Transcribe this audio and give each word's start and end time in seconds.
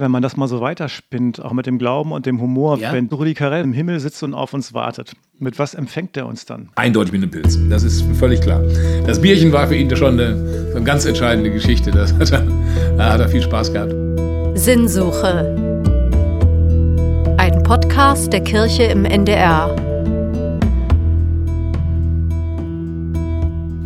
Wenn 0.00 0.12
man 0.12 0.22
das 0.22 0.36
mal 0.36 0.46
so 0.46 0.60
weiterspinnt, 0.60 1.44
auch 1.44 1.52
mit 1.52 1.66
dem 1.66 1.76
Glauben 1.76 2.12
und 2.12 2.24
dem 2.24 2.40
Humor, 2.40 2.78
ja? 2.78 2.92
wenn 2.92 3.06
Rudi 3.06 3.34
Carell 3.34 3.64
im 3.64 3.72
Himmel 3.72 3.98
sitzt 3.98 4.22
und 4.22 4.32
auf 4.32 4.54
uns 4.54 4.72
wartet, 4.72 5.14
mit 5.40 5.58
was 5.58 5.74
empfängt 5.74 6.16
er 6.16 6.28
uns 6.28 6.46
dann? 6.46 6.68
Eindeutig 6.76 7.10
mit 7.10 7.22
einem 7.22 7.32
Pilz, 7.32 7.58
das 7.68 7.82
ist 7.82 8.04
völlig 8.16 8.40
klar. 8.40 8.62
Das 9.08 9.20
Bierchen 9.20 9.50
war 9.50 9.66
für 9.66 9.74
ihn 9.74 9.90
schon 9.96 10.12
eine, 10.12 10.70
eine 10.72 10.84
ganz 10.84 11.04
entscheidende 11.04 11.50
Geschichte. 11.50 11.90
Das 11.90 12.14
hat 12.14 12.30
er, 12.30 12.46
da 12.96 13.12
hat 13.14 13.20
er 13.20 13.28
viel 13.28 13.42
Spaß 13.42 13.72
gehabt. 13.72 13.92
Sinnsuche. 14.54 15.82
Ein 17.36 17.60
Podcast 17.64 18.32
der 18.32 18.44
Kirche 18.44 18.84
im 18.84 19.04
NDR. 19.04 19.74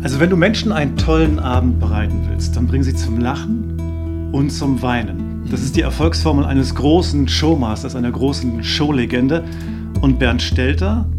Also 0.03 0.19
wenn 0.19 0.29
du 0.29 0.37
Menschen 0.37 0.71
einen 0.71 0.95
tollen 0.95 1.39
Abend 1.39 1.79
bereiten 1.79 2.27
willst, 2.29 2.55
dann 2.55 2.67
bring 2.67 2.83
sie 2.83 2.93
zum 2.93 3.19
Lachen 3.19 4.29
und 4.31 4.51
zum 4.51 4.79
Weinen. 4.83 5.32
Das 5.49 5.61
ist 5.61 5.75
die 5.75 5.81
Erfolgsformel 5.81 6.45
eines 6.45 6.73
großen 6.73 7.27
Showmasters, 7.27 7.95
einer 7.95 8.11
großen 8.11 8.63
Showlegende. 8.63 9.43
Und 10.01 10.17
Bernd 10.17 10.41
Stelter 10.41 11.09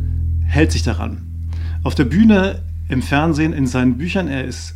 hält 0.45 0.73
sich 0.73 0.83
daran. 0.83 1.51
Auf 1.85 1.95
der 1.95 2.05
Bühne, 2.05 2.63
im 2.89 3.03
Fernsehen, 3.03 3.53
in 3.53 3.67
seinen 3.67 3.97
Büchern. 3.97 4.29
Er 4.29 4.45
ist 4.45 4.75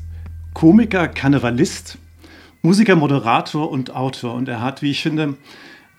Komiker, 0.54 1.08
Karnevalist, 1.08 1.98
Musiker, 2.62 2.96
Moderator 2.96 3.70
und 3.70 3.94
Autor. 3.94 4.34
Und 4.34 4.48
er 4.48 4.60
hat, 4.60 4.82
wie 4.82 4.90
ich 4.90 5.02
finde, 5.02 5.34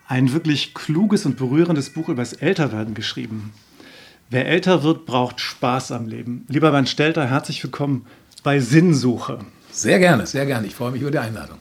ein 0.08 0.34
wirklich 0.34 0.74
kluges 0.74 1.26
und 1.26 1.38
berührendes 1.38 1.92
Buch 1.92 2.10
über 2.10 2.22
das 2.22 2.34
Älterwerden 2.34 2.94
geschrieben. 2.94 3.52
Wer 4.30 4.48
älter 4.48 4.84
wird, 4.84 5.06
braucht 5.06 5.40
Spaß 5.40 5.92
am 5.92 6.08
Leben. 6.08 6.46
Lieber 6.48 6.72
Bernd 6.72 6.90
Stelter, 6.90 7.28
herzlich 7.28 7.64
willkommen 7.64 8.06
bei 8.44 8.60
Sinnsuche. 8.60 9.40
Sehr 9.72 10.00
gerne, 10.00 10.26
sehr 10.26 10.46
gerne. 10.46 10.68
Ich 10.68 10.76
freue 10.76 10.92
mich 10.92 11.02
über 11.02 11.12
die 11.12 11.20
Einladung. 11.20 11.58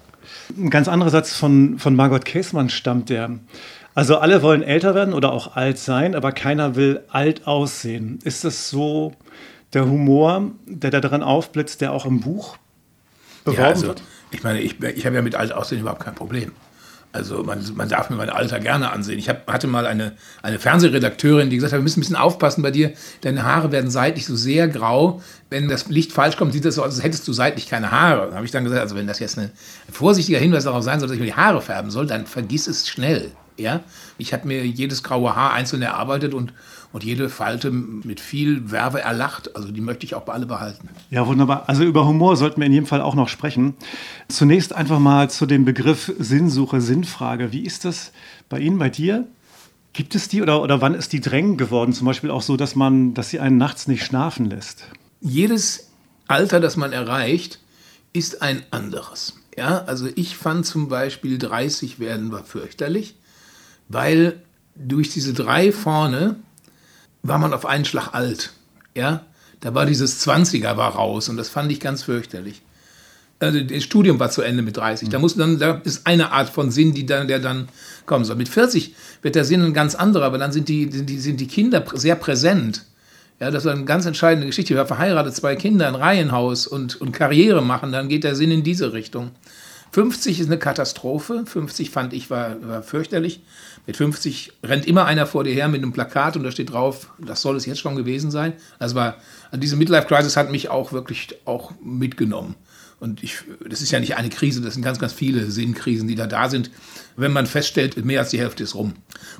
Ein 0.57 0.71
ganz 0.71 0.89
anderer 0.89 1.11
Satz 1.11 1.35
von, 1.35 1.79
von 1.79 1.95
Margot 1.95 2.25
Käßmann 2.25 2.71
stammt 2.71 3.11
der. 3.11 3.39
Also 3.95 4.19
alle 4.19 4.43
wollen 4.43 4.63
älter 4.63 4.95
werden 4.95 5.13
oder 5.13 5.33
auch 5.33 5.57
alt 5.57 5.79
sein, 5.79 6.15
aber 6.15 6.33
keiner 6.33 6.77
will 6.77 7.01
alt 7.09 7.47
aussehen. 7.47 8.21
Ist 8.23 8.45
das 8.45 8.71
so 8.71 9.13
der 9.73 9.87
Humor, 9.87 10.53
der 10.67 10.91
da 10.91 11.01
dran 11.01 11.23
aufblitzt, 11.23 11.81
der 11.81 11.93
auch 11.93 12.07
im 12.07 12.21
Buch 12.21 12.57
beworben 13.45 13.63
ja, 13.63 13.69
also, 13.69 13.87
wird? 13.89 14.03
Ich 14.31 14.43
meine, 14.43 14.61
ich, 14.61 14.81
ich 14.81 15.05
habe 15.07 15.17
ja 15.17 15.23
mit 15.23 15.35
alt 15.35 15.53
aussehen 15.53 15.81
überhaupt 15.81 16.05
kein 16.05 16.15
Problem. 16.15 16.53
Also 17.11 17.43
man, 17.43 17.65
man 17.75 17.89
darf 17.89 18.11
mir 18.11 18.17
mein 18.17 18.29
Alter 18.29 18.61
gerne 18.61 18.91
ansehen. 18.91 19.19
Ich 19.19 19.29
hab, 19.29 19.51
hatte 19.51 19.67
mal 19.67 19.87
eine, 19.87 20.13
eine 20.43 20.59
Fernsehredakteurin, 20.59 21.49
die 21.49 21.57
gesagt 21.57 21.73
hat, 21.73 21.79
wir 21.79 21.83
müssen 21.83 22.01
ein 22.01 22.03
bisschen 22.03 22.17
aufpassen 22.17 22.63
bei 22.63 22.71
dir, 22.71 22.93
deine 23.23 23.45
Haare 23.45 23.73
werden 23.73 23.91
seitlich 23.91 24.27
so 24.27 24.37
sehr 24.37 24.69
grau. 24.69 25.23
Wenn 25.49 25.69
das 25.69 25.89
Licht 25.89 26.13
falsch 26.13 26.37
kommt, 26.37 26.53
sieht 26.53 26.67
das 26.67 26.75
so 26.75 26.83
aus, 26.83 26.95
als 26.95 27.03
hättest 27.03 27.27
du 27.27 27.33
seitlich 27.33 27.69
keine 27.69 27.91
Haare. 27.91 28.29
Da 28.29 28.37
habe 28.37 28.45
ich 28.45 28.53
dann 28.53 28.65
gesagt, 28.65 28.83
also 28.83 28.95
wenn 28.95 29.07
das 29.07 29.21
jetzt 29.21 29.39
ein 29.39 29.51
vorsichtiger 29.91 30.39
Hinweis 30.39 30.65
darauf 30.65 30.85
sein 30.85 31.01
soll, 31.01 31.09
dass 31.09 31.15
ich 31.15 31.21
mir 31.21 31.27
die 31.27 31.35
Haare 31.35 31.63
färben 31.63 31.91
soll, 31.91 32.07
dann 32.07 32.27
vergiss 32.27 32.67
es 32.67 32.87
schnell. 32.87 33.31
Ja? 33.57 33.81
Ich 34.19 34.35
habe 34.35 34.47
mir 34.47 34.67
jedes 34.67 35.03
graue 35.03 35.35
Haar 35.35 35.53
einzeln 35.55 35.81
erarbeitet 35.81 36.35
und, 36.35 36.53
und 36.93 37.05
jede 37.05 37.29
Falte 37.29 37.71
mit 37.71 38.21
viel 38.21 38.71
Werbe 38.71 39.01
erlacht. 39.01 39.55
Also 39.57 39.71
die 39.71 39.81
möchte 39.81 40.07
ich 40.07 40.15
auch 40.15 40.23
bei 40.23 40.33
alle 40.33 40.47
behalten. 40.47 40.89
Ja, 41.11 41.27
wunderbar. 41.27 41.69
Also 41.69 41.85
über 41.85 42.07
Humor 42.07 42.37
sollten 42.37 42.61
wir 42.61 42.67
in 42.67 42.73
jedem 42.73 42.87
Fall 42.87 43.01
auch 43.01 43.15
noch 43.15 43.29
sprechen. 43.29 43.75
Zunächst 44.29 44.75
einfach 44.75 44.99
mal 44.99 45.31
zu 45.31 45.47
dem 45.47 45.65
Begriff 45.65 46.13
Sinnsuche, 46.19 46.81
Sinnfrage. 46.81 47.53
Wie 47.53 47.63
ist 47.63 47.85
das 47.85 48.13
bei 48.49 48.59
Ihnen, 48.61 48.79
bei 48.79 48.91
dir? 48.91 49.27
Gibt 49.93 50.15
es 50.15 50.29
die 50.29 50.43
oder, 50.43 50.63
oder 50.63 50.81
wann 50.81 50.95
ist 50.95 51.13
die 51.13 51.21
drängend 51.21 51.59
geworden? 51.59 51.93
Zum 51.93 52.07
Beispiel 52.07 52.31
auch 52.31 52.43
so, 52.43 52.57
dass 52.57 52.75
man, 52.75 53.15
dass 53.15 53.31
sie 53.31 53.41
einen 53.41 53.59
nachts 53.59 53.89
nicht 53.89 54.05
schlafen 54.05 54.49
lässt? 54.49 54.85
Jedes 55.21 55.91
Alter, 56.29 56.61
das 56.61 56.77
man 56.77 56.93
erreicht, 56.93 57.59
ist 58.13 58.43
ein 58.43 58.63
anderes. 58.71 59.35
Ja, 59.57 59.85
also 59.85 60.09
ich 60.15 60.37
fand 60.37 60.67
zum 60.67 60.89
Beispiel 60.89 61.39
30 61.39 61.99
werden 61.99 62.31
war 62.31 62.45
fürchterlich 62.45 63.17
weil 63.89 64.41
durch 64.77 65.11
diese 65.11 65.33
drei 65.33 65.73
vorne 65.73 66.37
war 67.23 67.39
man 67.39 67.53
auf 67.53 67.67
einen 67.67 67.85
Schlag 67.85 68.15
alt. 68.15 68.53
Ja, 68.95 69.23
da 69.61 69.75
war 69.75 69.87
dieses 69.87 70.27
20er 70.27 70.77
war 70.77 70.95
raus 70.95 71.29
und 71.29 71.37
das 71.37 71.49
fand 71.49 71.71
ich 71.73 71.81
ganz 71.81 72.03
fürchterlich. 72.03 72.63
Also 73.41 73.61
das 73.61 73.85
Studium 73.85 74.19
war 74.19 74.31
zu 74.31 74.43
Ende 74.43 74.63
mit 74.63 74.77
30. 74.77 75.11
Da 75.11 75.19
muss 75.19 75.37
dann, 75.37 75.59
da 75.59 75.81
ist 75.85 76.07
eine 76.07 76.33
Art 76.33 76.49
von 76.49 76.73
Sinn, 76.73 76.93
die 76.93 77.07
dann, 77.07 77.29
der 77.29 77.39
dann 77.39 77.69
kommen 78.05 78.25
soll. 78.25 78.37
Mit 78.37 78.49
40 78.49 78.95
wird 79.23 79.37
der 79.37 79.45
Sinn 79.45 79.63
ein 79.63 79.75
ganz 79.75 79.95
anderer, 79.95 80.25
aber 80.25 80.39
dann 80.39 80.51
sind 80.51 80.69
die, 80.69 80.91
sind 80.91 81.09
die, 81.09 81.19
sind 81.19 81.39
die 81.39 81.47
Kinder 81.47 81.85
sehr 81.95 82.17
präsent. 82.17 82.85
Ja, 83.39 83.53
das 83.53 83.65
war 83.65 83.73
eine 83.73 83.85
ganz 83.85 84.07
entscheidende 84.07 84.49
Geschichte. 84.49 84.75
Ich 84.75 84.79
war 84.79 84.87
verheiratet, 84.87 85.37
zwei 85.37 85.55
Kinder, 85.55 85.87
ein 85.87 85.95
Reihenhaus 85.95 86.67
und, 86.67 87.01
und 87.01 87.13
Karriere 87.13 87.63
machen, 87.63 87.93
dann 87.93 88.09
geht 88.09 88.25
der 88.25 88.35
Sinn 88.35 88.51
in 88.51 88.65
diese 88.65 88.93
Richtung. 88.93 89.31
50 89.93 90.41
ist 90.41 90.47
eine 90.47 90.59
Katastrophe. 90.59 91.45
50 91.47 91.91
fand 91.91 92.13
ich 92.13 92.31
war, 92.31 92.57
war 92.67 92.83
fürchterlich. 92.83 93.41
Mit 93.89 93.97
50 93.97 94.53
rennt 94.63 94.87
immer 94.87 95.07
einer 95.07 95.27
vor 95.27 95.45
dir 95.45 95.55
her 95.55 95.67
mit 95.67 95.83
einem 95.83 95.95
Plakat 95.95 96.37
und 96.37 96.43
da 96.43 96.51
steht 96.51 96.73
drauf, 96.73 97.09
das 97.17 97.41
soll 97.41 97.57
es 97.57 97.65
jetzt 97.65 97.81
schon 97.81 97.97
gewesen 97.97 98.31
sein. 98.31 98.53
Das 98.79 98.95
war, 98.95 99.17
also 99.51 99.59
diese 99.63 99.77
Midlife-Crisis 99.77 100.37
hat 100.37 100.51
mich 100.51 100.69
auch 100.69 100.93
wirklich 100.93 101.37
auch 101.47 101.73
mitgenommen. 101.83 102.55
Und 103.01 103.23
ich, 103.23 103.39
das 103.67 103.81
ist 103.81 103.91
ja 103.91 103.99
nicht 103.99 104.19
eine 104.19 104.29
Krise, 104.29 104.61
das 104.61 104.75
sind 104.75 104.83
ganz, 104.83 104.99
ganz 104.99 105.15
viele 105.15 105.51
Sinnkrisen, 105.51 106.07
die 106.07 106.17
da 106.17 106.27
da 106.27 106.51
sind. 106.51 106.71
Wenn 107.17 107.33
man 107.33 107.47
feststellt, 107.47 108.05
mehr 108.05 108.21
als 108.21 108.29
die 108.29 108.39
Hälfte 108.39 108.63
ist 108.63 108.75
rum. 108.75 108.93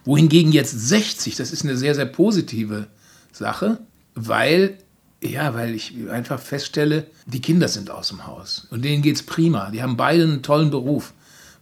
Wohingegen 0.07 0.51
jetzt 0.51 0.73
60, 0.73 1.37
das 1.37 1.53
ist 1.53 1.63
eine 1.63 1.77
sehr, 1.77 1.95
sehr 1.95 2.07
positive 2.07 2.87
Sache, 3.33 3.81
weil 4.15 4.79
ja, 5.21 5.53
weil 5.53 5.75
ich 5.75 5.93
einfach 6.11 6.41
feststelle, 6.41 7.07
die 7.27 7.43
Kinder 7.43 7.69
sind 7.69 7.91
aus 7.91 8.09
dem 8.09 8.27
Haus 8.27 8.67
und 8.71 8.83
denen 8.83 9.03
geht 9.03 9.17
es 9.17 9.25
prima. 9.25 9.71
Die 9.73 9.83
haben 9.83 9.99
beide 9.99 10.23
einen 10.23 10.43
tollen 10.43 10.71
Beruf. 10.71 11.13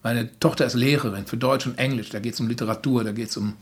Meine 0.07 0.31
Tochter 0.39 0.65
ist 0.65 0.75
Lehrerin 0.75 1.27
für 1.27 1.37
Deutsch 1.37 1.67
und 1.67 1.81
Englisch. 1.81 2.11
Da 2.11 2.21
geht 2.21 2.35
es 2.35 2.39
um 2.39 2.47
Literatur, 2.47 3.03
da 3.03 3.11
geht 3.11 3.29
es 3.29 3.37
um 3.37 3.55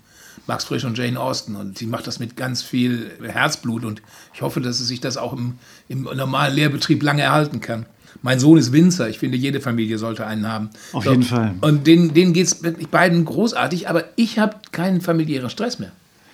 Max 0.46 0.64
Frisch 0.64 0.84
und 0.84 0.98
Jane 0.98 1.18
Austen. 1.18 1.56
Und 1.56 1.78
sie 1.78 1.86
macht 1.86 2.06
das 2.06 2.18
mit 2.18 2.36
ganz 2.36 2.60
viel 2.60 3.12
Herzblut. 3.22 3.82
Und 3.82 4.02
ich 4.34 4.42
hoffe, 4.42 4.60
dass 4.60 4.76
sie 4.76 4.84
sich 4.84 5.00
das 5.00 5.16
auch 5.16 5.32
im, 5.32 5.54
im 5.88 6.02
normalen 6.02 6.54
Lehrbetrieb 6.54 7.02
lange 7.02 7.22
erhalten 7.22 7.62
kann. 7.62 7.86
Mein 8.20 8.40
Sohn 8.40 8.58
ist 8.58 8.72
Winzer. 8.72 9.08
Ich 9.08 9.20
finde, 9.20 9.38
jede 9.38 9.62
Familie 9.62 9.96
sollte 9.96 10.26
einen 10.26 10.46
haben. 10.46 10.68
Auf 10.92 11.04
so. 11.04 11.12
jeden 11.12 11.22
Fall. 11.22 11.54
Und 11.62 11.86
denen, 11.86 12.12
denen 12.12 12.34
geht 12.34 12.48
es 12.48 12.60
beiden 12.90 13.24
großartig. 13.24 13.88
Aber 13.88 14.04
ich 14.16 14.38
habe 14.38 14.56
keinen 14.70 15.00
familiären 15.00 15.48
Stress 15.48 15.78
mehr. 15.78 15.92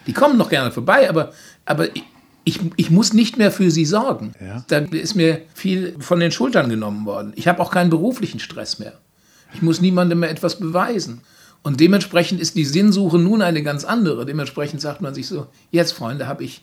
Die 0.08 0.12
kommen 0.12 0.36
noch 0.36 0.50
gerne 0.50 0.72
vorbei, 0.72 1.08
aber, 1.08 1.32
aber 1.66 1.86
ich, 2.42 2.58
ich 2.74 2.90
muss 2.90 3.12
nicht 3.12 3.38
mehr 3.38 3.52
für 3.52 3.70
sie 3.70 3.84
sorgen. 3.84 4.32
Ja. 4.44 4.64
Da 4.66 4.78
ist 4.78 5.14
mir 5.14 5.42
viel 5.54 5.94
von 6.00 6.18
den 6.18 6.32
Schultern 6.32 6.68
genommen 6.68 7.06
worden. 7.06 7.32
Ich 7.36 7.46
habe 7.46 7.60
auch 7.60 7.70
keinen 7.70 7.90
beruflichen 7.90 8.40
Stress 8.40 8.80
mehr. 8.80 8.98
Ich 9.52 9.62
muss 9.62 9.80
niemandem 9.80 10.20
mehr 10.20 10.30
etwas 10.30 10.58
beweisen. 10.58 11.20
Und 11.62 11.80
dementsprechend 11.80 12.40
ist 12.40 12.56
die 12.56 12.64
Sinnsuche 12.64 13.18
nun 13.18 13.42
eine 13.42 13.62
ganz 13.62 13.84
andere. 13.84 14.24
Dementsprechend 14.24 14.80
sagt 14.80 15.02
man 15.02 15.14
sich 15.14 15.26
so, 15.26 15.46
jetzt 15.70 15.92
Freunde, 15.92 16.26
habe 16.26 16.44
ich 16.44 16.62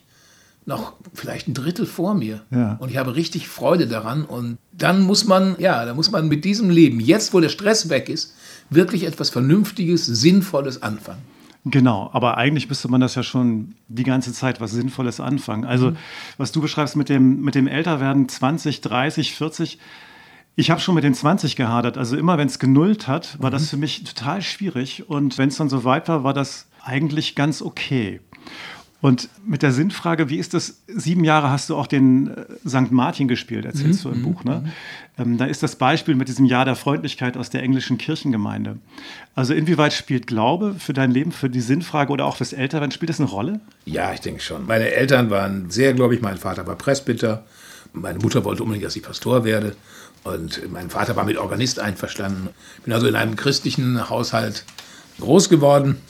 noch 0.65 0.93
vielleicht 1.13 1.47
ein 1.47 1.53
Drittel 1.53 1.85
vor 1.85 2.13
mir. 2.13 2.41
Ja. 2.51 2.77
Und 2.79 2.91
ich 2.91 2.97
habe 2.97 3.15
richtig 3.15 3.47
Freude 3.47 3.87
daran. 3.87 4.25
Und 4.25 4.57
dann 4.73 5.01
muss 5.01 5.25
man, 5.25 5.55
ja, 5.59 5.85
da 5.85 5.93
muss 5.93 6.11
man 6.11 6.27
mit 6.27 6.43
diesem 6.45 6.69
Leben, 6.69 6.99
jetzt 6.99 7.33
wo 7.33 7.39
der 7.39 7.49
Stress 7.49 7.89
weg 7.89 8.09
ist, 8.09 8.35
wirklich 8.69 9.05
etwas 9.05 9.29
Vernünftiges, 9.29 10.05
Sinnvolles 10.05 10.81
anfangen. 10.81 11.21
Genau, 11.63 12.09
aber 12.13 12.37
eigentlich 12.37 12.69
müsste 12.69 12.87
man 12.87 13.01
das 13.01 13.15
ja 13.15 13.23
schon 13.23 13.75
die 13.87 14.03
ganze 14.03 14.31
Zeit 14.31 14.61
was 14.61 14.71
Sinnvolles 14.71 15.19
anfangen. 15.19 15.65
Also, 15.65 15.91
mhm. 15.91 15.97
was 16.37 16.51
du 16.51 16.61
beschreibst 16.61 16.95
mit 16.95 17.09
dem, 17.09 17.41
mit 17.41 17.55
dem 17.55 17.67
Älterwerden 17.67 18.27
20, 18.29 18.81
30, 18.81 19.35
40, 19.35 19.79
ich 20.57 20.71
habe 20.71 20.81
schon 20.81 20.95
mit 20.95 21.03
den 21.03 21.13
20 21.13 21.55
gehadert. 21.55 21.97
Also 21.97 22.17
immer, 22.17 22.37
wenn 22.39 22.47
es 22.47 22.57
genullt 22.57 23.07
hat, 23.07 23.39
war 23.39 23.51
mhm. 23.51 23.53
das 23.53 23.69
für 23.69 23.77
mich 23.77 24.03
total 24.03 24.41
schwierig. 24.41 25.07
Und 25.07 25.37
wenn 25.37 25.49
es 25.49 25.57
dann 25.57 25.69
so 25.69 25.83
weit 25.83 26.09
war, 26.09 26.23
war 26.23 26.33
das 26.33 26.65
eigentlich 26.83 27.35
ganz 27.35 27.61
okay. 27.61 28.19
Und 28.99 29.29
mit 29.45 29.61
der 29.61 29.71
Sinnfrage, 29.71 30.29
wie 30.29 30.37
ist 30.37 30.55
das? 30.55 30.81
Sieben 30.87 31.23
Jahre 31.23 31.51
hast 31.51 31.69
du 31.69 31.75
auch 31.75 31.85
den 31.85 32.29
äh, 32.29 32.45
St. 32.67 32.91
Martin 32.91 33.27
gespielt, 33.27 33.65
erzählst 33.65 34.03
mhm. 34.03 34.09
du 34.09 34.15
im 34.15 34.23
Buch. 34.23 34.43
Ne? 34.43 34.63
Mhm. 35.15 35.23
Ähm, 35.23 35.37
da 35.37 35.45
ist 35.45 35.61
das 35.61 35.75
Beispiel 35.75 36.15
mit 36.15 36.27
diesem 36.27 36.47
Jahr 36.47 36.65
der 36.65 36.75
Freundlichkeit 36.75 37.37
aus 37.37 37.51
der 37.51 37.61
englischen 37.61 37.99
Kirchengemeinde. 37.99 38.79
Also 39.35 39.53
inwieweit 39.53 39.93
spielt 39.93 40.25
Glaube 40.25 40.73
für 40.79 40.93
dein 40.93 41.11
Leben, 41.11 41.31
für 41.31 41.51
die 41.51 41.61
Sinnfrage 41.61 42.11
oder 42.11 42.25
auch 42.25 42.37
fürs 42.37 42.53
Älterwerden, 42.53 42.91
spielt 42.91 43.11
das 43.11 43.19
eine 43.19 43.29
Rolle? 43.29 43.59
Ja, 43.85 44.11
ich 44.11 44.21
denke 44.21 44.41
schon. 44.41 44.65
Meine 44.65 44.89
Eltern 44.89 45.29
waren 45.29 45.69
sehr 45.69 45.93
glaube 45.93 46.15
ich, 46.15 46.21
Mein 46.21 46.37
Vater 46.37 46.65
war 46.65 46.75
Presbyter. 46.75 47.45
Meine 47.93 48.17
Mutter 48.17 48.43
wollte 48.43 48.63
unbedingt, 48.63 48.85
dass 48.85 48.95
ich 48.95 49.03
Pastor 49.03 49.43
werde. 49.43 49.75
Und 50.23 50.71
mein 50.71 50.89
Vater 50.89 51.15
war 51.15 51.23
mit 51.23 51.37
Organist 51.37 51.79
einverstanden. 51.79 52.49
Ich 52.77 52.83
bin 52.83 52.93
also 52.93 53.07
in 53.07 53.15
einem 53.15 53.35
christlichen 53.35 54.09
Haushalt 54.09 54.65
groß 55.19 55.49
geworden. 55.49 56.01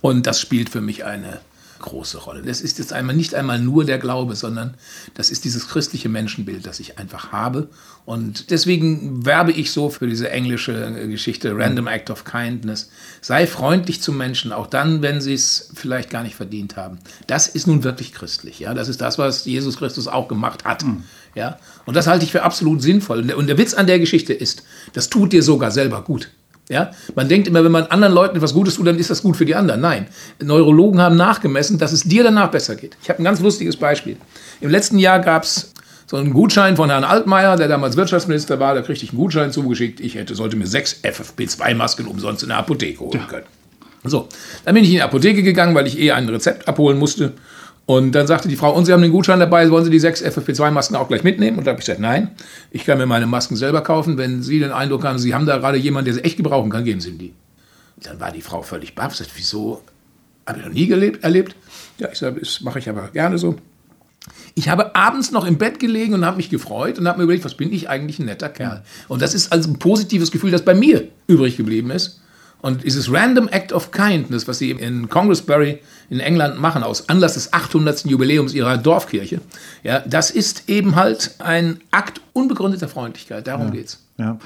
Und 0.00 0.26
das 0.26 0.40
spielt 0.40 0.68
für 0.68 0.80
mich 0.80 1.04
eine 1.04 1.40
große 1.82 2.18
Rolle. 2.18 2.42
Das 2.42 2.62
ist 2.62 2.78
jetzt 2.78 2.92
einmal 2.92 3.14
nicht 3.14 3.34
einmal 3.34 3.58
nur 3.58 3.84
der 3.84 3.98
Glaube, 3.98 4.34
sondern 4.34 4.74
das 5.14 5.30
ist 5.30 5.44
dieses 5.44 5.68
christliche 5.68 6.08
Menschenbild, 6.08 6.66
das 6.66 6.80
ich 6.80 6.98
einfach 6.98 7.32
habe. 7.32 7.68
Und 8.04 8.50
deswegen 8.50 9.26
werbe 9.26 9.52
ich 9.52 9.70
so 9.70 9.90
für 9.90 10.06
diese 10.06 10.30
englische 10.30 11.06
Geschichte 11.08 11.54
Random 11.54 11.86
Act 11.86 12.10
of 12.10 12.24
Kindness. 12.24 12.90
Sei 13.20 13.46
freundlich 13.46 14.00
zu 14.00 14.12
Menschen, 14.12 14.52
auch 14.52 14.66
dann, 14.66 15.02
wenn 15.02 15.20
sie 15.20 15.34
es 15.34 15.70
vielleicht 15.74 16.10
gar 16.10 16.22
nicht 16.22 16.34
verdient 16.34 16.76
haben. 16.76 16.98
Das 17.26 17.46
ist 17.46 17.66
nun 17.66 17.84
wirklich 17.84 18.12
christlich. 18.12 18.58
Ja, 18.58 18.72
das 18.72 18.88
ist 18.88 19.00
das, 19.00 19.18
was 19.18 19.44
Jesus 19.44 19.76
Christus 19.76 20.08
auch 20.08 20.28
gemacht 20.28 20.64
hat. 20.64 20.84
Mhm. 20.84 21.04
Ja, 21.34 21.58
und 21.86 21.96
das 21.96 22.06
halte 22.06 22.24
ich 22.24 22.32
für 22.32 22.42
absolut 22.42 22.82
sinnvoll. 22.82 23.30
Und 23.32 23.46
der 23.46 23.58
Witz 23.58 23.74
an 23.74 23.86
der 23.86 23.98
Geschichte 23.98 24.32
ist, 24.32 24.62
das 24.92 25.08
tut 25.08 25.32
dir 25.32 25.42
sogar 25.42 25.70
selber 25.70 26.02
gut. 26.02 26.30
Ja? 26.68 26.90
Man 27.14 27.28
denkt 27.28 27.48
immer, 27.48 27.64
wenn 27.64 27.72
man 27.72 27.84
anderen 27.86 28.14
Leuten 28.14 28.36
etwas 28.36 28.54
Gutes 28.54 28.76
tut, 28.76 28.86
dann 28.86 28.98
ist 28.98 29.10
das 29.10 29.22
gut 29.22 29.36
für 29.36 29.44
die 29.44 29.54
anderen. 29.54 29.80
Nein, 29.80 30.06
Neurologen 30.42 31.00
haben 31.00 31.16
nachgemessen, 31.16 31.78
dass 31.78 31.92
es 31.92 32.04
dir 32.04 32.24
danach 32.24 32.50
besser 32.50 32.76
geht. 32.76 32.96
Ich 33.02 33.08
habe 33.08 33.20
ein 33.20 33.24
ganz 33.24 33.40
lustiges 33.40 33.76
Beispiel. 33.76 34.16
Im 34.60 34.70
letzten 34.70 34.98
Jahr 34.98 35.20
gab 35.20 35.44
es 35.44 35.72
so 36.06 36.16
einen 36.16 36.32
Gutschein 36.32 36.76
von 36.76 36.90
Herrn 36.90 37.04
Altmaier, 37.04 37.56
der 37.56 37.68
damals 37.68 37.96
Wirtschaftsminister 37.96 38.60
war. 38.60 38.74
Da 38.74 38.82
kriegte 38.82 39.04
ich 39.04 39.12
einen 39.12 39.18
Gutschein 39.18 39.50
zugeschickt. 39.50 40.00
Ich 40.00 40.14
hätte, 40.14 40.34
sollte 40.34 40.56
mir 40.56 40.66
sechs 40.66 41.00
FFP2-Masken 41.02 42.06
umsonst 42.06 42.42
in 42.42 42.50
der 42.50 42.58
Apotheke 42.58 43.00
holen 43.00 43.26
können. 43.28 43.46
So, 44.04 44.28
dann 44.64 44.74
bin 44.74 44.84
ich 44.84 44.90
in 44.90 44.96
die 44.96 45.02
Apotheke 45.02 45.42
gegangen, 45.42 45.74
weil 45.74 45.86
ich 45.86 45.98
eh 45.98 46.12
ein 46.12 46.28
Rezept 46.28 46.68
abholen 46.68 46.98
musste. 46.98 47.32
Und 47.94 48.12
dann 48.12 48.26
sagte 48.26 48.48
die 48.48 48.56
Frau, 48.56 48.72
und 48.74 48.86
Sie 48.86 48.92
haben 48.94 49.02
den 49.02 49.12
Gutschein 49.12 49.38
dabei, 49.38 49.70
wollen 49.70 49.84
Sie 49.84 49.90
die 49.90 49.98
sechs 49.98 50.24
FFP2-Masken 50.24 50.96
auch 50.96 51.08
gleich 51.08 51.24
mitnehmen? 51.24 51.58
Und 51.58 51.66
da 51.66 51.72
habe 51.72 51.80
ich 51.80 51.84
gesagt, 51.84 52.00
nein, 52.00 52.30
ich 52.70 52.86
kann 52.86 52.96
mir 52.96 53.04
meine 53.04 53.26
Masken 53.26 53.54
selber 53.54 53.82
kaufen. 53.82 54.16
Wenn 54.16 54.42
Sie 54.42 54.58
den 54.60 54.72
Eindruck 54.72 55.04
haben, 55.04 55.18
Sie 55.18 55.34
haben 55.34 55.44
da 55.44 55.58
gerade 55.58 55.76
jemanden, 55.76 56.06
der 56.06 56.14
sie 56.14 56.24
echt 56.24 56.38
gebrauchen 56.38 56.70
kann, 56.70 56.84
geben 56.84 57.02
Sie 57.02 57.10
ihm 57.10 57.18
die. 57.18 57.34
Und 57.96 58.06
dann 58.06 58.18
war 58.18 58.32
die 58.32 58.40
Frau 58.40 58.62
völlig 58.62 58.94
baff, 58.94 59.14
sagt, 59.14 59.32
wieso? 59.36 59.82
Habe 60.46 60.60
ich 60.60 60.64
noch 60.64 60.72
nie 60.72 60.86
gelebt, 60.86 61.22
erlebt. 61.22 61.54
Ja, 61.98 62.08
ich 62.10 62.18
sage, 62.18 62.40
das 62.40 62.62
mache 62.62 62.78
ich 62.78 62.88
aber 62.88 63.08
gerne 63.08 63.36
so. 63.36 63.56
Ich 64.54 64.70
habe 64.70 64.96
abends 64.96 65.30
noch 65.30 65.44
im 65.44 65.58
Bett 65.58 65.78
gelegen 65.78 66.14
und 66.14 66.24
habe 66.24 66.38
mich 66.38 66.48
gefreut 66.48 66.98
und 66.98 67.06
habe 67.06 67.18
mir 67.18 67.24
überlegt, 67.24 67.44
was 67.44 67.58
bin 67.58 67.74
ich 67.74 67.90
eigentlich 67.90 68.18
ein 68.20 68.24
netter 68.24 68.48
Kerl. 68.48 68.84
Und 69.08 69.20
das 69.20 69.34
ist 69.34 69.52
also 69.52 69.68
ein 69.68 69.78
positives 69.78 70.30
Gefühl, 70.30 70.50
das 70.50 70.64
bei 70.64 70.74
mir 70.74 71.08
übrig 71.26 71.58
geblieben 71.58 71.90
ist. 71.90 72.21
Und 72.62 72.84
dieses 72.84 73.12
Random 73.12 73.48
Act 73.48 73.72
of 73.72 73.90
Kindness, 73.90 74.48
was 74.48 74.58
sie 74.58 74.70
in 74.70 75.08
Congressbury 75.08 75.80
in 76.08 76.20
England 76.20 76.60
machen, 76.60 76.84
aus 76.84 77.08
Anlass 77.08 77.34
des 77.34 77.52
800. 77.52 78.06
Jubiläums 78.06 78.54
ihrer 78.54 78.78
Dorfkirche, 78.78 79.40
ja, 79.82 79.98
das 80.00 80.30
ist 80.30 80.68
eben 80.68 80.94
halt 80.94 81.34
ein 81.40 81.80
Akt 81.90 82.20
unbegründeter 82.32 82.88
Freundlichkeit. 82.88 83.48
Darum 83.48 83.66
ja, 83.66 83.72
geht's. 83.72 84.02
Ja. 84.16 84.38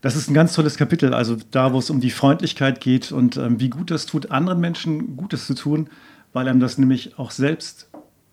Das 0.00 0.14
ist 0.14 0.30
ein 0.30 0.34
ganz 0.34 0.52
tolles 0.52 0.76
Kapitel, 0.76 1.12
also 1.12 1.36
da, 1.50 1.72
wo 1.72 1.80
es 1.80 1.90
um 1.90 2.00
die 2.00 2.10
Freundlichkeit 2.10 2.80
geht 2.80 3.10
und 3.10 3.36
ähm, 3.36 3.58
wie 3.58 3.70
gut 3.70 3.90
es 3.90 4.06
tut, 4.06 4.30
anderen 4.30 4.60
Menschen 4.60 5.16
Gutes 5.16 5.46
zu 5.46 5.54
tun, 5.54 5.90
weil 6.32 6.46
einem 6.48 6.60
das 6.60 6.78
nämlich 6.78 7.18
auch 7.18 7.32
selbst 7.32 7.88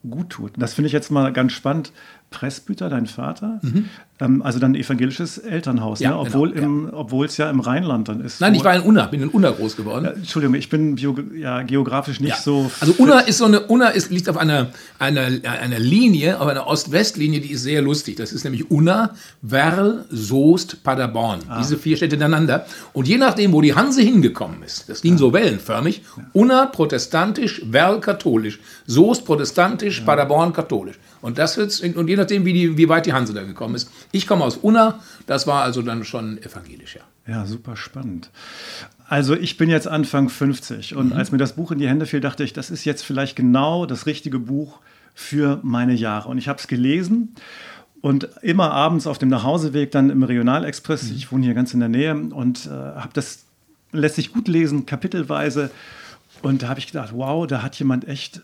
gut 0.07 0.29
tut. 0.29 0.51
Das 0.57 0.73
finde 0.73 0.87
ich 0.87 0.93
jetzt 0.93 1.09
mal 1.09 1.33
ganz 1.33 1.53
spannend. 1.53 1.91
Pressbüter, 2.33 2.89
dein 2.89 3.05
Vater, 3.05 3.59
mhm. 3.61 3.85
ähm, 4.19 4.41
also 4.41 4.59
dann 4.59 4.71
ein 4.71 4.75
evangelisches 4.75 5.37
Elternhaus, 5.37 5.99
ja, 5.99 6.09
ne? 6.09 6.17
obwohl, 6.17 6.51
genau, 6.51 7.07
ja. 7.09 7.25
es 7.25 7.37
ja 7.37 7.49
im 7.49 7.61
Rheinland 7.61 8.09
dann 8.09 8.19
ist. 8.19 8.41
Nein, 8.41 8.55
ich 8.55 8.63
war 8.63 8.75
in 8.75 8.81
Unna, 8.81 9.05
bin 9.05 9.21
in 9.21 9.29
Unna 9.29 9.51
groß 9.51 9.77
geworden. 9.77 10.05
Ja, 10.05 10.11
Entschuldigung, 10.11 10.55
ich 10.55 10.67
bin 10.67 10.95
bio, 10.95 11.15
ja, 11.37 11.61
geografisch 11.61 12.19
nicht 12.19 12.35
so. 12.37 12.69
Also 12.81 12.95
Unna 12.97 13.19
ist 13.19 13.37
so 13.37 13.45
eine, 13.45 13.61
Unna 13.61 13.89
ist, 13.89 14.09
liegt 14.09 14.27
auf 14.27 14.35
einer, 14.35 14.71
einer, 14.99 15.29
einer 15.43 15.79
Linie, 15.79 16.41
auf 16.41 16.47
einer 16.47 16.67
Ost-West-Linie, 16.67 17.39
die 17.39 17.51
ist 17.51 17.63
sehr 17.63 17.81
lustig. 17.81 18.17
Das 18.17 18.33
ist 18.33 18.43
nämlich 18.43 18.69
Unna, 18.69 19.11
Werl, 19.41 20.05
Soest, 20.09 20.83
Paderborn. 20.83 21.41
Ah. 21.47 21.59
Diese 21.59 21.77
vier 21.77 21.95
Städte 21.95 22.15
ineinander. 22.15 22.65
Und 22.93 23.07
je 23.07 23.17
nachdem, 23.17 23.53
wo 23.53 23.61
die 23.61 23.75
Hanse 23.75 24.01
hingekommen 24.01 24.63
ist, 24.63 24.89
das 24.89 25.01
ging 25.01 25.17
so 25.17 25.31
wellenförmig, 25.31 26.01
Unna 26.33 26.65
protestantisch, 26.65 27.61
Werl 27.65 27.99
katholisch, 27.99 28.59
Soest 28.87 29.23
protestantisch, 29.23 30.01
Paderborn 30.01 30.51
katholisch. 30.51 30.97
Und 31.23 31.37
das 31.37 31.55
wird's, 31.55 31.79
und 31.79 32.09
je 32.09 32.17
nachdem, 32.17 32.43
wie, 32.43 32.51
die, 32.51 32.77
wie 32.77 32.89
weit 32.89 33.05
die 33.05 33.13
Hanse 33.13 33.33
da 33.33 33.43
gekommen 33.43 33.75
ist. 33.75 33.89
Ich 34.11 34.27
komme 34.27 34.43
aus 34.43 34.57
Unna, 34.57 34.99
das 35.25 35.47
war 35.47 35.63
also 35.63 35.81
dann 35.81 36.03
schon 36.03 36.37
evangelisch, 36.43 36.97
ja. 36.97 37.33
Ja, 37.33 37.45
super 37.45 37.77
spannend. 37.77 38.29
Also 39.07 39.33
ich 39.33 39.55
bin 39.55 39.69
jetzt 39.69 39.87
Anfang 39.87 40.27
50 40.27 40.97
und 40.97 41.11
mhm. 41.11 41.13
als 41.13 41.31
mir 41.31 41.37
das 41.37 41.53
Buch 41.53 41.71
in 41.71 41.79
die 41.79 41.87
Hände 41.87 42.07
fiel, 42.07 42.19
dachte 42.19 42.43
ich, 42.43 42.51
das 42.51 42.69
ist 42.69 42.83
jetzt 42.83 43.05
vielleicht 43.05 43.37
genau 43.37 43.85
das 43.85 44.05
richtige 44.05 44.37
Buch 44.37 44.79
für 45.13 45.61
meine 45.63 45.93
Jahre. 45.93 46.27
Und 46.27 46.39
ich 46.39 46.49
habe 46.49 46.59
es 46.59 46.67
gelesen 46.67 47.35
und 48.01 48.27
immer 48.41 48.71
abends 48.71 49.07
auf 49.07 49.17
dem 49.17 49.29
Nachhauseweg 49.29 49.91
dann 49.91 50.09
im 50.09 50.23
Regionalexpress, 50.23 51.03
mhm. 51.03 51.15
ich 51.15 51.31
wohne 51.31 51.45
hier 51.45 51.53
ganz 51.53 51.73
in 51.73 51.79
der 51.79 51.87
Nähe 51.87 52.13
und 52.15 52.65
äh, 52.65 52.69
habe 52.69 53.11
das, 53.13 53.45
lässt 53.93 54.15
sich 54.15 54.33
gut 54.33 54.49
lesen, 54.49 54.85
kapitelweise. 54.85 55.71
Und 56.41 56.63
da 56.63 56.67
habe 56.67 56.81
ich 56.81 56.87
gedacht, 56.87 57.13
wow, 57.13 57.47
da 57.47 57.63
hat 57.63 57.79
jemand 57.79 58.09
echt 58.09 58.41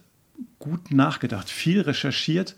gut 0.59 0.91
nachgedacht, 0.91 1.49
viel 1.49 1.81
recherchiert 1.81 2.55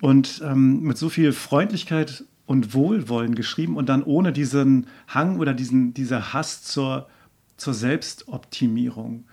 und 0.00 0.42
ähm, 0.44 0.80
mit 0.82 0.98
so 0.98 1.08
viel 1.08 1.32
Freundlichkeit 1.32 2.24
und 2.46 2.74
Wohlwollen 2.74 3.34
geschrieben 3.34 3.76
und 3.76 3.88
dann 3.88 4.02
ohne 4.02 4.32
diesen 4.32 4.86
Hang 5.08 5.38
oder 5.38 5.54
diesen, 5.54 5.94
dieser 5.94 6.32
Hass 6.32 6.62
zur, 6.62 7.08
zur 7.56 7.74
Selbstoptimierung. 7.74 9.24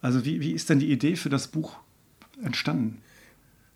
Also 0.00 0.24
wie, 0.24 0.40
wie 0.40 0.52
ist 0.52 0.70
denn 0.70 0.78
die 0.78 0.90
Idee 0.90 1.16
für 1.16 1.30
das 1.30 1.48
Buch 1.48 1.76
entstanden? 2.42 2.98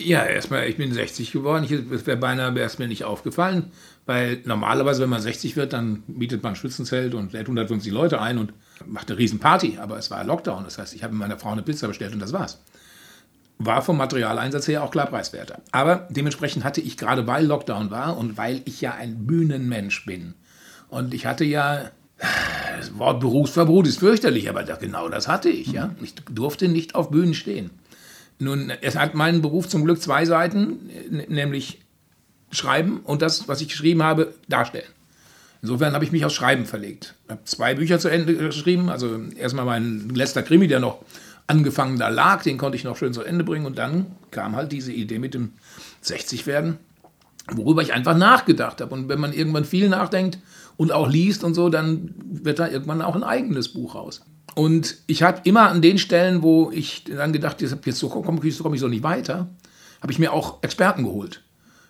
Ja, 0.01 0.25
erstmal, 0.25 0.69
ich 0.69 0.77
bin 0.77 0.93
60 0.93 1.33
geworden. 1.33 1.65
Es 1.93 2.07
wäre 2.07 2.17
beinahe 2.17 2.55
wäre 2.55 2.67
es 2.67 2.79
mir 2.79 2.87
nicht 2.87 3.03
aufgefallen, 3.05 3.73
weil 4.07 4.41
normalerweise, 4.45 5.03
wenn 5.03 5.11
man 5.11 5.21
60 5.21 5.57
wird, 5.57 5.73
dann 5.73 6.05
mietet 6.07 6.43
man 6.43 6.53
ein 6.53 6.57
Schützenzelt 6.57 7.15
und 7.15 7.33
lädt 7.33 7.47
150 7.47 7.93
Leute 7.93 8.21
ein 8.21 8.39
und 8.39 8.53
macht 8.87 9.11
eine 9.11 9.19
Riesenparty. 9.19 9.79
Aber 9.79 9.99
es 9.99 10.11
war 10.13 10.23
Lockdown. 10.23 10.63
Das 10.63 10.79
heißt, 10.79 10.95
ich 10.95 11.03
habe 11.03 11.15
meiner 11.15 11.37
Frau 11.37 11.51
eine 11.51 11.63
Pizza 11.63 11.89
bestellt 11.89 12.13
und 12.13 12.21
das 12.21 12.33
war's 12.33 12.61
war 13.59 13.83
vom 13.83 13.97
Materialeinsatz 13.97 14.69
her 14.69 14.83
auch 14.85 14.91
klar 14.91 15.07
preiswerter. 15.07 15.61
Aber 15.73 16.07
dementsprechend 16.11 16.65
hatte 16.65 16.81
ich 16.81 16.97
gerade, 16.97 17.27
weil 17.27 17.45
Lockdown 17.45 17.91
war 17.91 18.17
und 18.17 18.37
weil 18.37 18.63
ich 18.65 18.81
ja 18.81 18.95
ein 18.95 19.27
Bühnenmensch 19.27 20.05
bin 20.05 20.35
und 20.89 21.15
ich 21.15 21.27
hatte 21.27 21.45
ja, 21.45 21.91
das 22.79 22.99
Wort 22.99 23.21
Berufsverbot 23.21 23.87
ist 23.87 23.99
fürchterlich, 23.99 24.49
aber 24.49 24.65
genau 24.65 25.09
das 25.09 25.29
hatte 25.29 25.49
ich. 25.49 25.69
Ja? 25.69 25.95
Ich 26.03 26.15
durfte 26.31 26.69
nicht 26.69 26.95
auf 26.95 27.11
Bühnen 27.11 27.35
stehen. 27.35 27.71
Nun, 28.39 28.73
es 28.81 28.97
hat 28.97 29.15
meinen 29.15 29.43
Beruf 29.43 29.69
zum 29.69 29.85
Glück 29.85 30.01
zwei 30.01 30.25
Seiten, 30.25 30.91
nämlich 31.29 31.81
Schreiben 32.51 33.01
und 33.01 33.21
das, 33.21 33.49
was 33.49 33.61
ich 33.61 33.69
geschrieben 33.69 34.03
habe, 34.03 34.33
darstellen. 34.49 34.89
Insofern 35.61 35.93
habe 35.93 36.05
ich 36.05 36.13
mich 36.13 36.25
aufs 36.25 36.37
Schreiben 36.37 36.67
verlegt. 36.67 37.15
Ich 37.25 37.31
habe 37.31 37.45
zwei 37.45 37.75
Bücher 37.75 37.99
zu 37.99 38.09
Ende 38.09 38.37
geschrieben. 38.37 38.89
Also 38.89 39.21
erstmal 39.37 39.65
mein 39.65 40.09
letzter 40.15 40.45
Krimi, 40.45 40.69
der 40.69 40.79
noch 40.79 41.05
angefangen 41.49 41.99
da 41.99 42.09
lag, 42.09 42.43
den 42.45 42.59
konnte 42.59 42.77
ich 42.77 42.85
noch 42.85 42.97
schön 42.97 43.13
zu 43.13 43.23
Ende 43.23 43.43
bringen. 43.43 43.67
Und 43.67 43.79
dann 43.79 44.07
kam 44.31 44.55
halt 44.55 44.71
diese 44.71 44.93
Idee 44.93 45.19
mit 45.19 45.35
dem 45.35 45.53
60 46.03 46.47
werden, 46.47 46.79
worüber 47.51 47.83
ich 47.83 47.93
einfach 47.93 48.17
nachgedacht 48.17 48.81
habe. 48.81 48.95
Und 48.95 49.09
wenn 49.09 49.19
man 49.19 49.33
irgendwann 49.33 49.65
viel 49.65 49.89
nachdenkt 49.89 50.39
und 50.77 50.93
auch 50.93 51.09
liest 51.09 51.43
und 51.43 51.55
so, 51.55 51.69
dann 51.69 52.15
wird 52.25 52.61
da 52.61 52.69
irgendwann 52.69 53.03
auch 53.03 53.17
ein 53.17 53.25
eigenes 53.25 53.73
Buch 53.73 53.97
raus. 53.97 54.23
Und 54.55 54.97
ich 55.07 55.23
habe 55.23 55.41
immer 55.45 55.69
an 55.69 55.83
den 55.83 55.99
Stellen, 55.99 56.43
wo 56.43 56.71
ich 56.73 57.05
dann 57.05 57.33
gedacht 57.33 57.63
habe, 57.63 57.81
jetzt 57.85 57.99
so 57.99 58.09
komme 58.09 58.41
ich, 58.43 58.57
so 58.57 58.63
komm 58.63 58.75
ich 58.75 58.81
so 58.81 58.89
nicht 58.89 59.03
weiter, 59.03 59.49
habe 60.01 60.13
ich 60.13 60.19
mir 60.19 60.33
auch 60.33 60.63
Experten 60.63 61.05
geholt. 61.05 61.43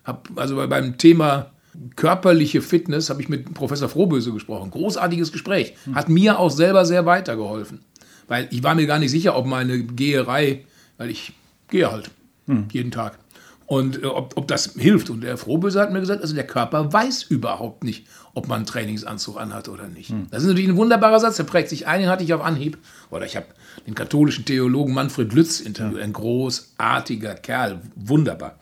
Hab 0.04 0.28
also 0.36 0.56
beim 0.68 0.98
Thema 0.98 1.50
körperliche 1.96 2.60
Fitness 2.62 3.10
habe 3.10 3.22
ich 3.22 3.28
mit 3.28 3.54
Professor 3.54 3.88
Frohböse 3.88 4.32
gesprochen. 4.32 4.70
Großartiges 4.70 5.32
Gespräch. 5.32 5.74
Hat 5.94 6.08
mir 6.08 6.38
auch 6.38 6.50
selber 6.50 6.84
sehr 6.84 7.06
weitergeholfen. 7.06 7.80
Weil 8.28 8.46
ich 8.50 8.62
war 8.62 8.74
mir 8.74 8.86
gar 8.86 8.98
nicht 8.98 9.10
sicher, 9.10 9.36
ob 9.36 9.46
meine 9.46 9.82
Geherei, 9.82 10.64
weil 10.98 11.10
ich 11.10 11.32
gehe 11.68 11.90
halt 11.90 12.10
hm. 12.46 12.68
jeden 12.70 12.90
Tag. 12.90 13.18
Und 13.66 14.02
äh, 14.02 14.06
ob, 14.06 14.36
ob 14.36 14.48
das 14.48 14.74
hilft. 14.78 15.10
Und 15.10 15.22
der 15.22 15.36
Frohböse 15.36 15.80
hat 15.80 15.92
mir 15.92 16.00
gesagt, 16.00 16.22
also 16.22 16.34
der 16.34 16.46
Körper 16.46 16.92
weiß 16.92 17.24
überhaupt 17.24 17.84
nicht, 17.84 18.06
ob 18.34 18.48
man 18.48 18.58
einen 18.58 18.66
Trainingsanzug 18.66 19.38
anhat 19.38 19.68
oder 19.68 19.88
nicht. 19.88 20.10
Hm. 20.10 20.26
Das 20.30 20.42
ist 20.42 20.48
natürlich 20.48 20.70
ein 20.70 20.76
wunderbarer 20.76 21.20
Satz, 21.20 21.36
der 21.36 21.44
prägt 21.44 21.68
sich 21.68 21.86
ein, 21.86 22.00
den 22.00 22.08
hatte 22.08 22.24
ich 22.24 22.32
auf 22.32 22.42
Anhieb. 22.42 22.78
Oder 23.10 23.26
ich 23.26 23.36
habe 23.36 23.46
den 23.86 23.94
katholischen 23.94 24.44
Theologen 24.44 24.94
Manfred 24.94 25.32
Lütz 25.32 25.60
interviewt, 25.60 25.98
ja. 25.98 26.04
ein 26.04 26.12
großartiger 26.12 27.34
Kerl, 27.34 27.80
wunderbar. 27.94 28.58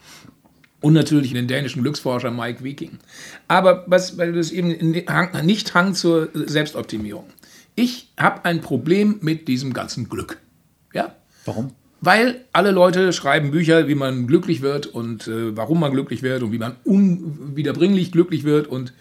Und 0.81 0.93
natürlich 0.93 1.33
den 1.33 1.49
dänischen 1.49 1.83
Glücksforscher 1.83 2.31
Mike 2.31 2.63
Viking. 2.63 2.99
Aber 3.49 3.85
was, 3.87 4.19
weil 4.19 4.33
das 4.33 4.51
eben 4.51 4.69
nicht 4.69 5.75
Hang 5.75 5.95
zur 5.95 6.29
Selbstoptimierung. 6.35 7.25
Ich 7.77 8.11
habe 8.19 8.45
ein 8.47 8.63
Problem 8.63 9.19
mit 9.21 9.49
diesem 9.49 9.75
ganzen 9.75 10.09
Glück. 10.09 10.39
Ja? 10.95 11.15
Warum? 11.45 11.73
Weil 12.01 12.45
alle 12.53 12.71
Leute 12.71 13.13
schreiben 13.13 13.51
Bücher, 13.51 13.87
wie 13.87 13.95
man 13.95 14.27
glücklich 14.27 14.63
wird 14.63 14.87
und 14.87 15.29
äh, 15.29 15.55
warum 15.57 15.81
man 15.81 15.93
glücklich 15.93 16.23
wird 16.23 16.43
und 16.43 16.53
wie 16.53 16.59
man 16.59 16.77
unwiederbringlich 16.85 18.13
glücklich 18.13 18.45
wird. 18.45 18.67
Und 18.67 18.95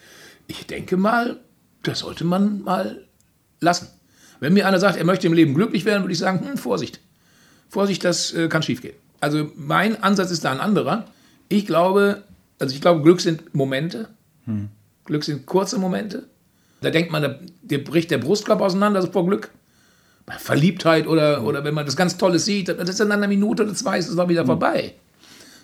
ich 0.48 0.67
denke 0.67 0.98
mal, 0.98 1.39
das 1.84 2.00
sollte 2.00 2.25
man 2.25 2.63
mal 2.63 3.05
lassen. 3.62 3.88
Wenn 4.41 4.53
mir 4.53 4.67
einer 4.67 4.79
sagt, 4.79 4.98
er 4.98 5.05
möchte 5.05 5.27
im 5.27 5.34
Leben 5.34 5.53
glücklich 5.53 5.86
werden, 5.86 6.03
würde 6.03 6.13
ich 6.13 6.20
sagen, 6.20 6.46
hm, 6.46 6.58
Vorsicht. 6.58 7.00
Vorsicht, 7.70 8.03
das 8.03 8.34
äh, 8.34 8.50
kann 8.50 8.62
schiefgehen. 8.62 8.96
Also 9.22 9.50
mein 9.55 10.03
Ansatz 10.03 10.32
ist 10.32 10.44
da 10.44 10.51
ein 10.51 10.60
anderer. 10.60 11.05
Ich 11.48 11.65
glaube, 11.65 12.24
also 12.60 12.75
ich 12.75 12.82
glaube, 12.82 13.01
Glück 13.01 13.22
sind 13.22 13.55
Momente. 13.55 14.10
Hm. 14.46 14.70
Glück 15.05 15.24
sind 15.24 15.46
kurze 15.46 15.77
Momente. 15.77 16.27
Da 16.86 16.92
denkt 16.92 17.12
man, 17.12 17.22
da, 17.24 17.39
der 17.63 17.80
bricht 17.80 18.12
der 18.12 18.20
Brustkorb 18.20 18.62
auseinander 18.62 19.00
also 19.00 19.12
vor 19.12 19.25
Glück. 19.25 19.50
Bei 20.25 20.36
Verliebtheit 20.36 21.08
oder, 21.08 21.44
oder 21.44 21.63
wenn 21.63 21.74
man 21.74 21.86
das 21.86 21.96
ganz 21.96 22.18
Tolles 22.18 22.46
sieht, 22.46 22.70
das 22.70 22.89
ist 22.89 23.00
in 23.00 23.12
einer 23.12 23.27
Minute 23.27 23.63
oder 23.63 23.74
zwei 23.74 23.98
ist 23.98 24.08
es 24.08 24.18
auch 24.18 24.30
wieder 24.30 24.44
mhm. 24.44 24.48
vorbei. 24.48 24.94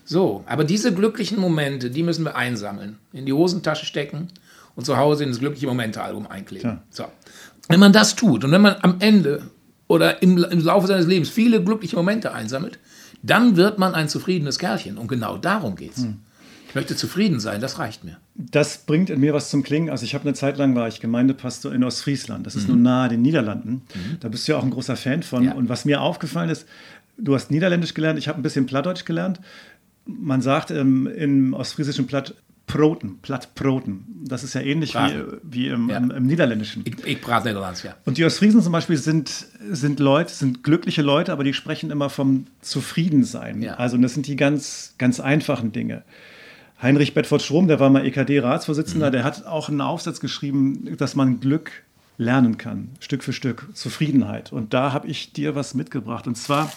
So, 0.03 0.43
aber 0.47 0.63
diese 0.63 0.93
glücklichen 0.93 1.39
Momente, 1.39 1.89
die 1.89 2.03
müssen 2.03 2.25
wir 2.25 2.35
einsammeln, 2.35 2.97
in 3.13 3.25
die 3.25 3.33
Hosentasche 3.33 3.85
stecken 3.85 4.27
und 4.75 4.85
zu 4.85 4.97
Hause 4.97 5.23
in 5.23 5.29
das 5.29 5.39
glückliche 5.39 5.67
Momente-Album 5.67 6.27
einkleben. 6.27 6.69
Ja. 6.69 6.83
So. 6.89 7.05
Wenn 7.69 7.79
man 7.79 7.93
das 7.93 8.15
tut 8.15 8.43
und 8.43 8.51
wenn 8.51 8.61
man 8.61 8.75
am 8.81 8.95
Ende 8.99 9.43
oder 9.87 10.21
im, 10.21 10.37
im 10.43 10.59
Laufe 10.59 10.87
seines 10.87 11.05
Lebens 11.05 11.29
viele 11.29 11.63
glückliche 11.63 11.95
Momente 11.95 12.33
einsammelt, 12.33 12.79
dann 13.21 13.55
wird 13.55 13.77
man 13.77 13.93
ein 13.93 14.09
zufriedenes 14.09 14.57
Kerlchen. 14.57 14.97
Und 14.97 15.07
genau 15.07 15.37
darum 15.37 15.75
geht 15.75 15.91
es. 15.91 16.03
Mhm. 16.03 16.19
Ich 16.71 16.75
möchte 16.75 16.95
zufrieden 16.95 17.41
sein, 17.41 17.59
das 17.59 17.79
reicht 17.79 18.05
mir. 18.05 18.15
Das 18.33 18.77
bringt 18.77 19.09
in 19.09 19.19
mir 19.19 19.33
was 19.33 19.49
zum 19.49 19.61
Klingen. 19.61 19.89
Also 19.89 20.05
ich 20.05 20.13
habe 20.13 20.23
eine 20.23 20.33
Zeit 20.33 20.57
lang 20.57 20.73
war 20.73 20.87
ich 20.87 21.01
Gemeindepastor 21.01 21.73
in 21.73 21.83
Ostfriesland. 21.83 22.47
Das 22.47 22.55
ist 22.55 22.69
mhm. 22.69 22.75
nun 22.75 22.83
nahe 22.83 23.09
den 23.09 23.21
Niederlanden. 23.21 23.81
Mhm. 23.93 24.17
Da 24.21 24.29
bist 24.29 24.47
du 24.47 24.53
ja 24.53 24.57
auch 24.57 24.63
ein 24.63 24.69
großer 24.69 24.95
Fan 24.95 25.21
von. 25.21 25.43
Ja. 25.43 25.51
Und 25.51 25.67
was 25.67 25.83
mir 25.83 25.99
aufgefallen 25.99 26.49
ist, 26.49 26.65
du 27.17 27.35
hast 27.35 27.51
Niederländisch 27.51 27.93
gelernt, 27.93 28.17
ich 28.17 28.29
habe 28.29 28.39
ein 28.39 28.41
bisschen 28.41 28.67
Plattdeutsch 28.67 29.03
gelernt. 29.03 29.41
Man 30.05 30.41
sagt 30.41 30.71
ähm, 30.71 31.07
im 31.07 31.53
ostfriesischen 31.53 32.07
Platt 32.07 32.35
Proten, 32.67 33.17
Plattproten. 33.21 34.05
Das 34.23 34.45
ist 34.45 34.53
ja 34.53 34.61
ähnlich 34.61 34.95
wie, 34.95 35.23
wie 35.43 35.67
im, 35.67 35.89
ja. 35.89 35.97
im, 35.97 36.09
im, 36.09 36.25
Niederländischen. 36.25 36.83
Ich, 36.85 37.05
ich 37.05 37.19
brate 37.19 37.49
Niederlands, 37.49 37.83
ja. 37.83 37.97
Und 38.05 38.17
die 38.17 38.23
Ostfriesen 38.23 38.61
zum 38.61 38.71
Beispiel 38.71 38.95
sind, 38.95 39.45
sind 39.69 39.99
Leute, 39.99 40.33
sind 40.33 40.63
glückliche 40.63 41.01
Leute, 41.01 41.33
aber 41.33 41.43
die 41.43 41.53
sprechen 41.53 41.91
immer 41.91 42.09
vom 42.09 42.47
Zufriedensein. 42.61 43.61
Ja. 43.61 43.73
Also 43.73 43.97
das 43.97 44.13
sind 44.13 44.25
die 44.25 44.37
ganz, 44.37 44.95
ganz 44.97 45.19
einfachen 45.19 45.73
Dinge. 45.73 46.03
Heinrich 46.81 47.13
Bedford 47.13 47.41
Strom, 47.41 47.67
der 47.67 47.79
war 47.79 47.89
mal 47.89 48.05
EKD-Ratsvorsitzender, 48.05 49.07
mhm. 49.07 49.11
der 49.11 49.23
hat 49.23 49.45
auch 49.45 49.69
einen 49.69 49.81
Aufsatz 49.81 50.19
geschrieben, 50.19 50.95
dass 50.97 51.15
man 51.15 51.39
Glück 51.39 51.71
lernen 52.17 52.57
kann, 52.57 52.89
Stück 52.99 53.23
für 53.23 53.33
Stück, 53.33 53.67
Zufriedenheit. 53.73 54.51
Und 54.51 54.73
da 54.73 54.93
habe 54.93 55.07
ich 55.07 55.33
dir 55.33 55.55
was 55.55 55.73
mitgebracht. 55.73 56.27
Und 56.27 56.35
zwar 56.35 56.71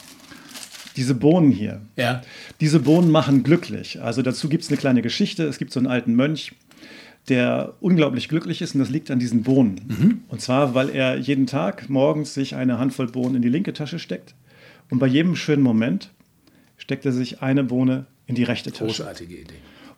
diese 0.96 1.14
Bohnen 1.14 1.50
hier. 1.50 1.82
Ja. 1.96 2.22
Diese 2.60 2.80
Bohnen 2.80 3.10
machen 3.10 3.42
glücklich. 3.42 4.00
Also 4.02 4.22
dazu 4.22 4.48
gibt 4.48 4.64
es 4.64 4.70
eine 4.70 4.78
kleine 4.78 5.02
Geschichte. 5.02 5.44
Es 5.44 5.58
gibt 5.58 5.72
so 5.72 5.80
einen 5.80 5.86
alten 5.86 6.14
Mönch, 6.14 6.52
der 7.28 7.74
unglaublich 7.80 8.28
glücklich 8.28 8.62
ist 8.62 8.74
und 8.74 8.80
das 8.80 8.90
liegt 8.90 9.10
an 9.10 9.18
diesen 9.18 9.42
Bohnen. 9.42 9.80
Mhm. 9.86 10.20
Und 10.28 10.40
zwar, 10.40 10.74
weil 10.74 10.90
er 10.90 11.16
jeden 11.16 11.46
Tag 11.46 11.88
morgens 11.88 12.34
sich 12.34 12.54
eine 12.54 12.78
Handvoll 12.78 13.08
Bohnen 13.08 13.36
in 13.36 13.42
die 13.42 13.48
linke 13.48 13.72
Tasche 13.72 13.98
steckt 13.98 14.34
und 14.90 14.98
bei 14.98 15.06
jedem 15.06 15.34
schönen 15.34 15.62
Moment 15.62 16.10
steckt 16.76 17.06
er 17.06 17.12
sich 17.12 17.42
eine 17.42 17.64
Bohne 17.64 18.06
in 18.26 18.34
die 18.34 18.44
rechte 18.44 18.70
Tasche. 18.70 18.84
Großartige 18.84 19.36
Idee. 19.36 19.54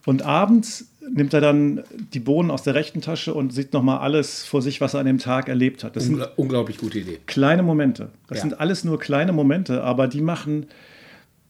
Und 0.07 0.21
abends 0.21 0.85
nimmt 1.13 1.33
er 1.33 1.41
dann 1.41 1.83
die 2.13 2.21
Bohnen 2.21 2.49
aus 2.49 2.63
der 2.63 2.75
rechten 2.75 3.01
Tasche 3.01 3.33
und 3.33 3.51
sieht 3.51 3.73
nochmal 3.73 3.97
alles 3.97 4.45
vor 4.45 4.61
sich, 4.61 4.79
was 4.79 4.93
er 4.93 5.01
an 5.01 5.05
dem 5.05 5.17
Tag 5.17 5.49
erlebt 5.49 5.83
hat. 5.83 5.97
Das 5.97 6.07
Ungl 6.07 6.21
sind 6.21 6.29
unglaublich 6.37 6.77
gute 6.77 6.99
Idee. 6.99 7.19
Kleine 7.25 7.61
Momente. 7.61 8.07
Das 8.29 8.37
ja. 8.37 8.43
sind 8.43 8.61
alles 8.61 8.85
nur 8.85 8.99
kleine 8.99 9.33
Momente, 9.33 9.83
aber 9.83 10.07
die 10.07 10.21
machen, 10.21 10.67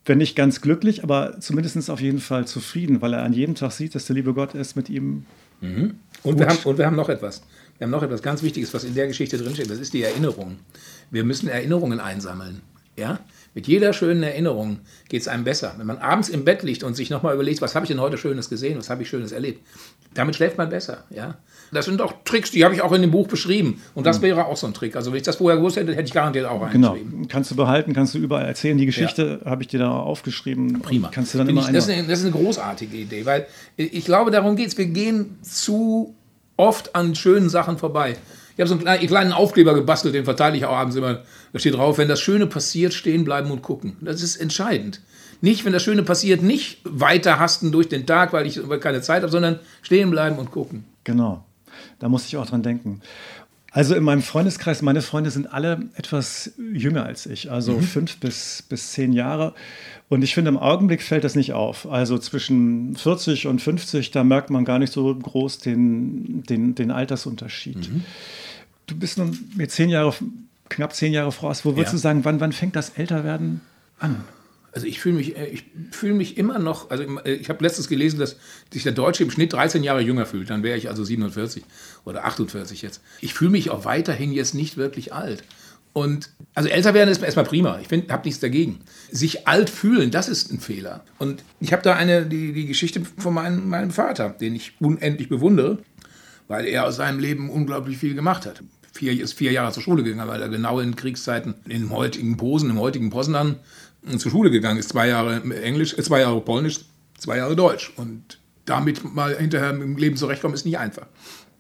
wenn 0.06 0.18
nicht 0.18 0.36
ganz 0.36 0.60
glücklich, 0.60 1.04
aber 1.04 1.40
zumindest 1.40 1.88
auf 1.92 2.02
jeden 2.02 2.18
Fall 2.18 2.48
zufrieden, 2.48 3.00
weil 3.00 3.14
er 3.14 3.22
an 3.22 3.34
jedem 3.34 3.54
Tag 3.54 3.74
sieht, 3.74 3.94
dass 3.94 4.08
der 4.08 4.16
liebe 4.16 4.34
Gott 4.34 4.56
ist 4.56 4.76
mit 4.76 4.90
ihm. 4.90 5.26
Mhm. 5.62 5.98
Und, 6.24 6.40
wir 6.40 6.48
haben, 6.48 6.58
und 6.64 6.80
wir 6.80 6.88
haben 6.88 6.96
noch 6.96 7.10
etwas. 7.10 7.44
Wir 7.78 7.86
haben 7.86 7.92
noch 7.92 8.02
etwas 8.02 8.24
ganz 8.24 8.42
Wichtiges, 8.42 8.74
was 8.74 8.84
in 8.86 8.96
der 8.96 9.06
Geschichte 9.06 9.38
drinsteht. 9.38 9.70
Das 9.70 9.78
ist 9.78 9.94
die 9.94 10.02
Erinnerung. 10.02 10.58
Wir 11.12 11.24
müssen 11.24 11.48
Erinnerungen 11.48 12.00
einsammeln. 12.00 12.62
Ja? 12.98 13.20
Mit 13.58 13.66
jeder 13.68 13.92
schönen 13.92 14.22
Erinnerung 14.22 14.82
geht 15.10 15.22
es 15.22 15.28
einem 15.28 15.44
besser. 15.44 15.74
Wenn 15.78 15.88
man 15.88 15.98
abends 15.98 16.30
im 16.30 16.46
Bett 16.46 16.62
liegt 16.62 16.84
und 16.84 16.94
sich 16.94 17.10
nochmal 17.10 17.34
überlegt, 17.34 17.60
was 17.60 17.74
habe 17.74 17.86
ich 17.86 17.88
denn 17.88 18.00
heute 18.00 18.16
Schönes 18.16 18.52
gesehen, 18.52 18.78
was 18.78 18.92
habe 18.92 19.02
ich 19.02 19.10
Schönes 19.10 19.32
erlebt, 19.32 19.66
damit 20.14 20.36
schläft 20.36 20.60
man 20.60 20.70
besser. 20.70 21.06
Ja? 21.10 21.40
Das 21.72 21.86
sind 21.86 22.00
auch 22.00 22.14
Tricks, 22.24 22.52
die 22.52 22.64
habe 22.64 22.76
ich 22.76 22.84
auch 22.84 22.92
in 22.92 23.02
dem 23.02 23.10
Buch 23.10 23.28
beschrieben. 23.28 23.82
Und 23.96 24.06
das 24.06 24.20
mhm. 24.20 24.26
wäre 24.26 24.46
auch 24.46 24.58
so 24.58 24.68
ein 24.68 24.76
Trick. 24.76 24.96
Also 24.96 25.10
wenn 25.10 25.18
ich 25.18 25.24
das 25.24 25.38
vorher 25.38 25.58
gewusst 25.58 25.76
hätte, 25.76 25.92
hätte 25.96 26.04
ich 26.04 26.14
garantiert 26.14 26.46
auch 26.46 26.70
genau. 26.72 26.92
eingeschrieben. 26.92 27.28
Kannst 27.30 27.50
du 27.50 27.56
behalten, 27.56 27.94
kannst 27.94 28.14
du 28.14 28.20
überall 28.20 28.46
erzählen. 28.46 28.78
Die 28.78 28.86
Geschichte 28.86 29.40
ja. 29.44 29.50
habe 29.50 29.64
ich 29.64 29.70
dir 29.70 29.80
da 29.80 29.90
aufgeschrieben. 29.90 30.80
Prima. 30.84 31.10
Kannst 31.12 31.34
du 31.34 31.40
dann 31.40 31.50
immer 31.50 31.62
ich, 31.62 31.74
das, 31.74 31.88
ist 31.88 31.90
eine, 31.90 32.08
das 32.08 32.20
ist 32.20 32.26
eine 32.26 32.36
großartige 32.36 32.96
Idee, 32.96 33.26
weil 33.26 33.48
ich 33.76 34.06
glaube, 34.06 34.30
darum 34.30 34.56
geht 34.56 34.68
es. 34.68 34.78
Wir 34.78 34.86
gehen 34.86 35.40
zu 35.42 36.14
oft 36.58 36.96
an 36.96 37.16
schönen 37.16 37.50
Sachen 37.50 37.80
vorbei. 37.80 38.18
Ich 38.58 38.62
habe 38.62 38.70
so 38.70 38.88
einen 38.88 39.08
kleinen 39.08 39.34
Aufkleber 39.34 39.76
gebastelt, 39.76 40.16
den 40.16 40.26
verteile 40.26 40.58
ich 40.58 40.66
auch 40.66 40.76
abends 40.76 40.96
immer. 40.96 41.22
Da 41.54 41.60
steht 41.60 41.76
drauf, 41.76 42.00
wenn 42.00 42.08
das 42.08 42.20
Schöne 42.20 42.48
passiert, 42.48 42.94
stehen 42.94 43.24
bleiben 43.24 43.52
und 43.52 43.62
gucken. 43.62 43.98
Das 44.02 44.24
ist 44.24 44.36
entscheidend. 44.36 45.00
Nicht, 45.42 45.64
wenn 45.64 45.74
das 45.74 45.84
Schöne 45.84 46.02
passiert, 46.02 46.42
nicht 46.42 46.80
weiter 46.84 47.40
hasten 47.40 47.72
durch 47.72 47.88
den 47.88 48.08
Tag, 48.08 48.34
weil 48.34 48.48
ich 48.48 48.60
keine 48.82 49.02
Zeit 49.02 49.22
habe, 49.22 49.32
sondern 49.32 49.60
stehen 49.84 50.10
bleiben 50.10 50.38
und 50.40 50.50
gucken. 50.50 50.86
Genau. 51.04 51.44
Da 52.00 52.10
muss 52.10 52.26
ich 52.26 52.36
auch 52.38 52.48
dran 52.48 52.64
denken. 52.64 53.02
Also 53.72 53.94
in 53.94 54.04
meinem 54.04 54.24
Freundeskreis, 54.24 54.82
meine 54.82 55.04
Freunde 55.04 55.30
sind 55.30 55.54
alle 55.54 55.90
etwas 55.94 56.54
jünger 56.74 57.06
als 57.06 57.28
ich, 57.28 57.52
also 57.52 57.74
mhm. 57.74 57.84
fünf 57.84 58.18
bis, 58.18 58.64
bis 58.68 58.94
zehn 58.94 59.14
Jahre. 59.14 59.54
Und 60.10 60.24
ich 60.24 60.34
finde, 60.34 60.50
im 60.50 60.58
Augenblick 60.58 61.04
fällt 61.04 61.24
das 61.24 61.36
nicht 61.36 61.54
auf. 61.54 61.88
Also 61.88 62.18
zwischen 62.18 62.96
40 62.96 63.46
und 63.46 63.62
50, 63.62 64.10
da 64.10 64.24
merkt 64.24 64.50
man 64.50 64.66
gar 64.66 64.80
nicht 64.80 64.92
so 64.92 65.14
groß 65.14 65.60
den, 65.60 66.42
den, 66.44 66.74
den 66.74 66.90
Altersunterschied. 66.90 67.92
Mhm. 67.92 68.04
Du 68.88 68.96
bist 68.96 69.18
nun 69.18 69.38
mir 69.56 69.68
zehn 69.68 69.90
Jahre, 69.90 70.14
knapp 70.70 70.96
zehn 70.96 71.14
Jahre 71.14 71.32
voraus. 71.32 71.66
Wo 71.66 71.76
würdest 71.76 71.94
ja. 71.94 71.98
du 71.98 71.98
sagen, 71.98 72.26
wann, 72.26 72.40
wann 72.40 72.54
fängt 72.54 72.76
das 72.76 72.92
Älterwerden 72.92 73.62
an? 74.00 74.24
Also 74.72 74.88
ich 74.88 75.00
fühle 75.00 75.16
mich, 75.16 75.36
äh, 75.36 75.48
ich 75.48 75.66
fühle 75.92 76.14
mich 76.14 76.38
immer 76.38 76.58
noch, 76.58 76.90
also 76.90 77.04
äh, 77.20 77.34
ich 77.34 77.50
habe 77.50 77.64
letztens 77.64 77.90
gelesen, 77.90 78.20
dass 78.20 78.38
sich 78.72 78.84
der 78.84 78.94
Deutsche 78.94 79.24
im 79.24 79.32
Schnitt 79.32 79.52
13 79.54 79.84
Jahre 79.84 80.02
jünger 80.02 80.26
fühlt. 80.26 80.50
Dann 80.50 80.64
wäre 80.64 80.78
ich 80.78 80.88
also 80.88 81.04
47 81.04 81.64
oder 82.06 82.26
48 82.26 82.82
jetzt. 82.82 83.02
Ich 83.20 83.34
fühle 83.34 83.52
mich 83.52 83.70
auch 83.72 83.86
weiterhin 83.86 84.32
jetzt 84.32 84.54
nicht 84.54 84.78
wirklich 84.78 85.14
alt. 85.14 85.44
Und 85.92 86.30
also 86.54 86.70
älter 86.70 86.94
werden 86.94 87.10
ist 87.10 87.24
erstmal 87.24 87.46
prima. 87.46 87.80
Ich 87.80 87.88
habe 87.92 88.22
nichts 88.24 88.40
dagegen. 88.40 88.80
Sich 89.12 89.48
alt 89.48 89.70
fühlen, 89.70 90.12
das 90.12 90.30
ist 90.30 90.52
ein 90.52 90.60
Fehler. 90.60 91.04
Und 91.18 91.44
ich 91.60 91.74
habe 91.74 91.82
da 91.82 91.96
eine, 91.96 92.26
die, 92.26 92.54
die 92.54 92.68
Geschichte 92.68 93.02
von 93.18 93.34
meinem, 93.34 93.68
meinem 93.68 93.90
Vater, 93.90 94.30
den 94.30 94.56
ich 94.56 94.74
unendlich 94.80 95.28
bewundere, 95.28 95.80
weil 96.48 96.68
er 96.68 96.86
aus 96.86 96.98
seinem 96.98 97.20
Leben 97.20 97.50
unglaublich 97.50 97.98
viel 97.98 98.14
gemacht 98.14 98.46
hat 98.46 98.62
vier, 98.98 99.22
ist 99.22 99.34
vier 99.34 99.52
Jahre 99.52 99.72
zur 99.72 99.84
Schule 99.84 100.04
gegangen, 100.04 100.30
weil 100.30 100.42
er 100.42 100.50
genau 100.50 100.80
in 100.80 100.96
Kriegszeiten 100.96 101.56
im 101.68 101.92
heutigen 101.92 102.38
Posen, 102.38 102.70
im 102.70 102.80
heutigen 102.80 103.10
Poznan 103.10 103.58
äh, 104.06 104.18
zur 104.18 104.32
Schule 104.32 104.52
gegangen 104.52 104.80
ist. 104.80 104.90
Zwei 104.90 105.08
Jahre 105.08 105.42
Englisch, 105.62 105.98
äh, 105.98 106.04
zwei 106.04 106.22
Jahre 106.22 106.42
Polnisch, 106.42 106.82
zwei 107.18 107.38
Jahre 107.38 107.56
Deutsch. 107.56 107.94
Und 107.96 108.40
damit 108.66 109.04
mal 109.04 109.36
hinterher 109.38 109.72
im 109.72 109.98
Leben 109.98 110.18
zurechtkommen, 110.18 110.54
ist 110.54 110.66
nicht 110.66 110.78
einfach. 110.78 111.08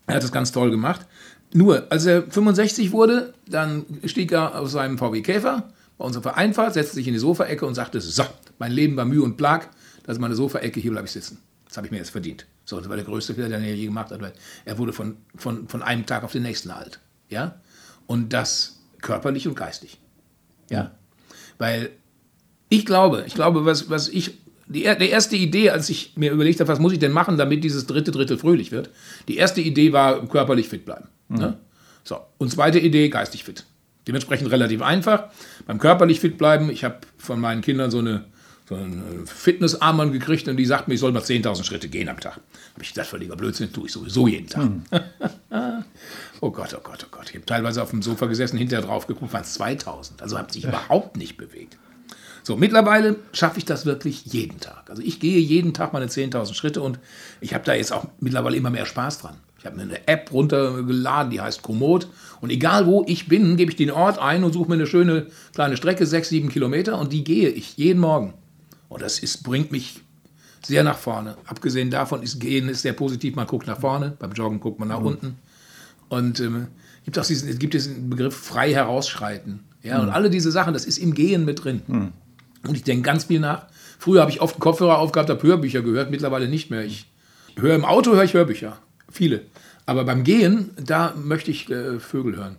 Er 0.07 0.15
hat 0.15 0.23
das 0.23 0.31
ganz 0.31 0.51
toll 0.51 0.71
gemacht. 0.71 1.05
Nur, 1.53 1.91
als 1.91 2.05
er 2.05 2.23
65 2.23 2.91
wurde, 2.91 3.33
dann 3.47 3.85
stieg 4.05 4.31
er 4.31 4.59
aus 4.59 4.73
seinem 4.73 4.97
VW 4.97 5.21
Käfer 5.21 5.71
bei 5.97 6.05
unserer 6.05 6.23
Vereinfahrt, 6.23 6.73
setzte 6.73 6.95
sich 6.95 7.07
in 7.07 7.13
die 7.13 7.19
Sofaecke 7.19 7.65
und 7.65 7.75
sagte, 7.75 8.01
so, 8.01 8.23
mein 8.59 8.71
Leben 8.71 8.97
war 8.97 9.05
Mühe 9.05 9.23
und 9.23 9.37
Plag, 9.37 9.69
das 10.03 10.17
ist 10.17 10.21
meine 10.21 10.35
Sofaecke, 10.35 10.79
hier 10.79 10.91
bleibe 10.91 11.07
ich 11.07 11.13
sitzen. 11.13 11.39
Das 11.67 11.77
habe 11.77 11.87
ich 11.87 11.91
mir 11.91 11.97
jetzt 11.97 12.11
verdient. 12.11 12.45
So, 12.65 12.79
das 12.79 12.89
war 12.89 12.95
der 12.95 13.05
größte 13.05 13.33
Fehler, 13.33 13.49
den 13.49 13.63
er 13.63 13.75
je 13.75 13.85
gemacht 13.85 14.11
hat, 14.11 14.21
weil 14.21 14.33
er 14.65 14.77
wurde 14.77 14.93
von, 14.93 15.17
von, 15.35 15.67
von 15.67 15.81
einem 15.81 16.05
Tag 16.05 16.23
auf 16.23 16.33
den 16.33 16.43
nächsten 16.43 16.69
alt. 16.69 16.99
Ja? 17.29 17.59
Und 18.05 18.33
das 18.33 18.79
körperlich 19.01 19.47
und 19.47 19.55
geistig. 19.55 19.97
Ja? 20.69 20.91
Weil 21.57 21.91
ich 22.69 22.85
glaube, 22.85 23.23
ich 23.25 23.33
glaube, 23.33 23.65
was, 23.65 23.89
was 23.89 24.09
ich, 24.09 24.37
die, 24.67 24.83
die 24.83 25.09
erste 25.09 25.35
Idee, 25.35 25.69
als 25.69 25.89
ich 25.89 26.13
mir 26.15 26.31
überlegt 26.31 26.59
habe, 26.59 26.67
was 26.67 26.79
muss 26.79 26.93
ich 26.93 26.99
denn 26.99 27.11
machen, 27.11 27.37
damit 27.37 27.63
dieses 27.63 27.87
dritte 27.87 28.11
Drittel 28.11 28.37
fröhlich 28.37 28.71
wird, 28.71 28.89
die 29.27 29.37
erste 29.37 29.61
Idee 29.61 29.93
war, 29.93 30.25
körperlich 30.27 30.67
fit 30.67 30.85
bleiben. 30.85 31.07
Mhm. 31.29 31.37
Ne? 31.37 31.57
So. 32.03 32.19
Und 32.37 32.51
zweite 32.51 32.79
Idee, 32.79 33.09
geistig 33.09 33.43
fit. 33.43 33.65
Dementsprechend 34.07 34.51
relativ 34.51 34.81
einfach. 34.81 35.25
Beim 35.65 35.79
körperlich 35.79 36.19
fit 36.19 36.37
bleiben, 36.37 36.69
ich 36.69 36.83
habe 36.83 36.99
von 37.17 37.39
meinen 37.39 37.61
Kindern 37.61 37.91
so 37.91 37.99
eine 37.99 38.25
so 38.69 38.75
einen 38.75 39.25
Fitnessarmband 39.25 40.11
gekriegt 40.11 40.47
und 40.49 40.57
die 40.57 40.65
sagt 40.65 40.89
mir, 40.89 40.95
ich 40.95 40.99
soll 40.99 41.13
mal 41.13 41.21
10.000 41.21 41.63
Schritte 41.63 41.87
gehen 41.87 42.09
am 42.09 42.19
Tag. 42.19 42.33
Habe 42.73 42.83
ich 42.83 42.89
gesagt, 42.89 43.07
völliger 43.07 43.37
Blödsinn, 43.37 43.71
tue 43.71 43.85
ich 43.85 43.93
sowieso 43.93 44.27
jeden 44.27 44.47
Tag. 44.47 44.65
Mhm. 44.65 44.83
oh 46.41 46.51
Gott, 46.51 46.75
oh 46.77 46.81
Gott, 46.83 47.05
oh 47.05 47.09
Gott. 47.11 47.29
Ich 47.29 47.35
habe 47.35 47.45
teilweise 47.45 47.81
auf 47.81 47.91
dem 47.91 48.01
Sofa 48.01 48.25
gesessen, 48.25 48.57
hinterher 48.57 48.85
drauf 48.85 49.07
geguckt, 49.07 49.33
waren 49.33 49.43
es 49.43 49.53
2000. 49.53 50.21
Also 50.21 50.37
habe 50.37 50.51
sich 50.51 50.65
überhaupt 50.65 51.17
nicht 51.17 51.37
bewegt. 51.37 51.77
So, 52.43 52.55
mittlerweile 52.55 53.17
schaffe 53.33 53.57
ich 53.57 53.65
das 53.65 53.85
wirklich 53.85 54.25
jeden 54.25 54.61
Tag. 54.61 54.89
Also 54.89 55.01
ich 55.01 55.19
gehe 55.19 55.39
jeden 55.39 55.73
Tag 55.73 55.91
meine 55.91 56.05
10.000 56.05 56.53
Schritte 56.53 56.81
und 56.81 56.97
ich 57.41 57.53
habe 57.53 57.65
da 57.65 57.73
jetzt 57.73 57.91
auch 57.91 58.07
mittlerweile 58.21 58.55
immer 58.55 58.69
mehr 58.69 58.85
Spaß 58.85 59.19
dran. 59.19 59.35
Ich 59.59 59.65
habe 59.65 59.75
mir 59.75 59.81
eine 59.81 60.07
App 60.07 60.31
runtergeladen, 60.31 61.31
die 61.31 61.41
heißt 61.41 61.61
Komoot. 61.61 62.07
Und 62.39 62.51
egal 62.51 62.85
wo 62.85 63.03
ich 63.07 63.27
bin, 63.27 63.57
gebe 63.57 63.71
ich 63.71 63.75
den 63.75 63.91
Ort 63.91 64.19
ein 64.19 64.43
und 64.43 64.53
suche 64.53 64.69
mir 64.69 64.75
eine 64.75 64.87
schöne 64.87 65.27
kleine 65.53 65.75
Strecke, 65.75 66.05
sechs, 66.05 66.29
sieben 66.29 66.49
Kilometer, 66.49 66.97
und 66.99 67.11
die 67.11 67.23
gehe 67.23 67.49
ich 67.49 67.75
jeden 67.75 67.99
Morgen. 67.99 68.33
Und 68.87 69.01
das 69.01 69.19
ist, 69.19 69.43
bringt 69.43 69.71
mich 69.71 70.01
sehr 70.63 70.83
nach 70.83 70.97
vorne. 70.97 71.37
Abgesehen 71.47 71.89
davon 71.89 72.23
ist 72.23 72.39
Gehen 72.39 72.69
ist 72.69 72.81
sehr 72.83 72.93
positiv. 72.93 73.35
Man 73.35 73.47
guckt 73.47 73.67
nach 73.67 73.79
vorne, 73.79 74.15
beim 74.19 74.31
Joggen 74.31 74.59
guckt 74.59 74.79
man 74.79 74.87
nach 74.89 74.99
mhm. 74.99 75.07
unten. 75.07 75.39
Und 76.09 76.39
ähm, 76.39 76.67
gibt 77.05 77.19
auch 77.19 77.25
diesen, 77.25 77.57
gibt 77.59 77.73
diesen 77.73 78.09
Begriff 78.09 78.35
frei 78.35 78.73
herausschreiten. 78.73 79.61
Ja, 79.83 79.97
mhm. 79.97 80.03
und 80.03 80.09
alle 80.09 80.29
diese 80.29 80.51
Sachen, 80.51 80.73
das 80.73 80.85
ist 80.85 80.97
im 80.97 81.13
Gehen 81.13 81.45
mit 81.45 81.63
drin. 81.63 81.81
Mhm. 81.87 82.11
Und 82.67 82.75
ich 82.75 82.83
denke 82.83 83.03
ganz 83.03 83.25
viel 83.25 83.39
nach. 83.39 83.67
Früher 83.99 84.21
habe 84.21 84.31
ich 84.31 84.41
oft 84.41 84.59
Kopfhörer 84.59 84.99
aufgehabt, 84.99 85.29
habe 85.29 85.41
Hörbücher 85.41 85.81
gehört, 85.81 86.11
mittlerweile 86.11 86.47
nicht 86.47 86.69
mehr. 86.69 86.83
Ich 86.83 87.09
höre 87.55 87.75
im 87.75 87.85
Auto, 87.85 88.11
höre 88.11 88.23
ich 88.23 88.33
Hörbücher. 88.33 88.77
Viele. 89.09 89.41
Aber 89.85 90.03
beim 90.03 90.23
Gehen, 90.23 90.71
da 90.83 91.13
möchte 91.15 91.49
ich 91.49 91.69
äh, 91.69 91.99
Vögel 91.99 92.35
hören 92.35 92.57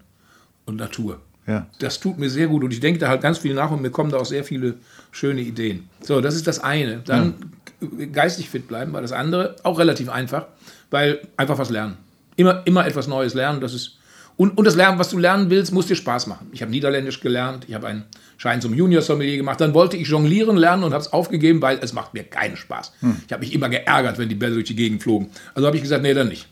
und 0.64 0.76
Natur. 0.76 1.20
Ja. 1.46 1.66
Das 1.78 2.00
tut 2.00 2.18
mir 2.18 2.28
sehr 2.28 2.46
gut 2.46 2.62
und 2.62 2.72
ich 2.72 2.80
denke 2.80 3.00
da 3.00 3.08
halt 3.08 3.22
ganz 3.22 3.38
viel 3.38 3.54
nach 3.54 3.70
und 3.70 3.80
mir 3.80 3.90
kommen 3.90 4.10
da 4.10 4.18
auch 4.18 4.26
sehr 4.26 4.44
viele 4.44 4.74
schöne 5.10 5.40
Ideen. 5.40 5.88
So, 6.02 6.20
das 6.20 6.34
ist 6.34 6.46
das 6.46 6.58
eine. 6.58 6.98
Dann 7.04 7.34
ja. 7.80 8.06
geistig 8.06 8.50
fit 8.50 8.68
bleiben, 8.68 8.92
war 8.92 9.00
das 9.00 9.12
andere 9.12 9.56
auch 9.62 9.78
relativ 9.78 10.10
einfach, 10.10 10.46
weil 10.90 11.20
einfach 11.36 11.58
was 11.58 11.70
lernen. 11.70 11.96
Immer, 12.38 12.62
immer 12.64 12.86
etwas 12.86 13.06
Neues 13.06 13.34
lernen, 13.34 13.60
das 13.60 13.74
ist 13.74 13.98
Und, 14.38 14.56
und 14.56 14.64
das 14.64 14.76
Lernen, 14.76 15.00
was 15.00 15.10
du 15.10 15.18
lernen 15.18 15.50
willst, 15.50 15.72
muss 15.72 15.88
dir 15.88 15.96
Spaß 15.96 16.28
machen. 16.28 16.46
Ich 16.52 16.62
habe 16.62 16.70
Niederländisch 16.70 17.20
gelernt, 17.20 17.64
ich 17.66 17.74
habe 17.74 17.88
einen 17.88 18.04
Schein 18.36 18.60
zum 18.60 18.72
Junior-Sommelier 18.72 19.36
gemacht, 19.36 19.60
dann 19.60 19.74
wollte 19.74 19.96
ich 19.96 20.06
jonglieren 20.06 20.56
lernen 20.56 20.84
und 20.84 20.92
habe 20.92 21.02
es 21.02 21.12
aufgegeben, 21.12 21.60
weil 21.60 21.80
es 21.82 21.92
macht 21.92 22.14
mir 22.14 22.22
keinen 22.22 22.56
Spaß. 22.56 22.92
Hm. 23.00 23.16
Ich 23.26 23.32
habe 23.32 23.40
mich 23.40 23.52
immer 23.52 23.68
geärgert, 23.68 24.16
wenn 24.16 24.28
die 24.28 24.36
Bälle 24.36 24.54
durch 24.54 24.68
die 24.68 24.76
Gegend 24.76 25.02
flogen. 25.02 25.30
Also 25.54 25.66
habe 25.66 25.76
ich 25.76 25.82
gesagt, 25.82 26.04
nee, 26.04 26.14
dann 26.14 26.28
nicht. 26.28 26.46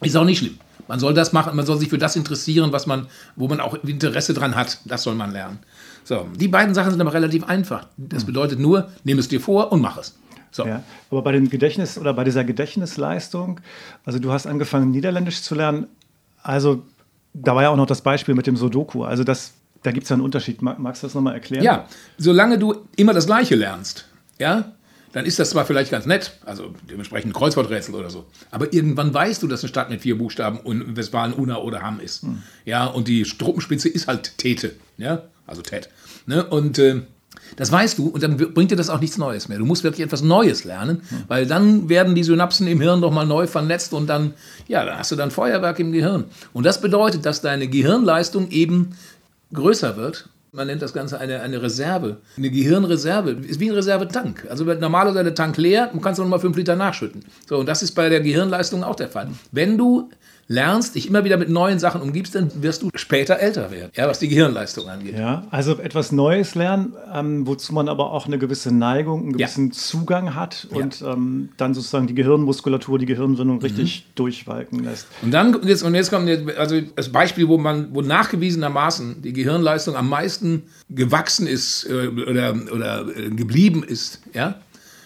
Ist 0.00 0.16
auch 0.16 0.24
nicht 0.24 0.38
schlimm. 0.38 0.58
Man 0.86 1.00
soll 1.00 1.12
das 1.12 1.32
machen, 1.32 1.56
man 1.56 1.66
soll 1.66 1.78
sich 1.78 1.88
für 1.88 1.98
das 1.98 2.14
interessieren, 2.14 2.70
was 2.70 2.86
man, 2.86 3.08
wo 3.34 3.48
man 3.48 3.58
auch 3.58 3.74
Interesse 3.82 4.32
dran 4.32 4.54
hat. 4.54 4.78
Das 4.84 5.02
soll 5.02 5.16
man 5.16 5.32
lernen. 5.32 5.58
So, 6.04 6.28
die 6.36 6.46
beiden 6.46 6.72
Sachen 6.72 6.92
sind 6.92 7.00
aber 7.00 7.12
relativ 7.12 7.42
einfach. 7.42 7.88
Das 7.96 8.22
hm. 8.22 8.26
bedeutet 8.28 8.60
nur, 8.60 8.92
nimm 9.02 9.18
es 9.18 9.26
dir 9.26 9.40
vor 9.40 9.72
und 9.72 9.82
mach 9.82 9.98
es. 9.98 10.14
So. 10.50 10.66
Ja, 10.66 10.82
aber 11.10 11.22
bei 11.22 11.32
dem 11.32 11.50
Gedächtnis 11.50 11.98
oder 11.98 12.14
bei 12.14 12.24
dieser 12.24 12.44
Gedächtnisleistung, 12.44 13.60
also 14.04 14.18
du 14.18 14.32
hast 14.32 14.46
angefangen 14.46 14.90
Niederländisch 14.90 15.42
zu 15.42 15.54
lernen, 15.54 15.86
also 16.42 16.82
da 17.34 17.54
war 17.54 17.62
ja 17.62 17.70
auch 17.70 17.76
noch 17.76 17.86
das 17.86 18.00
Beispiel 18.00 18.34
mit 18.34 18.46
dem 18.46 18.56
Sudoku. 18.56 19.04
Also 19.04 19.24
das, 19.24 19.52
da 19.82 19.92
gibt 19.92 20.04
es 20.04 20.10
ja 20.10 20.14
einen 20.14 20.24
Unterschied. 20.24 20.62
Magst 20.62 21.02
du 21.02 21.06
das 21.06 21.14
nochmal 21.14 21.34
erklären? 21.34 21.64
Ja, 21.64 21.86
solange 22.16 22.58
du 22.58 22.74
immer 22.96 23.12
das 23.12 23.26
Gleiche 23.26 23.54
lernst, 23.54 24.06
ja, 24.38 24.72
dann 25.12 25.24
ist 25.24 25.38
das 25.38 25.50
zwar 25.50 25.64
vielleicht 25.64 25.90
ganz 25.90 26.06
nett, 26.06 26.38
also 26.44 26.74
dementsprechend 26.88 27.32
Kreuzworträtsel 27.34 27.94
oder 27.94 28.10
so, 28.10 28.26
aber 28.50 28.72
irgendwann 28.72 29.12
weißt 29.12 29.42
du, 29.42 29.46
dass 29.46 29.62
eine 29.62 29.68
Stadt 29.68 29.88
mit 29.88 30.02
vier 30.02 30.18
Buchstaben 30.18 30.60
und 30.60 30.96
Westfalen 30.96 31.32
Una 31.32 31.56
oder 31.56 31.82
Hamm 31.82 32.00
ist. 32.00 32.22
Hm. 32.22 32.42
Ja, 32.64 32.86
und 32.86 33.08
die 33.08 33.24
Struppenspitze 33.24 33.88
ist 33.88 34.06
halt 34.06 34.36
Tete, 34.36 34.74
ja, 34.98 35.22
also 35.46 35.62
Ted. 35.62 35.88
Ne? 36.26 36.44
Und 36.44 36.78
äh, 36.78 37.02
das 37.56 37.72
weißt 37.72 37.98
du 37.98 38.08
und 38.08 38.22
dann 38.22 38.36
bringt 38.36 38.70
dir 38.70 38.76
das 38.76 38.90
auch 38.90 39.00
nichts 39.00 39.18
Neues 39.18 39.48
mehr. 39.48 39.58
Du 39.58 39.64
musst 39.64 39.84
wirklich 39.84 40.04
etwas 40.04 40.22
Neues 40.22 40.64
lernen, 40.64 41.02
weil 41.28 41.46
dann 41.46 41.88
werden 41.88 42.14
die 42.14 42.24
Synapsen 42.24 42.66
im 42.66 42.80
Hirn 42.80 43.00
nochmal 43.00 43.26
neu 43.26 43.46
vernetzt 43.46 43.92
und 43.92 44.06
dann, 44.06 44.34
ja, 44.66 44.84
dann 44.84 44.98
hast 44.98 45.10
du 45.10 45.16
dann 45.16 45.30
Feuerwerk 45.30 45.78
im 45.78 45.92
Gehirn. 45.92 46.24
Und 46.52 46.64
das 46.64 46.80
bedeutet, 46.80 47.26
dass 47.26 47.40
deine 47.40 47.68
Gehirnleistung 47.68 48.50
eben 48.50 48.96
größer 49.52 49.96
wird. 49.96 50.28
Man 50.52 50.66
nennt 50.66 50.80
das 50.80 50.94
Ganze 50.94 51.18
eine, 51.20 51.42
eine 51.42 51.60
Reserve. 51.60 52.16
Eine 52.36 52.50
Gehirnreserve 52.50 53.32
ist 53.32 53.60
wie 53.60 53.68
ein 53.68 53.74
Reservetank. 53.74 54.46
Also 54.48 54.64
normalerweise 54.64 55.18
ist 55.18 55.24
der 55.24 55.34
Tank 55.34 55.56
leer, 55.58 55.90
du 55.92 56.00
kannst 56.00 56.18
noch 56.18 56.26
mal 56.26 56.38
fünf 56.38 56.56
Liter 56.56 56.74
nachschütten. 56.74 57.24
So, 57.46 57.58
und 57.58 57.66
das 57.66 57.82
ist 57.82 57.92
bei 57.92 58.08
der 58.08 58.20
Gehirnleistung 58.20 58.82
auch 58.82 58.96
der 58.96 59.08
Fall. 59.08 59.28
Wenn 59.52 59.76
du 59.76 60.08
lernst, 60.48 60.94
dich 60.94 61.06
immer 61.06 61.24
wieder 61.24 61.36
mit 61.36 61.50
neuen 61.50 61.78
Sachen 61.78 62.00
umgibst, 62.00 62.34
dann 62.34 62.50
wirst 62.62 62.82
du 62.82 62.88
später 62.94 63.38
älter 63.38 63.70
werden, 63.70 63.90
ja, 63.94 64.08
was 64.08 64.18
die 64.18 64.28
Gehirnleistung 64.28 64.88
angeht. 64.88 65.16
Ja, 65.16 65.46
also 65.50 65.78
etwas 65.78 66.10
Neues 66.10 66.54
lernen, 66.54 66.94
ähm, 67.14 67.46
wozu 67.46 67.74
man 67.74 67.88
aber 67.88 68.12
auch 68.12 68.26
eine 68.26 68.38
gewisse 68.38 68.74
Neigung, 68.74 69.20
einen 69.20 69.32
gewissen 69.34 69.66
ja. 69.66 69.72
Zugang 69.72 70.34
hat 70.34 70.66
und 70.70 71.00
ja. 71.00 71.12
ähm, 71.12 71.50
dann 71.58 71.74
sozusagen 71.74 72.06
die 72.06 72.14
Gehirnmuskulatur, 72.14 72.98
die 72.98 73.04
Gehirnwindung 73.04 73.60
richtig 73.60 74.06
mhm. 74.06 74.12
durchwalken 74.14 74.84
lässt. 74.84 75.06
Und 75.20 75.32
dann 75.32 75.54
jetzt, 75.64 75.82
und 75.82 75.94
jetzt 75.94 76.10
kommt 76.10 76.28
also 76.56 76.80
das 76.80 77.10
Beispiel, 77.12 77.46
wo 77.46 77.58
man, 77.58 77.94
wo 77.94 78.00
nachgewiesenermaßen 78.00 79.20
die 79.20 79.34
Gehirnleistung 79.34 79.96
am 79.96 80.08
meisten 80.08 80.62
gewachsen 80.88 81.46
ist 81.46 81.86
äh, 81.90 82.08
oder, 82.08 82.54
oder 82.72 83.06
äh, 83.14 83.28
geblieben 83.28 83.82
ist, 83.82 84.20
ja, 84.32 84.54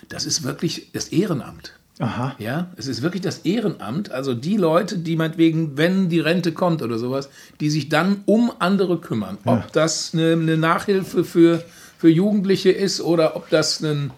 das 0.09 0.25
ist 0.25 0.45
wirklich 0.45 0.93
das 0.93 1.09
Ehrenamt. 1.09 1.73
Aha. 2.03 2.35
Ja, 2.41 2.67
es 2.77 2.89
ist 2.89 3.03
wirklich 3.03 3.23
das 3.23 3.39
Ehrenamt, 3.39 4.11
also 4.11 4.35
die 4.35 4.57
Leute, 4.57 4.99
die 4.99 5.15
meinetwegen, 5.15 5.77
wenn 5.77 6.09
die 6.09 6.19
Rente 6.19 6.51
kommt 6.51 6.83
oder 6.83 6.99
sowas, 6.99 7.29
die 7.61 7.71
sich 7.71 7.89
dann 7.89 8.23
um 8.27 8.51
andere 8.59 8.99
kümmern. 8.99 9.39
Ja. 9.45 9.53
Ob 9.53 9.73
das 9.73 10.11
eine, 10.13 10.33
eine, 10.33 10.57
Nachhilfe 10.57 11.23
für, 11.23 11.63
für 11.99 12.09
Jugendliche 12.09 12.73
ist 12.73 13.01
oder 13.01 13.37
ob 13.37 13.49
das 13.51 13.85
eine 13.85 14.11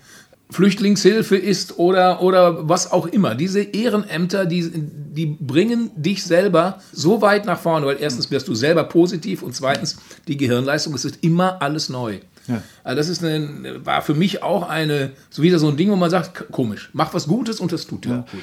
Flüchtlingshilfe 0.50 1.36
ist 1.36 1.78
oder, 1.78 2.22
oder 2.22 2.66
was 2.68 2.90
auch 2.90 3.06
immer. 3.06 3.34
Diese 3.34 3.60
Ehrenämter, 3.60 4.46
die, 4.46 4.70
die 4.72 5.26
bringen 5.26 5.90
dich 5.94 6.24
selber 6.24 6.80
so 6.90 7.20
weit 7.20 7.44
nach 7.44 7.58
vorne, 7.58 7.84
weil 7.84 7.98
erstens 8.00 8.30
wirst 8.30 8.48
du 8.48 8.54
selber 8.54 8.84
positiv 8.84 9.42
und 9.42 9.54
zweitens 9.54 9.98
die 10.26 10.38
Gehirnleistung, 10.38 10.94
es 10.94 11.04
ist 11.04 11.22
immer 11.22 11.60
alles 11.60 11.90
neu. 11.90 12.20
Ja. 12.46 12.62
Also 12.82 12.96
das 12.96 13.08
ist 13.08 13.24
eine, 13.24 13.84
war 13.84 14.02
für 14.02 14.14
mich 14.14 14.42
auch 14.42 14.68
eine, 14.68 15.12
so 15.30 15.42
wieder 15.42 15.58
so 15.58 15.68
ein 15.68 15.76
Ding, 15.76 15.90
wo 15.90 15.96
man 15.96 16.10
sagt, 16.10 16.50
komisch, 16.50 16.90
mach 16.92 17.14
was 17.14 17.26
Gutes 17.26 17.60
und 17.60 17.72
das 17.72 17.86
tut 17.86 18.04
dir 18.04 18.10
ja. 18.10 18.26
gut. 18.30 18.42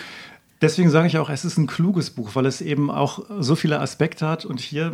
Deswegen 0.61 0.91
sage 0.91 1.07
ich 1.07 1.17
auch, 1.17 1.29
es 1.29 1.43
ist 1.43 1.57
ein 1.57 1.65
kluges 1.65 2.11
Buch, 2.11 2.35
weil 2.35 2.45
es 2.45 2.61
eben 2.61 2.91
auch 2.91 3.25
so 3.39 3.55
viele 3.55 3.79
Aspekte 3.79 4.27
hat 4.27 4.45
und 4.45 4.59
hier 4.59 4.93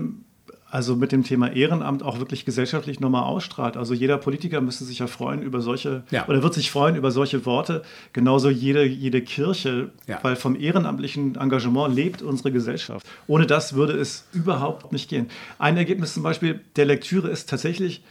also 0.70 0.96
mit 0.96 1.12
dem 1.12 1.24
Thema 1.24 1.54
Ehrenamt 1.54 2.04
auch 2.04 2.20
wirklich 2.20 2.44
gesellschaftlich 2.44 3.00
nochmal 3.00 3.24
ausstrahlt. 3.24 3.78
Also 3.78 3.94
jeder 3.94 4.18
Politiker 4.18 4.60
müsste 4.60 4.84
sich 4.84 5.00
ja 5.00 5.08
freuen 5.08 5.42
über 5.42 5.62
solche, 5.62 6.04
ja. 6.12 6.28
oder 6.28 6.44
wird 6.44 6.53
sich 6.53 6.72
freuen 6.72 6.96
über 6.96 7.12
solche 7.12 7.46
Worte, 7.46 7.84
genauso 8.12 8.50
jede, 8.50 8.84
jede 8.86 9.22
Kirche, 9.22 9.92
ja. 10.08 10.20
weil 10.24 10.36
vom 10.36 10.60
ehrenamtlichen 10.60 11.36
Engagement 11.36 11.96
lebt 11.96 12.22
unsere 12.22 12.51
Gesellschaft. 12.51 13.05
Ohne 13.27 13.46
das 13.46 13.74
würde 13.74 13.94
es 13.94 14.25
überhaupt 14.34 14.92
nicht 14.92 15.10
gehen. 15.10 15.27
Ein 15.58 15.77
Ergebnis 15.77 16.14
zum 16.14 16.24
Beispiel 16.24 16.60
der 16.75 16.86
Lektüre 16.86 17.29
ist 17.29 17.50
tatsächlich, 17.50 18.03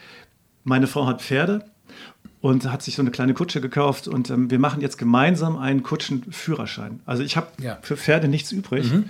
meine 0.66 0.86
Frau 0.88 1.06
hat 1.06 1.22
Pferde 1.22 1.64
und 2.40 2.70
hat 2.70 2.82
sich 2.82 2.96
so 2.96 3.02
eine 3.02 3.10
kleine 3.10 3.34
Kutsche 3.34 3.60
gekauft 3.60 4.08
und 4.08 4.30
ähm, 4.30 4.50
wir 4.50 4.58
machen 4.58 4.80
jetzt 4.80 4.98
gemeinsam 4.98 5.56
einen 5.56 5.82
Kutschenführerschein. 5.82 7.00
Also 7.06 7.22
ich 7.22 7.36
habe 7.36 7.46
ja. 7.60 7.78
für 7.82 7.96
Pferde 7.96 8.28
nichts 8.28 8.52
übrig 8.52 8.92
mhm. 8.92 9.04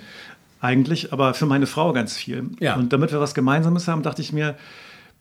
eigentlich, 0.61 1.13
aber 1.13 1.35
für 1.35 1.47
meine 1.47 1.67
Frau 1.67 1.93
ganz 1.93 2.15
viel. 2.17 2.51
Ja. 2.61 2.77
Und 2.77 2.93
damit 2.93 3.11
wir 3.11 3.21
was 3.21 3.35
Gemeinsames 3.35 3.89
haben, 3.89 4.03
dachte 4.03 4.23
ich 4.23 4.33
mir, 4.33 4.55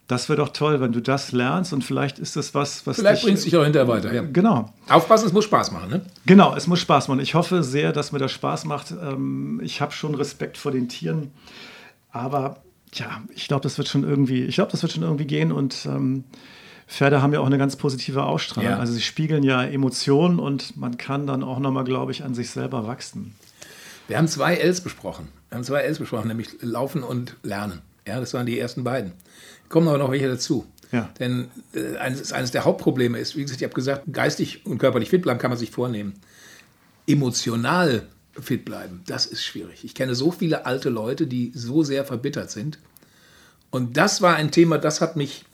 das 0.07 0.29
wäre 0.29 0.37
doch 0.37 0.49
toll, 0.49 0.81
wenn 0.81 0.91
du 0.91 1.01
das 1.01 1.31
lernst 1.31 1.73
und 1.73 1.83
vielleicht 1.83 2.19
ist 2.19 2.35
das 2.35 2.53
was, 2.53 2.85
was 2.85 2.97
Vielleicht 2.97 3.23
bringt 3.23 3.37
es 3.37 3.45
dich 3.45 3.55
auch 3.55 3.63
hinterher 3.63 3.87
weiter. 3.87 4.13
Ja. 4.13 4.21
Genau. 4.21 4.71
Aufpassen, 4.87 5.27
es 5.27 5.33
muss 5.33 5.45
Spaß 5.45 5.71
machen, 5.71 5.89
ne? 5.89 6.01
Genau, 6.25 6.53
es 6.55 6.67
muss 6.67 6.79
Spaß 6.79 7.07
machen. 7.07 7.21
Ich 7.21 7.33
hoffe 7.33 7.63
sehr, 7.63 7.91
dass 7.91 8.11
mir 8.11 8.19
das 8.19 8.31
Spaß 8.33 8.65
macht. 8.65 8.91
Ähm, 8.91 9.61
ich 9.63 9.81
habe 9.81 9.93
schon 9.93 10.13
Respekt 10.13 10.57
vor 10.57 10.71
den 10.71 10.89
Tieren, 10.89 11.31
aber 12.11 12.57
ja, 12.93 13.23
ich 13.33 13.47
glaube, 13.47 13.63
das 13.63 13.77
wird 13.77 13.87
schon 13.87 14.03
irgendwie, 14.03 14.43
ich 14.43 14.55
glaube, 14.55 14.71
das 14.71 14.81
wird 14.81 14.93
schon 14.93 15.03
irgendwie 15.03 15.25
gehen 15.25 15.51
und 15.51 15.85
ähm, 15.85 16.23
Pferde 16.87 17.21
haben 17.21 17.33
ja 17.33 17.39
auch 17.39 17.45
eine 17.45 17.57
ganz 17.57 17.75
positive 17.75 18.23
Ausstrahlung. 18.23 18.71
Ja. 18.71 18.77
Also 18.79 18.93
sie 18.93 19.01
spiegeln 19.01 19.43
ja 19.43 19.63
Emotionen 19.63 20.39
und 20.39 20.77
man 20.77 20.97
kann 20.97 21.25
dann 21.27 21.43
auch 21.43 21.59
nochmal, 21.59 21.83
glaube 21.83 22.11
ich, 22.11 22.23
an 22.23 22.35
sich 22.35 22.51
selber 22.51 22.87
wachsen. 22.87 23.35
Wir 24.07 24.17
haben 24.17 24.27
zwei 24.27 24.55
Ls 24.55 24.81
besprochen. 24.81 25.29
Wir 25.49 25.57
haben 25.57 25.63
zwei 25.63 25.81
Ls 25.81 25.99
besprochen, 25.99 26.27
nämlich 26.27 26.49
Laufen 26.61 27.03
und 27.03 27.37
Lernen. 27.41 27.81
Ja, 28.07 28.19
das 28.19 28.33
waren 28.35 28.45
die 28.45 28.59
ersten 28.59 28.83
beiden. 28.83 29.13
Kommen 29.67 29.87
aber 29.87 29.97
noch 29.97 30.11
welche 30.11 30.27
dazu. 30.27 30.67
Ja. 30.91 31.09
Denn 31.19 31.49
äh, 31.73 31.97
eines, 31.97 32.31
eines 32.31 32.51
der 32.51 32.65
Hauptprobleme 32.65 33.17
ist, 33.17 33.35
wie 33.35 33.41
gesagt, 33.41 33.61
ich 33.61 33.65
habe 33.65 33.73
gesagt, 33.73 34.03
geistig 34.11 34.65
und 34.65 34.77
körperlich 34.77 35.09
fit 35.09 35.23
bleiben 35.23 35.39
kann 35.39 35.49
man 35.49 35.57
sich 35.57 35.71
vornehmen. 35.71 36.13
Emotional 37.07 38.07
fit 38.39 38.65
bleiben. 38.65 39.01
Das 39.07 39.25
ist 39.25 39.43
schwierig. 39.43 39.83
Ich 39.83 39.95
kenne 39.95 40.15
so 40.15 40.31
viele 40.31 40.65
alte 40.65 40.89
Leute, 40.89 41.27
die 41.27 41.51
so 41.55 41.83
sehr 41.83 42.05
verbittert 42.05 42.51
sind. 42.51 42.79
Und 43.69 43.97
das 43.97 44.21
war 44.21 44.35
ein 44.35 44.51
Thema, 44.51 44.77
das 44.77 45.01
hat 45.01 45.15
mich 45.15 45.45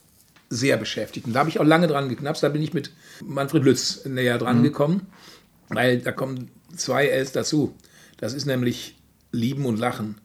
sehr 0.49 0.77
beschäftigt. 0.77 1.25
Und 1.25 1.33
da 1.33 1.39
habe 1.39 1.49
ich 1.49 1.59
auch 1.59 1.65
lange 1.65 1.87
dran 1.87 2.09
geknapst. 2.09 2.43
Da 2.43 2.49
bin 2.49 2.61
ich 2.61 2.73
mit 2.73 2.91
Manfred 3.23 3.63
Lütz 3.63 4.05
näher 4.05 4.37
dran 4.37 4.59
mhm. 4.59 4.63
gekommen, 4.63 5.07
weil 5.69 5.99
da 5.99 6.11
kommen 6.11 6.51
zwei 6.75 7.07
Ls 7.07 7.31
dazu. 7.31 7.75
Das 8.17 8.33
ist 8.33 8.45
nämlich 8.45 8.97
Lieben 9.31 9.65
und 9.65 9.79
Lachen. 9.79 10.17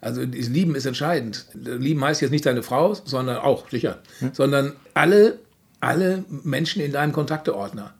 Also 0.00 0.22
Lieben 0.22 0.74
ist 0.74 0.86
entscheidend. 0.86 1.46
Lieben 1.54 2.04
heißt 2.04 2.20
jetzt 2.20 2.30
nicht 2.30 2.46
deine 2.46 2.62
Frau, 2.62 2.94
sondern 2.94 3.38
auch, 3.38 3.70
sicher, 3.70 4.02
mhm. 4.20 4.30
sondern 4.32 4.72
alle, 4.94 5.38
alle 5.80 6.24
Menschen 6.28 6.82
in 6.82 6.92
deinem 6.92 7.12
Kontakteordner. 7.12 7.94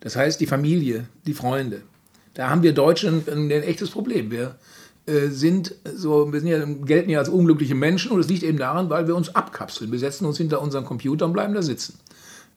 Das 0.00 0.16
heißt 0.16 0.40
die 0.40 0.46
Familie, 0.46 1.06
die 1.26 1.34
Freunde, 1.34 1.82
da 2.34 2.50
haben 2.50 2.62
wir 2.62 2.72
Deutschen 2.72 3.22
ein, 3.26 3.50
ein 3.50 3.62
echtes 3.62 3.90
Problem. 3.90 4.30
Wir 4.30 4.56
äh, 5.06 5.28
sind 5.28 5.74
so, 5.94 6.32
wir 6.32 6.40
sind 6.40 6.48
ja, 6.48 6.64
gelten 6.64 7.10
ja 7.10 7.18
als 7.18 7.28
unglückliche 7.28 7.74
Menschen 7.74 8.12
und 8.12 8.20
es 8.20 8.28
liegt 8.28 8.42
eben 8.42 8.58
daran, 8.58 8.90
weil 8.90 9.06
wir 9.06 9.16
uns 9.16 9.34
abkapseln. 9.34 9.90
Wir 9.90 9.98
setzen 9.98 10.26
uns 10.26 10.38
hinter 10.38 10.60
unseren 10.60 10.84
Computer 10.84 11.26
und 11.26 11.32
bleiben 11.32 11.54
da 11.54 11.62
sitzen. 11.62 11.98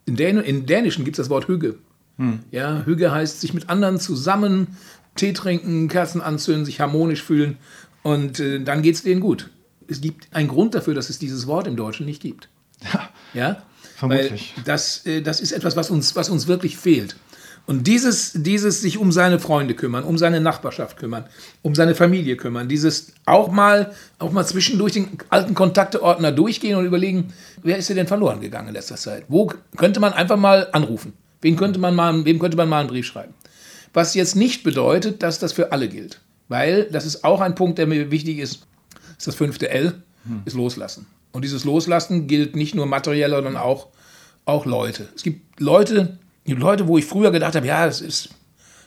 In, 0.06 0.16
Dän 0.16 0.38
in 0.40 0.66
Dänischen 0.66 1.06
gibt 1.06 1.18
es 1.18 1.26
das 1.26 1.30
Wort 1.30 1.48
Hüge. 1.48 1.76
Hm. 2.18 2.40
Ja, 2.52 2.84
Hüge 2.86 3.12
heißt 3.12 3.42
sich 3.42 3.54
mit 3.54 3.70
anderen 3.70 4.00
zusammen 4.00 4.78
Tee 5.16 5.34
trinken, 5.34 5.88
Kerzen 5.88 6.22
anzünden, 6.22 6.66
sich 6.66 6.80
harmonisch 6.80 7.24
fühlen 7.24 7.58
und 8.04 8.40
äh, 8.40 8.60
dann 8.60 8.82
geht 8.82 8.96
es 8.96 9.04
denen 9.04 9.22
gut. 9.22 9.50
Es 9.88 10.02
gibt 10.02 10.28
einen 10.34 10.48
Grund 10.48 10.76
dafür, 10.76 10.94
dass 10.94 11.10
es 11.10 11.20
dieses 11.20 11.48
Wort 11.48 11.68
im 11.68 11.76
Deutschen 11.76 12.06
nicht 12.06 12.22
gibt. 12.22 12.50
Ja, 12.94 13.10
ja? 13.34 13.64
Vermutlich. 13.96 14.54
Weil 14.56 14.64
das, 14.66 15.06
äh, 15.06 15.22
das 15.22 15.40
ist 15.40 15.52
etwas, 15.52 15.76
was 15.76 15.90
uns, 15.90 16.16
was 16.16 16.30
uns 16.30 16.48
wirklich 16.48 16.78
fehlt. 16.78 17.16
Und 17.66 17.88
dieses, 17.88 18.34
dieses 18.36 18.82
sich 18.82 18.98
um 18.98 19.14
seine 19.14 19.40
Freunde 19.40 19.74
kümmern, 19.74 20.04
um 20.04 20.18
seine 20.18 20.42
Nachbarschaft 20.42 20.98
kümmern, 20.98 21.26
um 21.62 21.76
seine 21.76 21.96
Familie 21.96 22.36
kümmern, 22.36 22.68
dieses 22.68 23.14
auch 23.26 23.52
mal, 23.52 23.94
auch 24.20 24.32
mal 24.34 24.46
zwischendurch 24.46 24.94
den 24.94 25.18
alten 25.30 25.54
Kontakteordner 25.54 26.34
durchgehen 26.34 26.76
und 26.76 26.86
überlegen, 26.86 27.34
wer 27.62 27.78
ist 27.78 27.90
dir 27.90 27.96
denn 27.96 28.08
verloren 28.08 28.42
gegangen 28.42 28.68
in 28.68 28.74
letzter 28.74 28.98
Zeit? 28.98 29.24
Wo 29.30 29.50
könnte 29.78 30.02
man 30.02 30.12
einfach 30.12 30.36
mal 30.36 30.68
anrufen? 30.74 31.14
Wen 31.42 31.56
könnte 31.56 31.80
man 31.80 31.96
mal, 31.96 32.26
wem 32.26 32.40
könnte 32.40 32.58
man 32.58 32.68
mal 32.68 32.82
einen 32.82 32.90
Brief 32.90 33.06
schreiben? 33.06 33.34
Was 33.94 34.14
jetzt 34.14 34.36
nicht 34.36 34.64
bedeutet, 34.64 35.24
dass 35.24 35.40
das 35.40 35.54
für 35.54 35.72
alle 35.72 35.88
gilt. 35.88 36.20
Weil, 36.50 36.86
das 36.92 37.06
ist 37.06 37.24
auch 37.24 37.40
ein 37.40 37.56
Punkt, 37.56 37.78
der 37.78 37.88
mir 37.88 38.12
wichtig 38.12 38.40
ist, 38.40 38.66
ist 39.18 39.28
das 39.28 39.36
fünfte 39.36 39.70
L, 39.70 40.02
hm. 40.26 40.42
ist 40.46 40.56
Loslassen. 40.56 41.06
Und 41.32 41.44
dieses 41.44 41.64
Loslassen 41.64 42.28
gilt 42.28 42.56
nicht 42.56 42.76
nur 42.76 42.86
materiell, 42.86 43.32
sondern 43.32 43.56
auch, 43.56 43.88
auch 44.46 44.66
Leute. 44.66 45.08
Es 45.16 45.24
gibt 45.24 45.60
Leute, 45.60 46.18
die 46.46 46.54
Leute, 46.54 46.88
wo 46.88 46.98
ich 46.98 47.06
früher 47.06 47.32
gedacht 47.32 47.56
habe, 47.56 47.68
ja, 47.68 47.86
das 47.86 48.02
ist, 48.02 48.30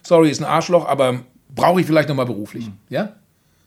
sorry, 0.03 0.31
ist 0.31 0.41
ein 0.41 0.45
Arschloch, 0.45 0.87
aber 0.87 1.21
brauche 1.55 1.81
ich 1.81 1.87
vielleicht 1.87 2.09
nochmal 2.09 2.27
beruflich. 2.27 2.67
Mhm. 2.67 2.79
Ja? 2.89 3.13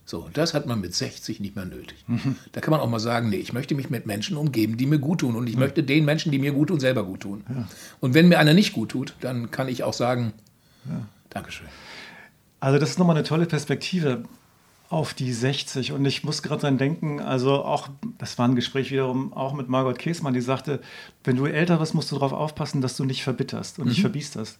So, 0.05 0.27
das 0.33 0.53
hat 0.53 0.65
man 0.65 0.81
mit 0.81 0.95
60 0.95 1.39
nicht 1.39 1.55
mehr 1.55 1.65
nötig. 1.65 2.03
Mhm. 2.07 2.35
Da 2.51 2.61
kann 2.61 2.71
man 2.71 2.79
auch 2.79 2.89
mal 2.89 2.99
sagen, 2.99 3.29
nee, 3.29 3.37
ich 3.37 3.53
möchte 3.53 3.75
mich 3.75 3.89
mit 3.89 4.05
Menschen 4.07 4.37
umgeben, 4.37 4.77
die 4.77 4.87
mir 4.87 4.99
gut 4.99 5.19
tun. 5.19 5.35
Und 5.35 5.47
ich 5.47 5.53
mhm. 5.53 5.61
möchte 5.61 5.83
den 5.83 6.05
Menschen, 6.05 6.31
die 6.31 6.39
mir 6.39 6.51
gut 6.51 6.69
tun, 6.69 6.79
selber 6.79 7.03
gut 7.03 7.21
tun. 7.21 7.43
Ja. 7.47 7.67
Und 7.99 8.13
wenn 8.13 8.27
mir 8.27 8.39
einer 8.39 8.53
nicht 8.53 8.73
gut 8.73 8.89
tut, 8.89 9.15
dann 9.21 9.51
kann 9.51 9.67
ich 9.67 9.83
auch 9.83 9.93
sagen, 9.93 10.33
ja. 10.85 11.05
Dankeschön. 11.29 11.67
Also 12.59 12.79
das 12.79 12.89
ist 12.89 12.99
nochmal 12.99 13.15
eine 13.15 13.25
tolle 13.25 13.45
Perspektive 13.45 14.23
auf 14.89 15.13
die 15.13 15.31
60. 15.31 15.91
Und 15.91 16.03
ich 16.05 16.23
muss 16.23 16.41
gerade 16.41 16.61
dran 16.61 16.79
denken, 16.79 17.19
also 17.19 17.63
auch, 17.63 17.89
das 18.17 18.39
war 18.39 18.47
ein 18.47 18.55
Gespräch 18.55 18.89
wiederum 18.89 19.33
auch 19.33 19.53
mit 19.53 19.69
Margot 19.69 19.99
Käßmann, 19.99 20.33
die 20.33 20.41
sagte, 20.41 20.81
wenn 21.23 21.35
du 21.35 21.45
älter 21.45 21.79
wirst, 21.79 21.93
musst 21.93 22.11
du 22.11 22.15
darauf 22.15 22.33
aufpassen, 22.33 22.81
dass 22.81 22.97
du 22.97 23.05
nicht 23.05 23.23
verbitterst 23.23 23.77
und 23.77 23.85
mhm. 23.85 23.91
nicht 23.91 24.01
verbiesterst. 24.01 24.57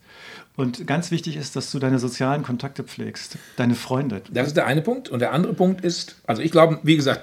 Und 0.56 0.86
ganz 0.86 1.10
wichtig 1.10 1.36
ist, 1.36 1.56
dass 1.56 1.72
du 1.72 1.80
deine 1.80 1.98
sozialen 1.98 2.44
Kontakte 2.44 2.84
pflegst, 2.84 3.38
deine 3.56 3.74
Freunde. 3.74 4.22
Das 4.30 4.46
ist 4.46 4.56
der 4.56 4.66
eine 4.66 4.82
Punkt. 4.82 5.08
Und 5.08 5.18
der 5.18 5.32
andere 5.32 5.52
Punkt 5.52 5.80
ist, 5.80 6.16
also 6.26 6.42
ich 6.42 6.52
glaube, 6.52 6.78
wie 6.84 6.96
gesagt, 6.96 7.22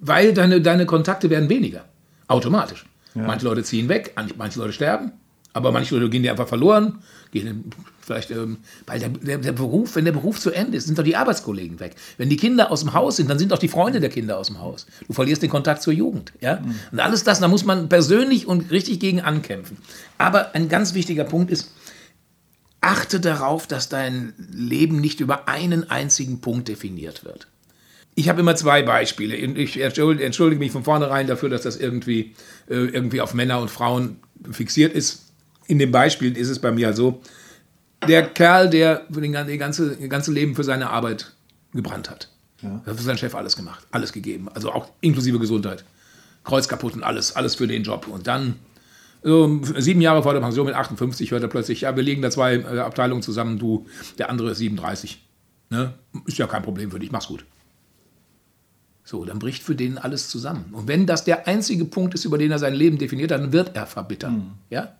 weil 0.00 0.32
deine, 0.32 0.60
deine 0.60 0.86
Kontakte 0.86 1.30
werden 1.30 1.48
weniger, 1.48 1.84
automatisch. 2.28 2.86
Ja. 3.14 3.22
Manche 3.22 3.46
Leute 3.46 3.64
ziehen 3.64 3.88
weg, 3.88 4.14
manche 4.36 4.60
Leute 4.60 4.72
sterben, 4.72 5.12
aber 5.56 5.72
manche 5.72 5.94
Leute 5.94 6.10
gehen 6.10 6.22
dir 6.22 6.32
einfach 6.32 6.46
verloren, 6.46 6.98
gehen 7.32 7.70
vielleicht, 8.02 8.30
ähm, 8.30 8.58
weil 8.86 9.00
der, 9.00 9.08
der, 9.08 9.38
der, 9.38 9.52
Beruf, 9.52 9.96
wenn 9.96 10.04
der 10.04 10.12
Beruf 10.12 10.38
zu 10.38 10.50
Ende 10.50 10.76
ist, 10.76 10.84
sind 10.84 10.98
doch 10.98 11.02
die 11.02 11.16
Arbeitskollegen 11.16 11.80
weg. 11.80 11.94
Wenn 12.18 12.28
die 12.28 12.36
Kinder 12.36 12.70
aus 12.70 12.80
dem 12.80 12.92
Haus 12.92 13.16
sind, 13.16 13.30
dann 13.30 13.38
sind 13.38 13.52
doch 13.52 13.58
die 13.58 13.68
Freunde 13.68 14.00
der 14.00 14.10
Kinder 14.10 14.36
aus 14.36 14.48
dem 14.48 14.60
Haus. 14.60 14.86
Du 15.06 15.14
verlierst 15.14 15.42
den 15.42 15.48
Kontakt 15.48 15.80
zur 15.80 15.94
Jugend. 15.94 16.34
Ja? 16.42 16.56
Mhm. 16.56 16.74
Und 16.92 17.00
alles 17.00 17.24
das, 17.24 17.40
da 17.40 17.48
muss 17.48 17.64
man 17.64 17.88
persönlich 17.88 18.46
und 18.46 18.70
richtig 18.70 19.00
gegen 19.00 19.22
ankämpfen. 19.22 19.78
Aber 20.18 20.54
ein 20.54 20.68
ganz 20.68 20.92
wichtiger 20.92 21.24
Punkt 21.24 21.50
ist, 21.50 21.72
achte 22.82 23.18
darauf, 23.18 23.66
dass 23.66 23.88
dein 23.88 24.34
Leben 24.52 25.00
nicht 25.00 25.20
über 25.20 25.48
einen 25.48 25.88
einzigen 25.88 26.42
Punkt 26.42 26.68
definiert 26.68 27.24
wird. 27.24 27.48
Ich 28.14 28.28
habe 28.28 28.40
immer 28.40 28.56
zwei 28.56 28.82
Beispiele. 28.82 29.34
Ich 29.36 29.80
entschuldige 29.80 30.58
mich 30.58 30.72
von 30.72 30.84
vornherein 30.84 31.26
dafür, 31.26 31.48
dass 31.48 31.62
das 31.62 31.76
irgendwie, 31.76 32.34
äh, 32.68 32.74
irgendwie 32.74 33.22
auf 33.22 33.32
Männer 33.32 33.58
und 33.60 33.70
Frauen 33.70 34.18
fixiert 34.52 34.92
ist 34.92 35.25
in 35.66 35.78
dem 35.78 35.90
Beispiel 35.90 36.36
ist 36.36 36.48
es 36.48 36.58
bei 36.58 36.70
mir 36.70 36.92
so, 36.92 37.20
der 38.06 38.28
Kerl, 38.28 38.70
der 38.70 39.02
für 39.10 39.20
den, 39.20 39.32
den 39.32 39.58
ganze, 39.58 39.96
das 39.96 40.08
ganze 40.08 40.32
Leben 40.32 40.54
für 40.54 40.64
seine 40.64 40.90
Arbeit 40.90 41.32
gebrannt 41.72 42.10
hat. 42.10 42.28
Ja. 42.62 42.82
Hat 42.86 42.96
für 42.96 43.02
seinen 43.02 43.18
Chef 43.18 43.34
alles 43.34 43.56
gemacht, 43.56 43.86
alles 43.90 44.12
gegeben. 44.12 44.48
Also 44.54 44.72
auch 44.72 44.90
inklusive 45.00 45.38
Gesundheit. 45.38 45.84
Kreuz 46.44 46.68
kaputt 46.68 46.94
und 46.94 47.02
alles, 47.02 47.34
alles 47.34 47.54
für 47.54 47.66
den 47.66 47.82
Job. 47.82 48.06
Und 48.08 48.26
dann, 48.26 48.56
so, 49.22 49.60
sieben 49.76 50.00
Jahre 50.00 50.22
vor 50.22 50.32
der 50.32 50.40
Pension 50.40 50.66
mit 50.66 50.74
58, 50.74 51.30
hört 51.32 51.42
er 51.42 51.48
plötzlich, 51.48 51.82
ja, 51.82 51.96
wir 51.96 52.02
legen 52.02 52.22
da 52.22 52.30
zwei 52.30 52.56
äh, 52.56 52.78
Abteilungen 52.78 53.22
zusammen, 53.22 53.58
du, 53.58 53.86
der 54.18 54.30
andere 54.30 54.52
ist 54.52 54.58
37. 54.58 55.22
Ne? 55.70 55.94
Ist 56.26 56.38
ja 56.38 56.46
kein 56.46 56.62
Problem 56.62 56.90
für 56.90 56.98
dich, 56.98 57.10
mach's 57.10 57.26
gut. 57.26 57.44
So, 59.02 59.24
dann 59.24 59.38
bricht 59.38 59.62
für 59.62 59.74
den 59.74 59.98
alles 59.98 60.28
zusammen. 60.28 60.66
Und 60.72 60.88
wenn 60.88 61.06
das 61.06 61.24
der 61.24 61.46
einzige 61.46 61.84
Punkt 61.84 62.14
ist, 62.14 62.24
über 62.24 62.38
den 62.38 62.50
er 62.50 62.58
sein 62.58 62.74
Leben 62.74 62.98
definiert, 62.98 63.30
dann 63.30 63.52
wird 63.52 63.76
er 63.76 63.86
verbittern. 63.86 64.34
Mhm. 64.34 64.50
Ja? 64.70 64.96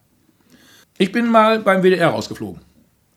Ich 0.99 1.13
bin 1.13 1.31
mal 1.31 1.61
beim 1.61 1.83
WDR 1.83 2.09
rausgeflogen. 2.09 2.61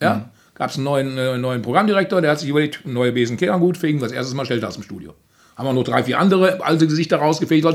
Ja? 0.01 0.15
Mhm. 0.15 0.25
Gab 0.55 0.69
es 0.71 0.75
einen 0.75 0.83
neuen, 0.83 1.17
äh, 1.17 1.37
neuen 1.37 1.61
Programmdirektor, 1.61 2.21
der 2.21 2.31
hat 2.31 2.39
sich 2.39 2.49
überlegt, 2.49 2.85
neue 2.85 3.13
Besenkehrgut 3.13 3.77
fegen, 3.77 4.01
was 4.01 4.11
erstes 4.11 4.35
Mal 4.35 4.45
stellt 4.45 4.65
aus 4.65 4.73
dem 4.73 4.83
Studio. 4.83 5.15
Haben 5.55 5.67
wir 5.67 5.73
noch 5.73 5.83
drei, 5.83 6.03
vier 6.03 6.19
andere 6.19 6.63
alte 6.63 6.87
Gesichter 6.87 7.17
rausgefegt. 7.17 7.65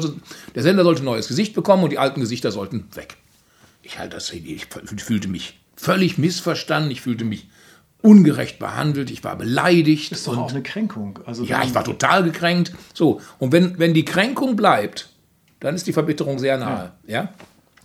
Der 0.54 0.62
Sender 0.62 0.84
sollte 0.84 1.02
ein 1.02 1.06
neues 1.06 1.28
Gesicht 1.28 1.54
bekommen 1.54 1.84
und 1.84 1.90
die 1.90 1.98
alten 1.98 2.20
Gesichter 2.20 2.50
sollten 2.50 2.88
weg. 2.94 3.16
Ich 3.82 3.98
halt 3.98 4.14
das, 4.14 4.32
ich 4.32 4.66
fühlte 4.66 5.28
mich 5.28 5.60
völlig 5.76 6.16
missverstanden, 6.16 6.90
ich 6.90 7.02
fühlte 7.02 7.24
mich 7.24 7.48
ungerecht 8.00 8.58
behandelt, 8.58 9.10
ich 9.10 9.24
war 9.24 9.36
beleidigt. 9.36 10.12
Das 10.12 10.20
ist 10.20 10.26
doch 10.26 10.36
auch 10.36 10.50
eine 10.50 10.62
Kränkung. 10.62 11.18
Also 11.26 11.44
ja, 11.44 11.62
ich 11.62 11.74
war 11.74 11.84
total 11.84 12.22
gekränkt. 12.22 12.72
So, 12.92 13.20
und 13.38 13.52
wenn, 13.52 13.78
wenn 13.78 13.94
die 13.94 14.04
Kränkung 14.04 14.56
bleibt, 14.56 15.10
dann 15.60 15.74
ist 15.74 15.86
die 15.86 15.92
Verbitterung 15.92 16.38
sehr 16.38 16.58
nahe. 16.58 16.92
Ja. 17.06 17.22
ja? 17.22 17.28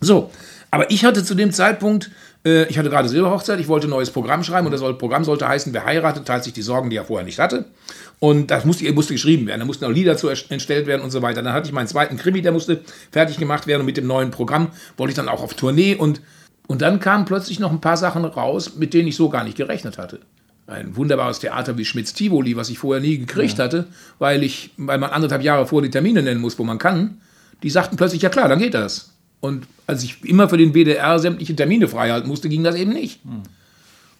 So, 0.00 0.30
aber 0.70 0.90
ich 0.90 1.04
hatte 1.04 1.24
zu 1.24 1.34
dem 1.34 1.52
Zeitpunkt, 1.52 2.10
äh, 2.44 2.64
ich 2.64 2.78
hatte 2.78 2.90
gerade 2.90 3.08
Silberhochzeit, 3.08 3.58
ich 3.60 3.68
wollte 3.68 3.86
ein 3.86 3.90
neues 3.90 4.10
Programm 4.10 4.44
schreiben 4.44 4.66
und 4.66 4.72
das 4.72 4.80
Programm 4.98 5.24
sollte 5.24 5.48
heißen, 5.48 5.72
wer 5.72 5.84
heiratet, 5.84 6.26
teilt 6.26 6.44
sich 6.44 6.52
die 6.52 6.62
Sorgen, 6.62 6.90
die 6.90 6.96
er 6.96 7.04
vorher 7.04 7.24
nicht 7.24 7.38
hatte. 7.38 7.66
Und 8.18 8.50
das 8.50 8.64
musste, 8.64 8.90
musste 8.92 9.14
geschrieben 9.14 9.46
werden, 9.46 9.60
da 9.60 9.66
mussten 9.66 9.84
auch 9.84 9.90
Lieder 9.90 10.16
zu 10.16 10.28
entstellt 10.28 10.86
werden 10.86 11.02
und 11.02 11.10
so 11.10 11.22
weiter. 11.22 11.42
Dann 11.42 11.52
hatte 11.52 11.66
ich 11.66 11.72
meinen 11.72 11.88
zweiten 11.88 12.16
Krimi, 12.16 12.42
der 12.42 12.52
musste 12.52 12.80
fertig 13.10 13.38
gemacht 13.38 13.66
werden 13.66 13.80
und 13.80 13.86
mit 13.86 13.96
dem 13.96 14.06
neuen 14.06 14.30
Programm 14.30 14.68
wollte 14.96 15.10
ich 15.12 15.16
dann 15.16 15.28
auch 15.28 15.42
auf 15.42 15.54
Tournee 15.54 15.94
und, 15.94 16.20
und 16.66 16.82
dann 16.82 17.00
kamen 17.00 17.24
plötzlich 17.24 17.58
noch 17.58 17.72
ein 17.72 17.80
paar 17.80 17.96
Sachen 17.96 18.24
raus, 18.24 18.76
mit 18.76 18.94
denen 18.94 19.08
ich 19.08 19.16
so 19.16 19.28
gar 19.28 19.44
nicht 19.44 19.56
gerechnet 19.56 19.98
hatte 19.98 20.20
ein 20.70 20.96
wunderbares 20.96 21.40
Theater 21.40 21.76
wie 21.76 21.84
Schmitz 21.84 22.12
Tivoli, 22.12 22.56
was 22.56 22.70
ich 22.70 22.78
vorher 22.78 23.02
nie 23.02 23.18
gekriegt 23.18 23.58
ja. 23.58 23.64
hatte, 23.64 23.86
weil 24.18 24.42
ich, 24.42 24.70
weil 24.76 24.98
man 24.98 25.10
anderthalb 25.10 25.42
Jahre 25.42 25.66
vor 25.66 25.82
die 25.82 25.90
Termine 25.90 26.22
nennen 26.22 26.40
muss, 26.40 26.58
wo 26.58 26.64
man 26.64 26.78
kann. 26.78 27.20
Die 27.62 27.70
sagten 27.70 27.96
plötzlich, 27.96 28.22
ja 28.22 28.28
klar, 28.28 28.48
dann 28.48 28.58
geht 28.58 28.74
das. 28.74 29.09
Und 29.40 29.66
als 29.86 30.02
ich 30.02 30.24
immer 30.24 30.48
für 30.48 30.58
den 30.58 30.74
WDR 30.74 31.18
sämtliche 31.18 31.56
Termine 31.56 31.88
freihalten 31.88 32.28
musste, 32.28 32.48
ging 32.48 32.62
das 32.62 32.76
eben 32.76 32.92
nicht. 32.92 33.24
Hm. 33.24 33.42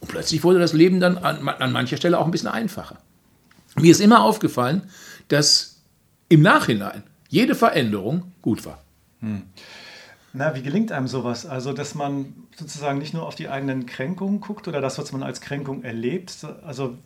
Und 0.01 0.09
plötzlich 0.09 0.43
wurde 0.43 0.59
das 0.59 0.73
Leben 0.73 0.99
dann 0.99 1.19
an, 1.19 1.47
an 1.47 1.73
mancher 1.73 1.99
Stelle 1.99 2.19
auch 2.19 2.25
ein 2.25 2.31
bisschen 2.31 2.49
einfacher. 2.49 2.97
Mir 3.77 3.91
ist 3.91 4.01
immer 4.01 4.23
aufgefallen, 4.23 4.83
dass 5.29 5.83
im 6.29 6.43
Nachhinein 6.43 7.03
jede 7.29 7.55
Veränderung 7.55 8.33
gut 8.43 8.65
war. 8.65 8.83
Hm. 9.21 9.43
Na, 10.33 10.55
wie 10.55 10.63
gelingt 10.63 10.93
einem 10.93 11.09
sowas? 11.09 11.45
Also, 11.45 11.73
dass 11.73 11.95
man 11.95 12.35
sozusagen 12.57 12.99
nicht 12.99 13.15
nur 13.15 13.27
auf 13.27 13.35
die 13.35 13.49
eigenen 13.49 13.87
Kränkungen 13.87 14.41
guckt 14.41 14.69
oder 14.69 14.81
das, 14.81 14.99
was 14.99 15.13
man 15.13 15.23
als 15.23 15.41
Kränkung 15.41 15.83
erlebt. 15.83 16.35
Also, 16.65 16.97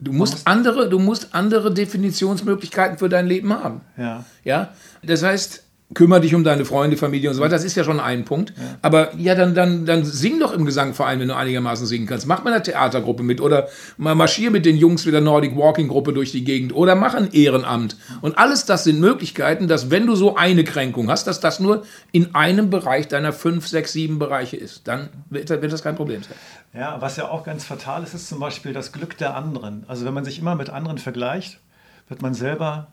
du 0.00 0.12
musst 0.12 0.46
andere, 0.46 0.88
du 0.88 0.98
musst 0.98 1.34
andere 1.34 1.72
Definitionsmöglichkeiten 1.72 2.98
für 2.98 3.08
dein 3.08 3.26
Leben 3.26 3.52
haben. 3.52 3.82
Ja. 3.96 4.24
Ja. 4.42 4.74
Das 5.02 5.22
heißt, 5.22 5.63
kümmere 5.94 6.20
dich 6.20 6.34
um 6.34 6.44
deine 6.44 6.64
Freunde, 6.64 6.96
Familie 6.96 7.30
und 7.30 7.36
so 7.36 7.40
weiter. 7.40 7.52
Das 7.52 7.64
ist 7.64 7.76
ja 7.76 7.84
schon 7.84 8.00
ein 8.00 8.24
Punkt. 8.24 8.52
Ja. 8.56 8.78
Aber 8.82 9.14
ja, 9.16 9.34
dann, 9.34 9.54
dann, 9.54 9.86
dann 9.86 10.04
sing 10.04 10.40
doch 10.40 10.52
im 10.52 10.64
Gesangverein, 10.64 11.20
wenn 11.20 11.28
du 11.28 11.36
einigermaßen 11.36 11.86
singen 11.86 12.06
kannst. 12.06 12.26
Mach 12.26 12.44
mal 12.44 12.52
eine 12.52 12.62
Theatergruppe 12.62 13.22
mit 13.22 13.40
oder 13.40 13.68
mal 13.96 14.14
marschier 14.14 14.50
mit 14.50 14.66
den 14.66 14.76
Jungs 14.76 15.04
mit 15.04 15.14
der 15.14 15.20
Nordic 15.20 15.56
Walking 15.56 15.88
Gruppe 15.88 16.12
durch 16.12 16.32
die 16.32 16.44
Gegend 16.44 16.74
oder 16.74 16.94
mach 16.94 17.14
ein 17.14 17.32
Ehrenamt. 17.32 17.96
Und 18.20 18.38
alles 18.38 18.66
das 18.66 18.84
sind 18.84 19.00
Möglichkeiten, 19.00 19.68
dass 19.68 19.90
wenn 19.90 20.06
du 20.06 20.16
so 20.16 20.36
eine 20.36 20.64
Kränkung 20.64 21.10
hast, 21.10 21.26
dass 21.26 21.40
das 21.40 21.60
nur 21.60 21.84
in 22.12 22.34
einem 22.34 22.70
Bereich 22.70 23.08
deiner 23.08 23.32
fünf, 23.32 23.68
sechs, 23.68 23.92
sieben 23.92 24.18
Bereiche 24.18 24.56
ist. 24.56 24.88
Dann 24.88 25.08
wird, 25.30 25.48
wird 25.48 25.72
das 25.72 25.82
kein 25.82 25.96
Problem 25.96 26.22
sein. 26.22 26.34
Ja, 26.74 27.00
was 27.00 27.16
ja 27.16 27.28
auch 27.28 27.44
ganz 27.44 27.64
fatal 27.64 28.02
ist, 28.02 28.14
ist 28.14 28.28
zum 28.28 28.40
Beispiel 28.40 28.72
das 28.72 28.92
Glück 28.92 29.16
der 29.16 29.36
anderen. 29.36 29.84
Also 29.86 30.04
wenn 30.04 30.14
man 30.14 30.24
sich 30.24 30.38
immer 30.38 30.56
mit 30.56 30.70
anderen 30.70 30.98
vergleicht, 30.98 31.60
wird 32.08 32.20
man 32.20 32.34
selber 32.34 32.88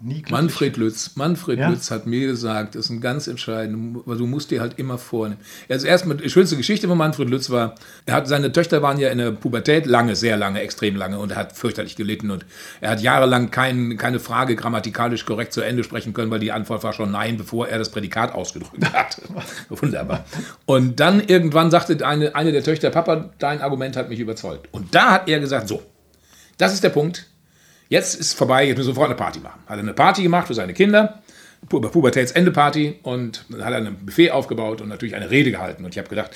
nie 0.00 0.22
Manfred 0.30 0.76
Lütz, 0.76 1.16
Manfred 1.16 1.58
ja? 1.58 1.68
Lütz 1.68 1.90
hat 1.90 2.06
mir 2.06 2.26
gesagt, 2.28 2.74
das 2.74 2.84
ist 2.84 2.90
ein 2.90 3.00
ganz 3.00 3.26
entscheidend, 3.26 4.00
weil 4.06 4.16
du 4.16 4.26
musst 4.26 4.50
dir 4.50 4.60
halt 4.60 4.78
immer 4.78 4.96
vornehmen. 4.96 5.40
Also 5.68 5.86
erstmal, 5.86 6.16
die 6.16 6.30
schönste 6.30 6.56
Geschichte 6.56 6.86
von 6.86 6.96
Manfred 6.96 7.28
Lütz 7.28 7.50
war, 7.50 7.74
er 8.06 8.14
hat, 8.14 8.28
seine 8.28 8.52
Töchter 8.52 8.80
waren 8.80 8.98
ja 8.98 9.10
in 9.10 9.18
der 9.18 9.32
Pubertät, 9.32 9.86
lange, 9.86 10.14
sehr 10.14 10.36
lange, 10.36 10.60
extrem 10.60 10.94
lange 10.94 11.18
und 11.18 11.32
er 11.32 11.36
hat 11.36 11.52
fürchterlich 11.52 11.96
gelitten 11.96 12.30
und 12.30 12.46
er 12.80 12.90
hat 12.90 13.02
jahrelang 13.02 13.50
kein, 13.50 13.96
keine 13.96 14.20
Frage 14.20 14.54
grammatikalisch 14.54 15.24
korrekt 15.24 15.52
zu 15.52 15.62
Ende 15.62 15.82
sprechen 15.82 16.14
können, 16.14 16.30
weil 16.30 16.40
die 16.40 16.52
Antwort 16.52 16.84
war 16.84 16.92
schon 16.92 17.10
Nein, 17.10 17.36
bevor 17.36 17.68
er 17.68 17.78
das 17.78 17.90
Prädikat 17.90 18.34
ausgedrückt 18.34 18.92
hat. 18.92 19.20
Wunderbar. 19.68 20.24
Und 20.64 21.00
dann 21.00 21.20
irgendwann 21.20 21.70
sagte 21.70 22.06
eine, 22.06 22.34
eine 22.36 22.52
der 22.52 22.62
Töchter, 22.62 22.90
Papa, 22.90 23.30
dein 23.38 23.60
Argument 23.60 23.96
hat 23.96 24.08
mich 24.08 24.20
überzeugt. 24.20 24.68
Und 24.70 24.94
da 24.94 25.10
hat 25.12 25.28
er 25.28 25.40
gesagt, 25.40 25.66
so, 25.66 25.82
das 26.56 26.74
ist 26.74 26.84
der 26.84 26.90
Punkt, 26.90 27.26
Jetzt 27.88 28.14
ist 28.14 28.26
es 28.26 28.32
vorbei, 28.34 28.66
jetzt 28.66 28.76
müssen 28.76 28.88
wir 28.88 28.94
sofort 28.94 29.08
eine 29.08 29.16
Party 29.16 29.40
machen. 29.40 29.60
Hat 29.66 29.76
er 29.76 29.82
eine 29.82 29.94
Party 29.94 30.22
gemacht 30.22 30.46
für 30.46 30.54
seine 30.54 30.74
Kinder, 30.74 31.22
Pu 31.68 31.80
Pubertätsende-Party 31.80 33.00
und 33.02 33.44
dann 33.48 33.64
hat 33.64 33.72
er 33.72 33.78
ein 33.78 33.96
Buffet 34.04 34.30
aufgebaut 34.30 34.80
und 34.80 34.88
natürlich 34.88 35.16
eine 35.16 35.30
Rede 35.30 35.50
gehalten. 35.50 35.84
Und 35.84 35.90
ich 35.90 35.98
habe 35.98 36.08
gedacht, 36.08 36.30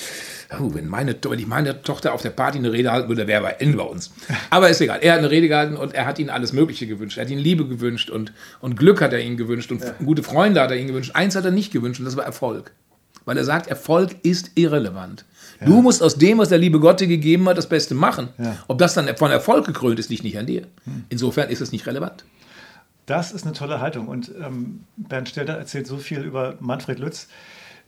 oh, 0.59 0.75
wenn, 0.75 0.89
meine, 0.89 1.15
wenn 1.23 1.39
ich 1.39 1.47
meine 1.47 1.83
Tochter 1.83 2.13
auf 2.13 2.23
der 2.23 2.31
Party 2.31 2.59
eine 2.59 2.73
Rede 2.73 2.91
halten 2.91 3.09
würde, 3.09 3.27
wäre 3.27 3.45
er 3.45 3.61
Ende 3.61 3.77
bei 3.77 3.85
uns. 3.85 4.11
Aber 4.51 4.69
ist 4.69 4.81
egal. 4.81 4.99
Er 5.01 5.13
hat 5.13 5.19
eine 5.21 5.31
Rede 5.31 5.49
gehalten 5.49 5.77
und 5.77 5.95
er 5.95 6.07
hat 6.07 6.19
ihnen 6.19 6.31
alles 6.31 6.53
Mögliche 6.53 6.87
gewünscht. 6.87 7.19
Er 7.19 7.25
hat 7.25 7.31
ihnen 7.31 7.41
Liebe 7.41 7.67
gewünscht 7.67 8.11
und, 8.11 8.33
und 8.61 8.77
Glück 8.77 9.01
hat 9.01 9.13
er 9.13 9.21
ihnen 9.21 9.37
gewünscht 9.37 9.71
und 9.71 9.83
ja. 9.83 9.95
gute 10.05 10.23
Freunde 10.23 10.61
hat 10.61 10.71
er 10.71 10.77
ihnen 10.77 10.89
gewünscht. 10.89 11.13
Eins 11.15 11.37
hat 11.37 11.45
er 11.45 11.51
nicht 11.51 11.73
gewünscht 11.73 12.01
und 12.01 12.07
das 12.07 12.17
war 12.17 12.25
Erfolg. 12.25 12.73
Weil 13.25 13.37
er 13.37 13.45
sagt, 13.45 13.69
Erfolg 13.69 14.17
ist 14.23 14.51
irrelevant. 14.57 15.25
Ja. 15.63 15.67
Du 15.67 15.83
musst 15.83 16.03
aus 16.03 16.17
dem, 16.17 16.39
was 16.39 16.49
der 16.49 16.59
liebe 16.59 16.81
Gott 16.81 17.01
dir 17.01 17.07
gegeben 17.07 17.49
hat, 17.49 17.57
das 17.57 17.69
Beste 17.69 17.95
machen. 17.95 18.29
Ja. 18.39 18.57
Ob 18.69 18.79
das 18.79 18.95
dann 18.95 19.17
von 19.17 19.31
Erfolg 19.31 19.67
gekrönt 19.67 19.99
ist, 19.99 20.11
liegt 20.11 20.25
nicht 20.25 20.39
an 20.39 20.47
dir. 20.47 20.63
Hm. 20.85 21.05
Insofern 21.09 21.49
ist 21.51 21.61
es 21.61 21.73
nicht 21.73 21.87
relevant. 21.87 22.25
Das 23.07 23.33
ist 23.33 23.45
eine 23.45 23.53
tolle 23.53 23.81
Haltung. 23.81 24.09
Und 24.09 24.31
ähm, 24.43 24.85
Bernd 24.97 25.29
Stelter 25.29 25.55
erzählt 25.55 25.87
so 25.87 25.97
viel 25.97 26.21
über 26.21 26.55
Manfred 26.61 26.99
Lütz. 26.99 27.29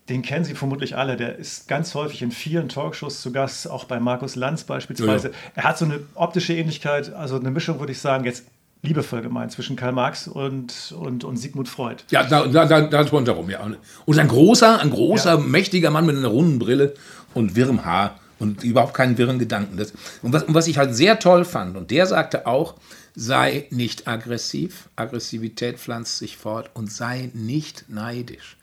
Den 0.09 0.23
kennen 0.23 0.45
Sie 0.45 0.55
vermutlich 0.55 0.97
alle. 0.97 1.17
Der 1.17 1.37
ist 1.39 1.67
ganz 1.67 1.95
häufig 1.95 2.21
in 2.21 2.31
vielen 2.31 2.69
Talkshows 2.69 3.23
zu 3.23 3.33
Gast, 3.33 3.71
auch 3.71 3.85
bei 3.85 4.01
Markus 4.01 4.37
Lanz 4.37 4.65
beispielsweise. 4.65 5.29
Ja. 5.29 5.35
Er 5.55 5.65
hat 5.65 5.79
so 5.79 5.87
eine 5.87 6.01
optische 6.15 6.53
Ähnlichkeit, 6.53 7.13
also 7.15 7.37
eine 7.37 7.51
Mischung, 7.51 7.81
würde 7.81 7.93
ich 7.93 8.01
sagen, 8.01 8.25
jetzt 8.25 8.45
liebevoll 8.85 9.23
gemeint 9.23 9.51
zwischen 9.51 9.77
Karl 9.77 9.93
Marx 9.93 10.29
und, 10.29 10.95
und, 10.99 11.25
und 11.25 11.37
Sigmund 11.39 11.69
Freud. 11.69 12.03
Ja, 12.11 12.23
da, 12.25 12.47
da, 12.47 12.67
da, 12.67 12.83
da 12.83 13.01
rundherum, 13.01 13.49
ja. 13.49 13.61
Und 14.05 14.19
ein 14.19 14.29
großer, 14.29 14.81
ein 14.81 14.91
großer, 14.91 15.35
ja. 15.35 15.39
mächtiger 15.39 15.91
Mann 15.91 16.05
mit 16.05 16.17
einer 16.17 16.29
runden 16.29 16.59
Brille 16.59 16.95
und 17.35 17.57
wirrem 17.57 17.85
Haar 17.85 18.19
und 18.39 18.65
überhaupt 18.65 18.95
keinen 18.95 19.19
wirren 19.19 19.39
Gedanken. 19.39 19.77
Das, 19.77 19.93
und, 20.23 20.33
was, 20.33 20.45
und 20.45 20.55
was 20.55 20.67
ich 20.67 20.79
halt 20.79 20.95
sehr 20.95 21.19
toll 21.19 21.45
fand, 21.45 21.77
und 21.77 21.91
der 21.91 22.07
sagte 22.07 22.47
auch, 22.47 22.75
sei 23.15 23.67
nicht 23.71 24.09
aggressiv, 24.09 24.89
Aggressivität 24.97 25.79
pflanzt 25.79 26.19
sich 26.19 26.37
fort 26.37 26.71
und 26.75 26.91
sei 26.91 27.31
nicht 27.33 27.85
neidisch. 27.89 28.57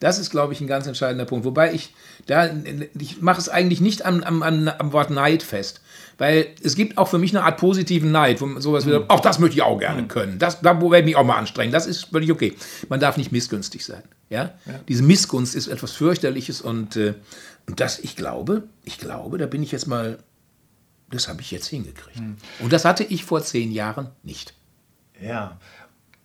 Das 0.00 0.18
ist, 0.18 0.30
glaube 0.30 0.52
ich, 0.52 0.60
ein 0.60 0.68
ganz 0.68 0.86
entscheidender 0.86 1.24
Punkt. 1.24 1.44
Wobei 1.44 1.74
ich 1.74 1.92
da, 2.26 2.50
ich 2.98 3.20
mache 3.20 3.40
es 3.40 3.48
eigentlich 3.48 3.80
nicht 3.80 4.04
am, 4.04 4.22
am, 4.22 4.42
am 4.42 4.92
Wort 4.92 5.10
Neid 5.10 5.42
fest. 5.42 5.80
Weil 6.18 6.48
es 6.62 6.74
gibt 6.74 6.98
auch 6.98 7.08
für 7.08 7.18
mich 7.18 7.34
eine 7.34 7.44
Art 7.44 7.58
positiven 7.58 8.10
Neid, 8.10 8.40
wo 8.40 8.60
sowas 8.60 8.86
wieder, 8.86 9.04
auch 9.08 9.20
das 9.20 9.38
möchte 9.38 9.56
ich 9.56 9.62
auch 9.62 9.78
gerne 9.78 10.06
können. 10.08 10.38
Das, 10.38 10.60
da 10.60 10.80
werde 10.80 10.98
ich 10.98 11.04
mich 11.04 11.16
auch 11.16 11.24
mal 11.24 11.36
anstrengen. 11.36 11.72
Das 11.72 11.86
ist 11.86 12.06
völlig 12.06 12.30
okay. 12.30 12.54
Man 12.88 13.00
darf 13.00 13.16
nicht 13.16 13.32
missgünstig 13.32 13.84
sein. 13.84 14.02
Ja? 14.28 14.54
ja. 14.66 14.74
Diese 14.88 15.02
Missgunst 15.02 15.54
ist 15.54 15.68
etwas 15.68 15.92
fürchterliches 15.92 16.60
und, 16.60 16.96
äh, 16.96 17.14
und 17.68 17.80
das, 17.80 17.98
ich 17.98 18.16
glaube, 18.16 18.64
ich 18.84 18.98
glaube, 18.98 19.36
da 19.36 19.46
bin 19.46 19.62
ich 19.62 19.70
jetzt 19.72 19.86
mal, 19.86 20.18
das 21.10 21.28
habe 21.28 21.42
ich 21.42 21.50
jetzt 21.50 21.66
hingekriegt. 21.66 22.18
Hm. 22.18 22.36
Und 22.60 22.72
das 22.72 22.86
hatte 22.86 23.04
ich 23.04 23.24
vor 23.24 23.42
zehn 23.42 23.70
Jahren 23.70 24.08
nicht. 24.22 24.54
Ja. 25.20 25.58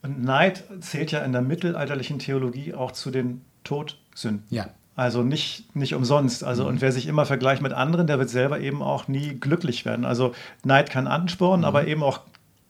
Und 0.02 0.24
Neid 0.24 0.64
zählt 0.80 1.12
ja 1.12 1.20
in 1.20 1.34
der 1.34 1.42
mittelalterlichen 1.42 2.18
Theologie 2.20 2.74
auch 2.74 2.94
zu 2.94 3.12
den 3.12 3.42
Todsünden. 3.66 4.46
Ja. 4.50 4.70
Also 4.96 5.24
nicht, 5.24 5.76
nicht 5.76 5.96
umsonst. 5.96 6.44
Also, 6.44 6.64
mhm. 6.64 6.70
und 6.70 6.82
wer 6.82 6.92
sich 6.92 7.08
immer 7.08 7.26
vergleicht 7.26 7.62
mit 7.62 7.74
anderen, 7.74 8.08
der 8.08 8.20
wird 8.20 8.30
selber 8.30 8.60
eben 8.60 8.82
auch 8.82 9.08
nie 9.08 9.34
glücklich 9.34 9.86
werden. 9.86 10.06
Also 10.06 10.34
Neid 10.64 10.92
kann 10.92 11.08
anspornen, 11.08 11.62
mhm. 11.62 11.66
aber 11.66 11.88
eben 11.88 12.04
auch 12.04 12.22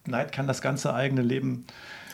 Neid 0.08 0.32
kann 0.32 0.48
das 0.48 0.62
ganze 0.62 0.94
eigene 0.94 1.22
Leben. 1.22 1.66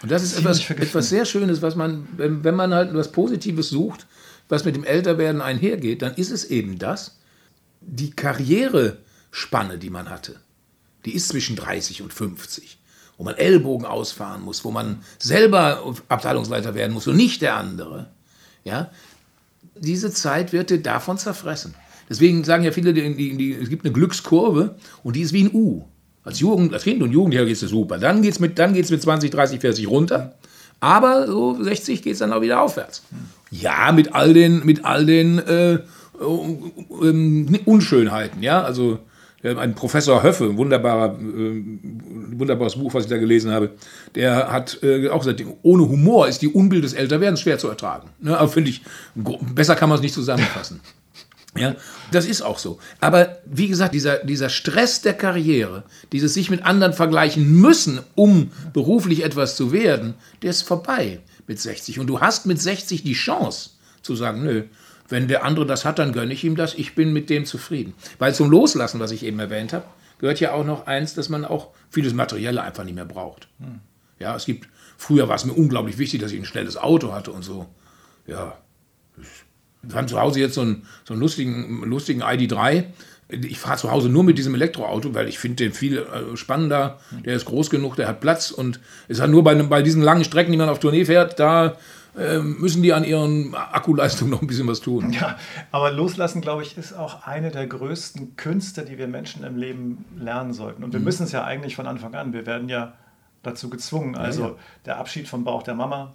Und 0.01 0.11
das 0.11 0.23
ist 0.23 0.37
etwas, 0.37 0.67
etwas 0.69 1.09
sehr 1.09 1.25
Schönes, 1.25 1.61
was 1.61 1.75
man, 1.75 2.07
wenn, 2.17 2.43
wenn 2.43 2.55
man 2.55 2.73
halt 2.73 2.89
etwas 2.89 3.11
Positives 3.11 3.69
sucht, 3.69 4.07
was 4.49 4.65
mit 4.65 4.75
dem 4.75 4.83
Älterwerden 4.83 5.41
einhergeht, 5.41 6.01
dann 6.01 6.15
ist 6.15 6.31
es 6.31 6.45
eben 6.45 6.77
das, 6.77 7.17
die 7.81 8.11
Karrierespanne, 8.11 9.77
die 9.77 9.89
man 9.89 10.09
hatte, 10.09 10.35
die 11.05 11.13
ist 11.13 11.29
zwischen 11.29 11.55
30 11.55 12.01
und 12.01 12.13
50, 12.13 12.77
wo 13.17 13.23
man 13.23 13.35
Ellbogen 13.35 13.85
ausfahren 13.85 14.41
muss, 14.41 14.65
wo 14.65 14.71
man 14.71 15.01
selber 15.17 15.95
Abteilungsleiter 16.09 16.75
werden 16.75 16.93
muss 16.93 17.07
und 17.07 17.15
nicht 17.15 17.41
der 17.41 17.55
andere. 17.55 18.09
Ja, 18.65 18.91
diese 19.75 20.11
Zeit 20.11 20.51
wird 20.51 20.69
dir 20.69 20.81
davon 20.81 21.17
zerfressen. 21.17 21.73
Deswegen 22.09 22.43
sagen 22.43 22.63
ja 22.63 22.71
viele, 22.71 22.93
die, 22.93 23.15
die, 23.15 23.37
die, 23.37 23.53
es 23.53 23.69
gibt 23.69 23.85
eine 23.85 23.93
Glückskurve 23.93 24.75
und 25.03 25.15
die 25.15 25.21
ist 25.21 25.31
wie 25.31 25.43
ein 25.43 25.53
U. 25.53 25.83
Als, 26.23 26.39
Jugend, 26.39 26.73
als 26.73 26.83
Kind 26.83 27.01
und 27.01 27.11
Jugendlicher 27.11 27.45
geht 27.45 27.61
es 27.61 27.69
super. 27.69 27.97
Dann 27.97 28.21
geht 28.21 28.33
es 28.33 28.39
mit, 28.39 28.57
mit 28.57 29.01
20, 29.01 29.31
30, 29.31 29.61
40 29.61 29.87
runter. 29.87 30.35
Aber 30.79 31.27
so 31.27 31.61
60 31.61 32.01
geht 32.01 32.13
es 32.13 32.19
dann 32.19 32.33
auch 32.33 32.41
wieder 32.41 32.61
aufwärts. 32.61 33.03
Ja, 33.51 33.91
mit 33.91 34.13
all 34.13 34.33
den, 34.33 34.65
mit 34.65 34.85
all 34.85 35.05
den 35.05 35.39
äh, 35.39 35.73
äh, 35.73 35.79
äh, 37.01 37.59
Unschönheiten. 37.65 38.43
Ja, 38.43 38.61
also 38.63 38.99
ein 39.41 39.73
Professor 39.73 40.21
Höffe, 40.21 40.45
ein 40.45 40.57
wunderbarer, 40.57 41.17
äh, 41.17 41.63
wunderbares 42.37 42.75
Buch, 42.75 42.93
was 42.93 43.05
ich 43.05 43.09
da 43.09 43.17
gelesen 43.17 43.51
habe, 43.51 43.71
der 44.15 44.51
hat 44.51 44.79
äh, 44.83 45.07
auch 45.07 45.19
gesagt, 45.19 45.43
ohne 45.61 45.87
Humor 45.87 46.27
ist 46.27 46.41
die 46.41 46.49
Unbild 46.49 46.83
des 46.83 46.93
Älterwerdens 46.93 47.39
schwer 47.39 47.57
zu 47.57 47.69
ertragen. 47.69 48.09
Ne? 48.19 48.37
Aber 48.37 48.49
finde 48.49 48.71
ich, 48.71 48.81
besser 49.15 49.75
kann 49.75 49.87
man 49.87 49.97
es 49.97 50.01
nicht 50.01 50.13
zusammenfassen. 50.13 50.81
Ja, 51.57 51.75
das 52.11 52.25
ist 52.25 52.41
auch 52.41 52.59
so. 52.59 52.79
Aber 52.99 53.39
wie 53.45 53.67
gesagt, 53.67 53.93
dieser, 53.93 54.17
dieser 54.23 54.49
Stress 54.49 55.01
der 55.01 55.13
Karriere, 55.13 55.83
dieses 56.11 56.33
sich 56.33 56.49
mit 56.49 56.63
anderen 56.63 56.93
vergleichen 56.93 57.59
müssen, 57.59 58.01
um 58.15 58.51
beruflich 58.71 59.23
etwas 59.23 59.55
zu 59.55 59.71
werden, 59.71 60.13
der 60.43 60.51
ist 60.51 60.61
vorbei 60.61 61.21
mit 61.49 61.59
60. 61.59 61.99
Und 61.99 62.07
du 62.07 62.21
hast 62.21 62.45
mit 62.45 62.61
60 62.61 63.03
die 63.03 63.13
Chance 63.13 63.71
zu 64.01 64.15
sagen, 64.15 64.43
nö, 64.43 64.63
wenn 65.09 65.27
der 65.27 65.43
andere 65.43 65.65
das 65.65 65.83
hat, 65.83 65.97
dann 65.97 66.13
gönne 66.13 66.31
ich 66.31 66.43
ihm 66.43 66.55
das. 66.55 66.75
Ich 66.75 66.93
bin 66.93 67.11
mit 67.11 67.29
dem 67.29 67.45
zufrieden. 67.45 67.95
Weil 68.19 68.33
zum 68.35 68.51
Loslassen, 68.51 68.99
was 68.99 69.11
ich 69.11 69.23
eben 69.23 69.39
erwähnt 69.39 69.73
habe, 69.73 69.85
gehört 70.19 70.39
ja 70.39 70.53
auch 70.53 70.63
noch 70.63 70.85
eins, 70.85 71.15
dass 71.15 71.27
man 71.27 71.43
auch 71.43 71.71
vieles 71.89 72.13
Materielle 72.13 72.61
einfach 72.61 72.83
nicht 72.83 72.93
mehr 72.93 73.05
braucht. 73.05 73.47
Hm. 73.59 73.79
Ja, 74.19 74.35
es 74.35 74.45
gibt, 74.45 74.69
früher 74.97 75.27
war 75.27 75.37
es 75.37 75.45
mir 75.45 75.53
unglaublich 75.53 75.97
wichtig, 75.97 76.21
dass 76.21 76.31
ich 76.31 76.39
ein 76.39 76.45
schnelles 76.45 76.77
Auto 76.77 77.11
hatte 77.13 77.31
und 77.31 77.41
so. 77.41 77.65
Ja, 78.27 78.57
wir 79.81 79.95
haben 79.95 80.07
zu 80.07 80.19
Hause 80.19 80.41
jetzt 80.41 80.53
so 80.53 80.61
einen, 80.61 80.85
so 81.03 81.13
einen 81.13 81.21
lustigen, 81.21 81.83
lustigen 81.83 82.21
ID3. 82.21 82.85
Ich 83.29 83.59
fahre 83.59 83.77
zu 83.77 83.91
Hause 83.91 84.09
nur 84.09 84.23
mit 84.23 84.37
diesem 84.37 84.55
Elektroauto, 84.55 85.13
weil 85.13 85.27
ich 85.27 85.37
finde 85.37 85.57
den 85.57 85.73
viel 85.73 85.99
äh, 85.99 86.35
spannender. 86.35 86.99
Der 87.25 87.35
ist 87.35 87.45
groß 87.45 87.69
genug, 87.69 87.95
der 87.95 88.07
hat 88.07 88.21
Platz 88.21 88.49
und 88.49 88.79
es 89.07 89.21
hat 89.21 89.29
nur 89.29 89.43
bei, 89.43 89.53
bei 89.55 89.81
diesen 89.83 90.01
langen 90.01 90.23
Strecken, 90.23 90.51
die 90.51 90.57
man 90.57 90.69
auf 90.69 90.79
Tournee 90.79 91.05
fährt, 91.05 91.39
da 91.39 91.77
ähm, 92.17 92.57
müssen 92.59 92.81
die 92.81 92.91
an 92.91 93.03
ihren 93.03 93.53
Akkuleistungen 93.53 94.31
noch 94.31 94.41
ein 94.41 94.47
bisschen 94.47 94.67
was 94.67 94.81
tun. 94.81 95.11
Ja, 95.11 95.37
aber 95.71 95.91
loslassen, 95.91 96.41
glaube 96.41 96.63
ich, 96.63 96.77
ist 96.77 96.93
auch 96.93 97.25
eine 97.27 97.51
der 97.51 97.67
größten 97.67 98.35
Künste, 98.35 98.83
die 98.83 98.97
wir 98.97 99.07
Menschen 99.07 99.43
im 99.43 99.57
Leben 99.57 100.05
lernen 100.17 100.53
sollten. 100.53 100.83
Und 100.83 100.91
wir 100.93 100.99
mhm. 100.99 101.05
müssen 101.05 101.23
es 101.23 101.31
ja 101.31 101.43
eigentlich 101.43 101.75
von 101.75 101.87
Anfang 101.87 102.15
an. 102.15 102.33
Wir 102.33 102.45
werden 102.45 102.67
ja 102.67 102.93
dazu 103.43 103.69
gezwungen. 103.69 104.15
Also 104.15 104.41
ja, 104.41 104.47
ja. 104.49 104.55
der 104.85 104.97
Abschied 104.97 105.27
vom 105.27 105.43
Bauch 105.43 105.63
der 105.63 105.75
Mama, 105.75 106.13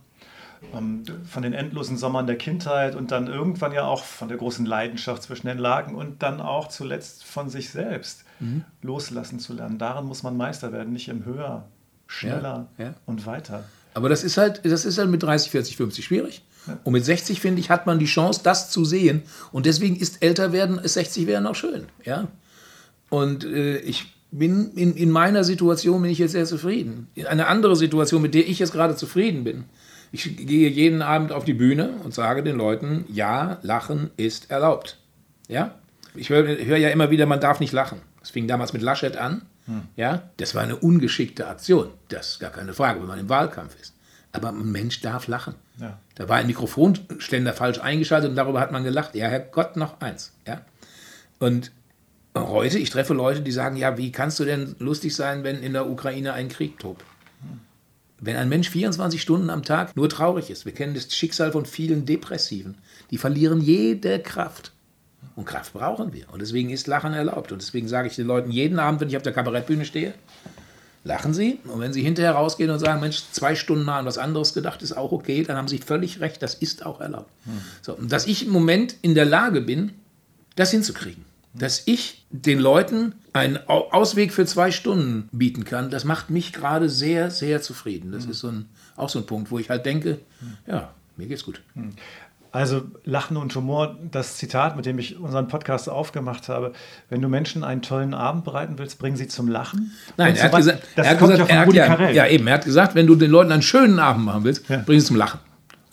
von 0.72 1.42
den 1.42 1.53
endlosen 1.53 1.96
Sommern 1.96 2.27
der 2.27 2.37
Kindheit 2.37 2.94
und 2.94 3.11
dann 3.11 3.27
irgendwann 3.27 3.72
ja 3.72 3.85
auch 3.85 4.05
von 4.05 4.29
der 4.29 4.37
großen 4.37 4.66
Leidenschaft 4.66 5.22
zwischen 5.22 5.46
den 5.46 5.59
Lagen 5.59 5.94
und 5.94 6.22
dann 6.22 6.40
auch 6.40 6.68
zuletzt 6.68 7.24
von 7.24 7.48
sich 7.48 7.70
selbst 7.70 8.24
mhm. 8.40 8.64
loslassen 8.83 9.38
zu 9.38 9.53
lernen. 9.53 9.79
Daran 9.79 10.07
muss 10.07 10.22
man 10.22 10.37
Meister 10.37 10.72
werden, 10.72 10.92
nicht 10.92 11.09
im 11.09 11.24
Höher, 11.24 11.68
schneller 12.07 12.68
ja, 12.79 12.94
und 13.07 13.27
weiter. 13.27 13.64
Aber 13.94 14.09
das 14.09 14.24
ist 14.24 14.37
halt, 14.37 14.61
das 14.64 14.85
ist 14.85 14.98
halt 14.98 15.11
mit 15.11 15.22
30, 15.22 15.50
40, 15.50 15.77
50 15.77 16.05
schwierig. 16.05 16.42
Und 16.83 16.94
mit 16.94 17.05
60, 17.05 17.40
finde 17.40 17.61
ich, 17.61 17.70
hat 17.70 17.87
man 17.87 17.98
die 17.98 18.07
Chance, 18.07 18.40
das 18.42 18.70
zu 18.70 18.85
sehen. 18.85 19.22
Und 19.53 19.66
deswegen 19.66 19.96
ist 19.96 20.22
älter 20.22 20.53
werden, 20.53 20.79
ist 20.79 20.94
60 20.94 21.27
werden 21.27 21.46
auch 21.46 21.55
schön. 21.55 21.87
Ja? 22.05 22.29
Und 23.11 23.44
äh, 23.44 23.79
ich 23.79 24.14
bin 24.31 24.72
in, 24.74 24.96
in 24.96 25.11
meiner 25.11 25.44
Situation 25.44 26.03
bin 26.03 26.11
ich 26.11 26.18
jetzt 26.18 26.33
sehr 26.33 26.46
zufrieden. 26.46 27.09
Eine 27.29 27.46
andere 27.46 27.77
Situation, 27.77 28.22
mit 28.22 28.35
der 28.35 28.48
ich 28.48 28.59
jetzt 28.59 28.72
gerade 28.72 28.96
zufrieden 28.96 29.44
bin. 29.44 29.64
Ich 30.14 30.37
gehe 30.37 30.70
jeden 30.70 31.03
Abend 31.03 31.33
auf 31.33 31.44
die 31.44 31.55
Bühne 31.55 31.94
und 32.05 32.14
sage 32.14 32.44
den 32.44 32.57
Leuten, 32.57 33.05
ja, 33.09 33.59
Lachen 33.62 34.12
ist 34.16 34.48
erlaubt. 34.48 34.96
Ja? 35.48 35.74
Ich 36.14 36.29
höre 36.29 36.46
hör 36.64 36.77
ja 36.77 36.90
immer 36.90 37.11
wieder, 37.11 37.27
man 37.27 37.40
darf 37.40 37.59
nicht 37.59 37.72
lachen. 37.72 38.00
Das 38.20 38.31
fing 38.31 38.46
damals 38.46 38.72
mit 38.72 38.81
Laschet 38.81 39.16
an. 39.16 39.42
Hm. 39.66 39.83
Ja, 39.96 40.31
das 40.37 40.55
war 40.55 40.62
eine 40.62 40.77
ungeschickte 40.77 41.48
Aktion. 41.48 41.90
Das 42.11 42.29
ist 42.29 42.38
gar 42.38 42.53
keine 42.53 42.74
Frage, 42.74 43.00
wenn 43.00 43.09
man 43.09 43.18
im 43.18 43.29
Wahlkampf 43.29 43.74
ist. 43.81 43.96
Aber 44.31 44.50
ein 44.50 44.70
Mensch 44.70 45.00
darf 45.00 45.27
lachen. 45.27 45.57
Ja. 45.81 45.98
Da 46.14 46.29
war 46.29 46.37
ein 46.37 46.46
Mikrofonständer 46.46 47.53
falsch 47.53 47.81
eingeschaltet 47.81 48.31
und 48.31 48.37
darüber 48.37 48.61
hat 48.61 48.70
man 48.70 48.85
gelacht. 48.85 49.16
Ja, 49.16 49.27
Herrgott, 49.27 49.77
noch 49.77 50.00
eins. 50.00 50.33
Ja? 50.46 50.61
Und 51.40 51.72
heute, 52.38 52.79
ich 52.79 52.90
treffe 52.90 53.14
Leute, 53.14 53.40
die 53.40 53.50
sagen, 53.50 53.77
ja, 53.77 53.98
wie 53.98 54.12
kannst 54.12 54.38
du 54.38 54.44
denn 54.44 54.77
lustig 54.79 55.16
sein, 55.16 55.42
wenn 55.42 55.61
in 55.61 55.72
der 55.72 55.90
Ukraine 55.90 56.35
ein 56.35 56.48
Krieg 56.48 56.79
tobt? 56.79 57.05
Wenn 58.20 58.37
ein 58.37 58.48
Mensch 58.48 58.70
24 58.70 59.20
Stunden 59.20 59.50
am 59.50 59.62
Tag 59.62 59.96
nur 59.96 60.09
traurig 60.09 60.50
ist, 60.50 60.64
wir 60.64 60.72
kennen 60.72 60.94
das 60.94 61.14
Schicksal 61.14 61.53
von 61.53 61.66
vielen 61.66 62.07
Depressiven, 62.07 62.79
die 63.11 63.18
verlieren 63.18 63.61
jede 63.61 64.20
Kraft. 64.20 64.72
Und 65.37 65.46
Kraft 65.46 65.72
brauchen 65.72 66.12
wir. 66.12 66.33
Und 66.33 66.40
deswegen 66.40 66.70
ist 66.70 66.87
Lachen 66.87 67.12
erlaubt. 67.12 67.50
Und 67.50 67.61
deswegen 67.61 67.88
sage 67.88 68.09
ich 68.09 68.14
den 68.14 68.27
Leuten 68.27 68.50
jeden 68.50 68.79
Abend, 68.79 69.00
wenn 69.00 69.09
ich 69.09 69.16
auf 69.16 69.22
der 69.22 69.33
Kabarettbühne 69.33 69.85
stehe, 69.85 70.14
lachen 71.03 71.35
Sie. 71.35 71.59
Und 71.64 71.81
wenn 71.81 71.92
Sie 71.92 72.03
hinterher 72.03 72.33
rausgehen 72.33 72.70
und 72.70 72.79
sagen, 72.79 73.00
Mensch, 73.00 73.24
zwei 73.33 73.55
Stunden 73.55 73.85
mal 73.85 73.98
an 73.98 74.07
was 74.07 74.18
anderes 74.18 74.55
gedacht, 74.55 74.83
ist 74.83 74.96
auch 74.96 75.12
okay, 75.12 75.42
dann 75.42 75.57
haben 75.57 75.68
Sie 75.68 75.79
völlig 75.79 76.20
recht, 76.20 76.42
das 76.42 76.55
ist 76.55 76.87
auch 76.87 77.00
erlaubt. 77.00 77.31
Hm. 77.44 77.61
So, 77.83 77.94
dass 77.94 78.27
ich 78.27 78.46
im 78.46 78.53
Moment 78.53 78.96
in 79.03 79.14
der 79.14 79.24
Lage 79.24 79.61
bin, 79.61 79.92
das 80.57 80.70
hinzukriegen. 80.70 81.24
Dass 81.55 81.83
ich 81.87 82.27
den 82.31 82.59
Leuten 82.59 83.14
einen 83.33 83.59
Ausweg 83.69 84.33
für 84.33 84.45
zwei 84.45 84.71
Stunden 84.73 85.29
bieten 85.33 85.64
kann, 85.64 85.90
das 85.90 86.05
macht 86.05 86.31
mich 86.31 86.53
gerade 86.53 86.88
sehr, 86.88 87.31
sehr 87.31 87.62
zufrieden. 87.62 88.12
Das 88.12 88.25
hm. 88.25 88.31
ist 88.31 88.40
so 88.40 88.49
ein, 88.49 88.69
auch 88.97 89.09
so 89.09 89.21
ein 89.21 89.27
Punkt, 89.27 89.51
wo 89.51 89.59
ich 89.59 89.71
halt 89.71 89.87
denke, 89.87 90.19
hm. 90.40 90.57
ja, 90.67 90.93
mir 91.17 91.27
geht's 91.27 91.45
gut. 91.45 91.61
Hm. 91.75 91.90
Also 92.55 92.83
Lachen 93.05 93.37
und 93.37 93.53
Humor, 93.57 93.97
das 94.12 94.37
Zitat, 94.37 94.77
mit 94.77 94.87
dem 94.87 94.97
ich 95.01 95.19
unseren 95.19 95.49
Podcast 95.49 95.88
aufgemacht 95.88 96.49
habe. 96.49 96.73
Wenn 97.09 97.21
du 97.21 97.29
Menschen 97.29 97.64
einen 97.64 97.83
tollen 97.83 98.14
Abend 98.14 98.45
bereiten 98.45 98.79
willst, 98.79 99.01
bring 99.01 99.17
sie 99.17 99.27
zum 99.27 99.49
Lachen. 99.49 99.90
Nein, 100.17 100.37
er 100.37 100.45
hat, 100.45 100.55
gesagt, 100.55 100.85
das 100.95 101.05
er 101.05 101.11
hat 101.11 101.19
gesagt, 101.19 101.38
ja, 101.40 101.64
von 101.64 101.75
er 101.75 101.88
hat, 101.88 102.14
ja, 102.14 102.27
eben, 102.29 102.47
er 102.47 102.55
hat 102.55 102.64
gesagt, 102.64 102.95
wenn 102.95 103.09
du 103.09 103.17
den 103.17 103.33
Leuten 103.33 103.51
einen 103.51 103.62
schönen 103.62 103.99
Abend 103.99 104.25
machen 104.25 104.45
willst, 104.45 104.69
ja. 104.69 104.77
bring 104.87 105.01
sie 105.01 105.07
zum 105.07 105.17
Lachen. 105.17 105.40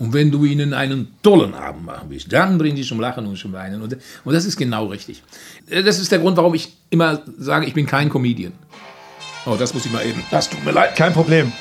Und 0.02 0.14
wenn 0.14 0.32
du 0.32 0.46
ihnen 0.46 0.74
einen 0.74 1.16
tollen 1.22 1.54
Abend 1.54 1.86
machen 1.86 2.10
willst, 2.10 2.34
dann 2.34 2.58
bring 2.58 2.76
sie 2.76 2.82
zum 2.82 3.00
Lachen 3.00 3.28
und 3.28 3.38
zum 3.38 3.54
Weinen. 3.54 3.84
Und, 3.84 3.98
und 4.26 4.34
das 4.34 4.46
ist 4.46 4.58
genau 4.58 4.88
richtig. 4.88 5.22
Das 5.70 6.00
ist 6.00 6.12
der 6.12 6.18
Grund, 6.18 6.36
warum 6.38 6.56
ich 6.56 6.76
immer 6.90 7.22
sage, 7.38 7.68
ich 7.68 7.76
bin 7.76 7.86
kein 7.86 8.10
Comedian. 8.10 8.52
Oh, 9.46 9.56
das 9.60 9.76
muss 9.76 9.86
ich 9.86 9.92
mal 9.92 10.04
eben. 10.04 10.24
Das 10.32 10.50
tut 10.50 10.66
mir 10.66 10.72
leid. 10.72 10.96
Kein 10.96 11.14
Problem. 11.14 11.52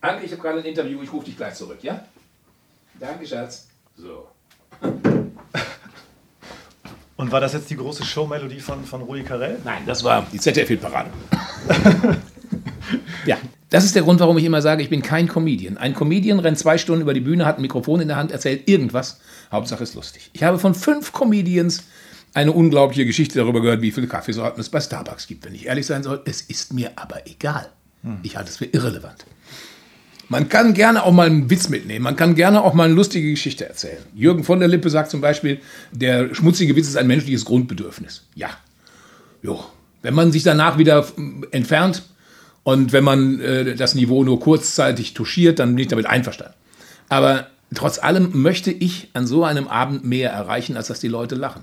Anke, 0.00 0.24
ich 0.24 0.32
habe 0.32 0.40
gerade 0.40 0.60
ein 0.60 0.64
Interview, 0.64 1.02
ich 1.02 1.12
rufe 1.12 1.26
dich 1.26 1.36
gleich 1.36 1.56
zurück, 1.56 1.80
ja? 1.82 2.06
Danke, 2.98 3.26
Schatz. 3.26 3.68
So. 3.98 4.28
Und 7.18 7.30
war 7.30 7.40
das 7.42 7.52
jetzt 7.52 7.68
die 7.68 7.76
große 7.76 8.02
Showmelodie 8.02 8.60
von, 8.60 8.82
von 8.86 9.02
Rudi 9.02 9.24
Carell? 9.24 9.58
Nein, 9.62 9.82
das 9.84 10.02
war 10.02 10.26
die 10.32 10.38
ZDF-Parade. 10.38 11.10
ja, 13.26 13.36
das 13.70 13.84
ist 13.84 13.94
der 13.94 14.02
Grund, 14.02 14.20
warum 14.20 14.38
ich 14.38 14.44
immer 14.44 14.62
sage, 14.62 14.82
ich 14.82 14.90
bin 14.90 15.02
kein 15.02 15.28
Comedian. 15.28 15.76
Ein 15.76 15.94
Comedian 15.94 16.38
rennt 16.38 16.58
zwei 16.58 16.78
Stunden 16.78 17.02
über 17.02 17.14
die 17.14 17.20
Bühne, 17.20 17.46
hat 17.46 17.58
ein 17.58 17.62
Mikrofon 17.62 18.00
in 18.00 18.08
der 18.08 18.16
Hand, 18.16 18.32
erzählt 18.32 18.68
irgendwas. 18.68 19.20
Hauptsache 19.50 19.82
ist 19.82 19.94
lustig. 19.94 20.30
Ich 20.32 20.42
habe 20.42 20.58
von 20.58 20.74
fünf 20.74 21.12
Comedians 21.12 21.84
eine 22.34 22.52
unglaubliche 22.52 23.06
Geschichte 23.06 23.38
darüber 23.38 23.60
gehört, 23.62 23.80
wie 23.80 23.92
viele 23.92 24.06
Kaffeesorten 24.06 24.60
es 24.60 24.68
bei 24.68 24.80
Starbucks 24.80 25.26
gibt. 25.26 25.44
Wenn 25.44 25.54
ich 25.54 25.66
ehrlich 25.66 25.86
sein 25.86 26.02
soll, 26.02 26.22
es 26.26 26.42
ist 26.42 26.72
mir 26.72 26.92
aber 26.96 27.26
egal. 27.26 27.70
Ich 28.22 28.36
halte 28.36 28.50
es 28.50 28.56
für 28.56 28.66
irrelevant. 28.66 29.24
Man 30.28 30.48
kann 30.48 30.74
gerne 30.74 31.04
auch 31.04 31.12
mal 31.12 31.26
einen 31.26 31.50
Witz 31.50 31.68
mitnehmen. 31.68 32.02
Man 32.02 32.16
kann 32.16 32.34
gerne 32.34 32.62
auch 32.62 32.74
mal 32.74 32.84
eine 32.84 32.94
lustige 32.94 33.30
Geschichte 33.30 33.68
erzählen. 33.68 34.02
Jürgen 34.14 34.44
von 34.44 34.58
der 34.58 34.68
Lippe 34.68 34.90
sagt 34.90 35.10
zum 35.10 35.20
Beispiel, 35.20 35.60
der 35.92 36.34
schmutzige 36.34 36.74
Witz 36.74 36.88
ist 36.88 36.96
ein 36.96 37.06
menschliches 37.06 37.44
Grundbedürfnis. 37.44 38.24
Ja. 38.34 38.50
Jo. 39.42 39.64
Wenn 40.02 40.14
man 40.14 40.32
sich 40.32 40.42
danach 40.42 40.78
wieder 40.78 41.06
äh, 41.16 41.56
entfernt 41.56 42.02
und 42.66 42.92
wenn 42.92 43.04
man 43.04 43.38
äh, 43.38 43.76
das 43.76 43.94
Niveau 43.94 44.24
nur 44.24 44.40
kurzzeitig 44.40 45.14
touchiert, 45.14 45.60
dann 45.60 45.76
bin 45.76 45.82
ich 45.82 45.86
damit 45.86 46.06
einverstanden. 46.06 46.54
Aber 47.08 47.46
trotz 47.72 48.00
allem 48.00 48.42
möchte 48.42 48.72
ich 48.72 49.08
an 49.12 49.28
so 49.28 49.44
einem 49.44 49.68
Abend 49.68 50.04
mehr 50.04 50.32
erreichen, 50.32 50.76
als 50.76 50.88
dass 50.88 50.98
die 50.98 51.06
Leute 51.06 51.36
lachen. 51.36 51.62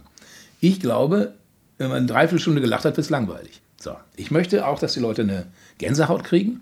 Ich 0.62 0.80
glaube, 0.80 1.34
wenn 1.78 1.90
man 1.90 1.98
eine 1.98 2.06
Dreiviertelstunde 2.06 2.62
gelacht 2.62 2.86
hat, 2.86 2.96
wird 2.96 3.04
es 3.04 3.10
langweilig. 3.10 3.60
So. 3.82 3.98
Ich 4.16 4.32
möchte 4.32 4.66
auch, 4.66 4.80
dass 4.80 4.94
die 4.94 5.02
Leute 5.02 5.24
eine 5.24 5.48
Gänsehaut 5.78 6.24
kriegen. 6.24 6.62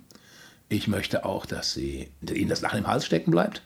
Ich 0.69 0.87
möchte 0.87 1.23
auch, 1.23 1.45
dass 1.45 1.75
sie, 1.75 2.07
ihnen 2.27 2.49
das 2.49 2.61
Lachen 2.61 2.79
im 2.79 2.87
Hals 2.87 3.05
stecken 3.05 3.29
bleibt. 3.29 3.61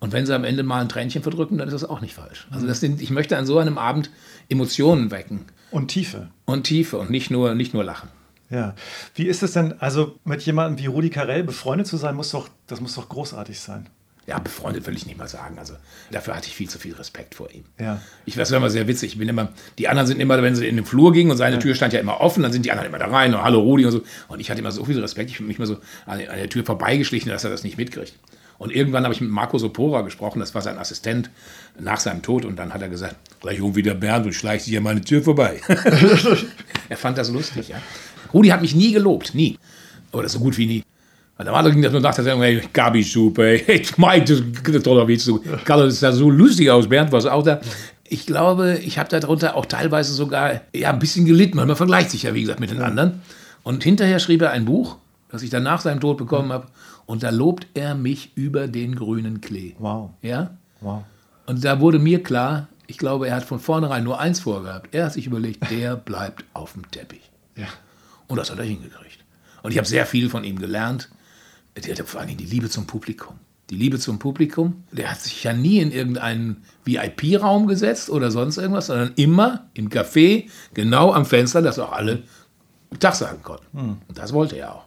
Und 0.00 0.12
wenn 0.12 0.26
sie 0.26 0.34
am 0.34 0.44
Ende 0.44 0.64
mal 0.64 0.82
ein 0.82 0.90
Tränchen 0.90 1.22
verdrücken, 1.22 1.56
dann 1.56 1.68
ist 1.68 1.72
das 1.72 1.88
auch 1.88 2.02
nicht 2.02 2.12
falsch. 2.12 2.46
Also 2.50 2.66
das 2.66 2.80
sind, 2.80 3.00
ich 3.00 3.08
möchte 3.08 3.38
an 3.38 3.46
so 3.46 3.56
einem 3.56 3.78
Abend 3.78 4.10
Emotionen 4.50 5.10
wecken. 5.10 5.46
Und 5.70 5.88
Tiefe. 5.88 6.28
Und 6.44 6.64
Tiefe 6.64 6.98
und 6.98 7.08
nicht 7.08 7.30
nur, 7.30 7.54
nicht 7.54 7.72
nur 7.72 7.84
Lachen. 7.84 8.10
Ja. 8.52 8.74
Wie 9.14 9.26
ist 9.26 9.42
es 9.42 9.52
denn, 9.52 9.80
also 9.80 10.18
mit 10.24 10.42
jemandem 10.42 10.78
wie 10.78 10.86
Rudi 10.86 11.10
Carell 11.10 11.42
befreundet 11.42 11.86
zu 11.86 11.96
sein, 11.96 12.14
muss 12.14 12.30
doch, 12.30 12.48
das 12.66 12.80
muss 12.80 12.94
doch 12.94 13.08
großartig 13.08 13.58
sein. 13.58 13.88
Ja, 14.26 14.38
befreundet 14.38 14.86
will 14.86 14.94
ich 14.94 15.04
nicht 15.06 15.18
mal 15.18 15.26
sagen. 15.26 15.58
Also 15.58 15.74
dafür 16.12 16.36
hatte 16.36 16.46
ich 16.46 16.54
viel 16.54 16.68
zu 16.68 16.78
viel 16.78 16.94
Respekt 16.94 17.34
vor 17.34 17.50
ihm. 17.50 17.64
Ja. 17.80 18.00
Ich 18.24 18.34
weiß, 18.36 18.48
das 18.48 18.50
war 18.52 18.58
immer 18.58 18.70
sehr 18.70 18.86
witzig. 18.86 19.14
Ich 19.14 19.18
bin 19.18 19.28
immer, 19.28 19.48
die 19.78 19.88
anderen 19.88 20.06
sind 20.06 20.20
immer, 20.20 20.40
wenn 20.42 20.54
sie 20.54 20.68
in 20.68 20.76
den 20.76 20.84
Flur 20.84 21.12
gingen 21.12 21.32
und 21.32 21.38
seine 21.38 21.58
Tür 21.58 21.74
stand 21.74 21.92
ja 21.92 21.98
immer 21.98 22.20
offen, 22.20 22.42
dann 22.42 22.52
sind 22.52 22.64
die 22.64 22.70
anderen 22.70 22.88
immer 22.88 22.98
da 22.98 23.06
rein 23.06 23.34
und 23.34 23.42
hallo 23.42 23.60
Rudi 23.60 23.84
und 23.84 23.90
so. 23.90 24.02
Und 24.28 24.38
ich 24.38 24.48
hatte 24.48 24.60
immer 24.60 24.70
so 24.70 24.84
viel 24.84 25.00
Respekt. 25.00 25.30
Ich 25.30 25.38
bin 25.38 25.48
mich 25.48 25.56
immer 25.56 25.66
so 25.66 25.78
an, 26.06 26.20
an 26.20 26.36
der 26.36 26.48
Tür 26.48 26.64
vorbeigeschlichen, 26.64 27.32
dass 27.32 27.42
er 27.42 27.50
das 27.50 27.64
nicht 27.64 27.78
mitkriegt. 27.78 28.14
Und 28.58 28.70
irgendwann 28.70 29.02
habe 29.02 29.12
ich 29.12 29.20
mit 29.20 29.30
Marco 29.30 29.58
Sopora 29.58 30.02
gesprochen, 30.02 30.38
das 30.38 30.54
war 30.54 30.62
sein 30.62 30.78
Assistent 30.78 31.30
nach 31.80 31.98
seinem 31.98 32.22
Tod. 32.22 32.44
Und 32.44 32.56
dann 32.60 32.72
hat 32.72 32.80
er 32.80 32.88
gesagt, 32.88 33.16
gleich 33.40 33.58
irgendwie 33.58 33.82
der 33.82 33.94
Bernd 33.94 34.24
und 34.26 34.34
schleicht 34.34 34.66
sich 34.66 34.76
an 34.76 34.84
meine 34.84 35.00
Tür 35.00 35.20
vorbei. 35.20 35.60
er 36.88 36.96
fand 36.96 37.18
das 37.18 37.30
lustig, 37.30 37.70
ja. 37.70 37.82
Rudi 38.32 38.48
hat 38.48 38.62
mich 38.62 38.74
nie 38.74 38.92
gelobt, 38.92 39.34
nie. 39.34 39.58
Oder 40.12 40.28
so 40.28 40.38
gut 40.38 40.56
wie 40.58 40.66
nie. 40.66 40.84
Und 41.38 41.46
der 41.46 41.54
andere 41.54 41.72
ging 41.72 41.82
das 41.82 41.92
nur 41.92 42.00
nach 42.00 42.14
der 42.14 42.24
Sendung, 42.24 42.42
hey, 42.42 42.62
Gabi 42.72 43.02
super, 43.02 43.42
hey, 43.66 43.82
Mike, 43.96 44.24
das 44.26 44.40
ist 44.40 44.76
ein 44.76 44.82
toller 44.82 45.08
Witz. 45.08 45.30
Carlo, 45.64 45.86
das 45.86 46.00
sah 46.00 46.12
so 46.12 46.30
lustig 46.30 46.70
aus, 46.70 46.88
Bernd 46.88 47.10
war 47.10 47.18
es 47.18 47.26
auch 47.26 47.42
da. 47.42 47.60
Ich 48.04 48.26
glaube, 48.26 48.78
ich 48.84 48.98
habe 48.98 49.08
darunter 49.08 49.56
auch 49.56 49.66
teilweise 49.66 50.12
sogar 50.12 50.60
ja, 50.74 50.90
ein 50.90 50.98
bisschen 50.98 51.24
gelitten. 51.24 51.56
Man 51.56 51.74
vergleicht 51.74 52.10
sich 52.10 52.24
ja, 52.24 52.34
wie 52.34 52.42
gesagt, 52.42 52.60
mit 52.60 52.70
den 52.70 52.82
anderen. 52.82 53.22
Und 53.62 53.82
hinterher 53.82 54.18
schrieb 54.18 54.42
er 54.42 54.50
ein 54.50 54.66
Buch, 54.66 54.96
das 55.30 55.42
ich 55.42 55.50
dann 55.50 55.62
nach 55.62 55.80
seinem 55.80 56.00
Tod 56.00 56.18
bekommen 56.18 56.52
habe. 56.52 56.66
Und 57.06 57.22
da 57.22 57.30
lobt 57.30 57.66
er 57.74 57.94
mich 57.94 58.32
über 58.34 58.68
den 58.68 58.94
grünen 58.94 59.40
Klee. 59.40 59.74
Wow. 59.78 60.10
Ja? 60.20 60.50
Wow. 60.80 61.04
Und 61.46 61.64
da 61.64 61.80
wurde 61.80 61.98
mir 61.98 62.22
klar, 62.22 62.68
ich 62.86 62.98
glaube, 62.98 63.28
er 63.28 63.36
hat 63.36 63.44
von 63.44 63.58
vornherein 63.58 64.04
nur 64.04 64.20
eins 64.20 64.40
vorgehabt. 64.40 64.94
Er 64.94 65.06
hat 65.06 65.14
sich 65.14 65.26
überlegt, 65.26 65.70
der 65.70 65.96
bleibt 65.96 66.44
auf 66.52 66.74
dem 66.74 66.90
Teppich. 66.90 67.30
Ja. 67.56 67.66
Und 68.32 68.38
das 68.38 68.50
hat 68.50 68.58
er 68.58 68.64
hingekriegt. 68.64 69.18
Und 69.62 69.72
ich 69.72 69.76
habe 69.76 69.86
sehr 69.86 70.06
viel 70.06 70.30
von 70.30 70.42
ihm 70.42 70.58
gelernt. 70.58 71.10
Der 71.76 71.92
hatte 71.92 72.06
vor 72.06 72.22
allem 72.22 72.34
die 72.34 72.46
Liebe 72.46 72.70
zum 72.70 72.86
Publikum. 72.86 73.34
Die 73.68 73.74
Liebe 73.74 73.98
zum 73.98 74.18
Publikum. 74.18 74.84
Der 74.90 75.10
hat 75.10 75.20
sich 75.20 75.44
ja 75.44 75.52
nie 75.52 75.80
in 75.80 75.92
irgendeinen 75.92 76.64
VIP-Raum 76.86 77.66
gesetzt 77.66 78.08
oder 78.08 78.30
sonst 78.30 78.56
irgendwas, 78.56 78.86
sondern 78.86 79.12
immer 79.16 79.66
im 79.74 79.90
Café, 79.90 80.48
genau 80.72 81.12
am 81.12 81.26
Fenster, 81.26 81.60
dass 81.60 81.78
auch 81.78 81.92
alle 81.92 82.22
Tag 83.00 83.16
sagen 83.16 83.42
konnten. 83.42 84.00
Und 84.08 84.16
das 84.16 84.32
wollte 84.32 84.56
er 84.56 84.76
auch. 84.76 84.84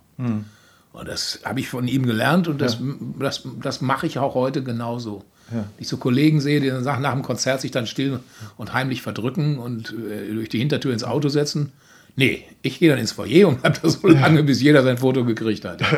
Und 0.94 1.08
das 1.08 1.42
habe 1.46 1.60
ich 1.60 1.70
von 1.70 1.88
ihm 1.88 2.08
gelernt 2.08 2.48
und 2.48 2.60
das, 2.60 2.80
das, 3.20 3.44
das 3.62 3.82
mache 3.82 4.08
ich 4.08 4.18
auch 4.18 4.34
heute 4.34 4.64
genauso. 4.64 5.24
Ja. 5.54 5.66
Ich 5.78 5.88
so 5.88 5.98
Kollegen 5.98 6.42
sehe, 6.42 6.62
die 6.62 6.70
dann 6.70 6.84
nach 6.84 7.14
dem 7.14 7.22
Konzert 7.22 7.62
sich 7.62 7.70
dann 7.70 7.86
still 7.86 8.22
und 8.58 8.74
heimlich 8.74 9.04
verdrücken 9.04 9.60
und 9.60 9.94
äh, 9.94 10.34
durch 10.34 10.50
die 10.50 10.58
Hintertür 10.58 10.94
ins 10.94 11.04
Auto 11.04 11.30
setzen. 11.30 11.74
Nee, 12.16 12.46
ich 12.62 12.80
gehe 12.80 12.90
dann 12.90 13.00
ins 13.00 13.12
Foyer 13.12 13.48
und 13.48 13.62
bleibe 13.62 13.80
da 13.82 13.90
so 13.90 14.08
lange, 14.08 14.44
bis 14.44 14.62
jeder 14.62 14.84
sein 14.84 14.98
Foto 14.98 15.26
gekriegt 15.26 15.66
hat. 15.66 15.82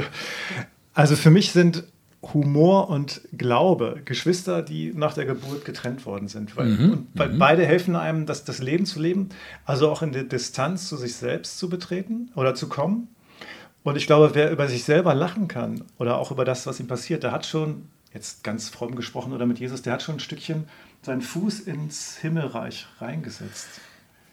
Also 0.94 1.16
für 1.16 1.30
mich 1.30 1.52
sind 1.52 1.84
Humor 2.34 2.90
und 2.90 3.22
Glaube 3.38 4.02
Geschwister, 4.04 4.64
die 4.64 4.94
nach 4.96 5.14
der 5.14 5.26
Geburt 5.26 5.64
getrennt 5.64 6.08
worden 6.08 6.28
sind. 6.28 6.58
Weil, 6.58 6.70
und 6.72 7.08
weil 7.14 7.30
beide 7.30 7.66
helfen 7.66 7.96
einem, 7.96 8.26
das, 8.26 8.46
das 8.46 8.60
Leben 8.60 8.88
zu 8.88 9.00
leben, 9.00 9.30
also 9.66 9.90
auch 9.90 10.02
in 10.02 10.12
der 10.12 10.24
Distanz 10.24 10.90
zu 10.90 10.98
sich 10.98 11.16
selbst 11.16 11.60
zu 11.60 11.70
betreten 11.70 12.32
oder 12.36 12.56
zu 12.56 12.68
kommen. 12.68 13.10
Und 13.84 13.96
ich 13.96 14.08
glaube, 14.08 14.32
wer 14.34 14.52
über 14.52 14.68
sich 14.68 14.84
selber 14.84 15.14
lachen 15.14 15.48
kann 15.48 15.84
oder 16.00 16.18
auch 16.18 16.32
über 16.32 16.44
das, 16.44 16.66
was 16.66 16.80
ihm 16.80 16.88
passiert, 16.88 17.24
der 17.24 17.32
hat 17.32 17.46
schon, 17.46 17.84
jetzt 18.14 18.44
ganz 18.44 18.68
fromm 18.70 18.96
gesprochen 18.96 19.34
oder 19.34 19.46
mit 19.46 19.60
Jesus, 19.60 19.84
der 19.84 19.94
hat 19.94 20.02
schon 20.02 20.16
ein 20.16 20.20
Stückchen 20.20 20.66
seinen 21.04 21.22
Fuß 21.22 21.60
ins 21.62 22.18
Himmelreich 22.18 22.88
reingesetzt. 23.00 23.68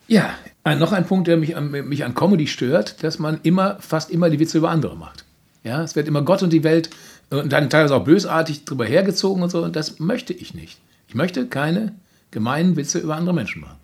Ja, 0.07 0.31
noch 0.65 0.93
ein 0.93 1.07
Punkt, 1.07 1.29
der 1.29 1.37
mich 1.37 1.57
an, 1.57 1.71
mich 1.71 2.05
an 2.05 2.15
Comedy 2.15 2.47
stört, 2.47 3.03
dass 3.03 3.19
man 3.19 3.41
immer, 3.43 3.77
fast 3.81 4.11
immer 4.11 4.31
die 4.31 4.39
Witze 4.39 4.59
über 4.59 4.71
andere 4.71 4.97
macht. 4.97 5.25
Ja, 5.63 5.83
es 5.83 5.97
wird 5.97 6.09
immer 6.09 6.23
Gott 6.23 6.43
und 6.43 6.53
die 6.53 6.63
Welt 6.63 6.91
und 7.31 7.53
dann 7.53 7.71
teilweise 7.71 7.97
auch 7.97 8.05
bösartig 8.05 8.65
drüber 8.65 8.85
hergezogen 8.85 9.43
und 9.43 9.51
so. 9.51 9.63
Und 9.63 9.77
das 9.77 9.99
möchte 9.99 10.33
ich 10.33 10.55
nicht. 10.55 10.79
Ich 11.09 11.15
möchte 11.15 11.47
keine 11.47 11.95
gemeinen 12.31 12.77
Witze 12.77 12.99
über 12.99 13.17
andere 13.17 13.35
Menschen 13.35 13.63
machen. 13.63 13.79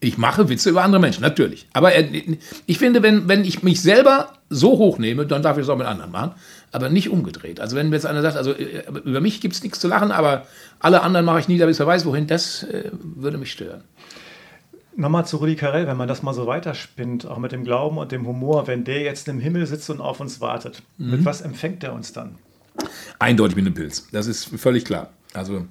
Ich 0.00 0.16
mache 0.16 0.48
Witze 0.48 0.70
über 0.70 0.84
andere 0.84 1.00
Menschen, 1.00 1.22
natürlich. 1.22 1.66
Aber 1.72 1.92
er, 1.92 2.04
ich 2.66 2.78
finde, 2.78 3.02
wenn, 3.02 3.26
wenn 3.26 3.44
ich 3.44 3.64
mich 3.64 3.82
selber 3.82 4.34
so 4.48 4.78
hochnehme, 4.78 5.26
dann 5.26 5.42
darf 5.42 5.58
ich 5.58 5.64
es 5.64 5.68
auch 5.68 5.76
mit 5.76 5.88
anderen 5.88 6.12
machen. 6.12 6.32
Aber 6.70 6.88
nicht 6.88 7.08
umgedreht. 7.08 7.58
Also 7.58 7.74
wenn 7.74 7.92
jetzt 7.92 8.06
einer 8.06 8.22
sagt, 8.22 8.36
also 8.36 8.52
äh, 8.52 8.84
über 9.04 9.20
mich 9.20 9.40
gibt 9.40 9.54
es 9.54 9.62
nichts 9.62 9.80
zu 9.80 9.88
lachen, 9.88 10.12
aber 10.12 10.46
alle 10.78 11.02
anderen 11.02 11.26
mache 11.26 11.40
ich 11.40 11.48
nie, 11.48 11.58
damit 11.58 11.80
er 11.80 11.86
weiß, 11.86 12.04
wohin, 12.06 12.28
das 12.28 12.62
äh, 12.62 12.90
würde 12.92 13.38
mich 13.38 13.50
stören. 13.50 13.82
Nochmal 14.98 15.24
zu 15.24 15.36
Rudi 15.36 15.54
Carell, 15.54 15.86
wenn 15.86 15.96
man 15.96 16.08
das 16.08 16.24
mal 16.24 16.34
so 16.34 16.48
weiterspinnt, 16.48 17.24
auch 17.24 17.38
mit 17.38 17.52
dem 17.52 17.62
Glauben 17.62 17.98
und 17.98 18.10
dem 18.10 18.26
Humor, 18.26 18.66
wenn 18.66 18.82
der 18.82 19.02
jetzt 19.02 19.28
im 19.28 19.38
Himmel 19.38 19.64
sitzt 19.64 19.88
und 19.90 20.00
auf 20.00 20.18
uns 20.18 20.40
wartet, 20.40 20.82
mit 20.96 21.24
was 21.24 21.40
empfängt 21.40 21.84
er 21.84 21.92
uns 21.92 22.12
dann? 22.12 22.34
Eindeutig 23.20 23.54
mit 23.54 23.64
einem 23.64 23.74
Pilz. 23.74 24.08
Das 24.10 24.26
ist 24.26 24.46
völlig 24.58 24.84
klar. 24.84 25.10
Also 25.34 25.66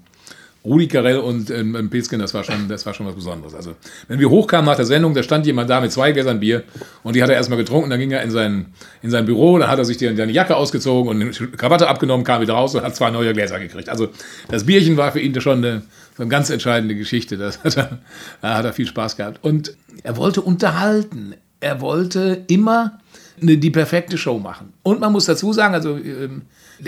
Rudi 0.67 0.87
Carell 0.87 1.17
und 1.17 1.49
ähm, 1.49 1.75
ein 1.75 1.89
Pilzchen, 1.89 2.19
das 2.19 2.33
war, 2.33 2.43
schon, 2.43 2.67
das 2.67 2.85
war 2.85 2.93
schon 2.93 3.05
was 3.05 3.15
Besonderes. 3.15 3.55
Also, 3.55 3.75
wenn 4.07 4.19
wir 4.19 4.29
hochkamen 4.29 4.65
nach 4.65 4.75
der 4.75 4.85
Sendung, 4.85 5.13
da 5.13 5.23
stand 5.23 5.45
jemand 5.45 5.69
da 5.69 5.79
mit 5.79 5.91
zwei 5.91 6.11
Gläsern 6.11 6.41
Bier 6.41 6.63
und 7.03 7.15
die 7.15 7.23
hat 7.23 7.29
er 7.29 7.35
erstmal 7.35 7.57
getrunken, 7.57 7.89
dann 7.89 7.99
ging 7.99 8.11
er 8.11 8.21
in 8.21 8.31
sein, 8.31 8.65
in 9.01 9.09
sein 9.09 9.25
Büro, 9.25 9.57
dann 9.57 9.69
hat 9.69 9.79
er 9.79 9.85
sich 9.85 9.97
die, 9.97 10.13
seine 10.13 10.31
Jacke 10.31 10.55
ausgezogen 10.57 11.09
und 11.09 11.21
eine 11.21 11.31
Krawatte 11.31 11.87
abgenommen, 11.87 12.25
kam 12.25 12.41
wieder 12.41 12.53
raus 12.53 12.75
und 12.75 12.83
hat 12.83 12.95
zwei 12.95 13.09
neue 13.09 13.33
Gläser 13.33 13.59
gekriegt. 13.59 13.87
Also 13.87 14.09
das 14.49 14.65
Bierchen 14.65 14.97
war 14.97 15.13
für 15.13 15.21
ihn 15.21 15.39
schon 15.39 15.59
eine, 15.59 15.83
eine 16.17 16.27
ganz 16.27 16.49
entscheidende 16.49 16.95
Geschichte. 16.95 17.37
Das 17.37 17.63
hat 17.63 17.77
er, 17.77 17.99
da 18.41 18.57
hat 18.57 18.65
er 18.65 18.73
viel 18.73 18.87
Spaß 18.87 19.15
gehabt. 19.15 19.43
Und 19.43 19.75
er 20.03 20.17
wollte 20.17 20.41
unterhalten. 20.41 21.35
Er 21.59 21.81
wollte 21.81 22.43
immer 22.47 22.99
eine, 23.41 23.57
die 23.57 23.71
perfekte 23.71 24.17
Show 24.17 24.37
machen. 24.39 24.73
Und 24.83 24.99
man 24.99 25.11
muss 25.11 25.25
dazu 25.25 25.53
sagen, 25.53 25.73
also 25.73 25.97
ähm, 25.97 26.43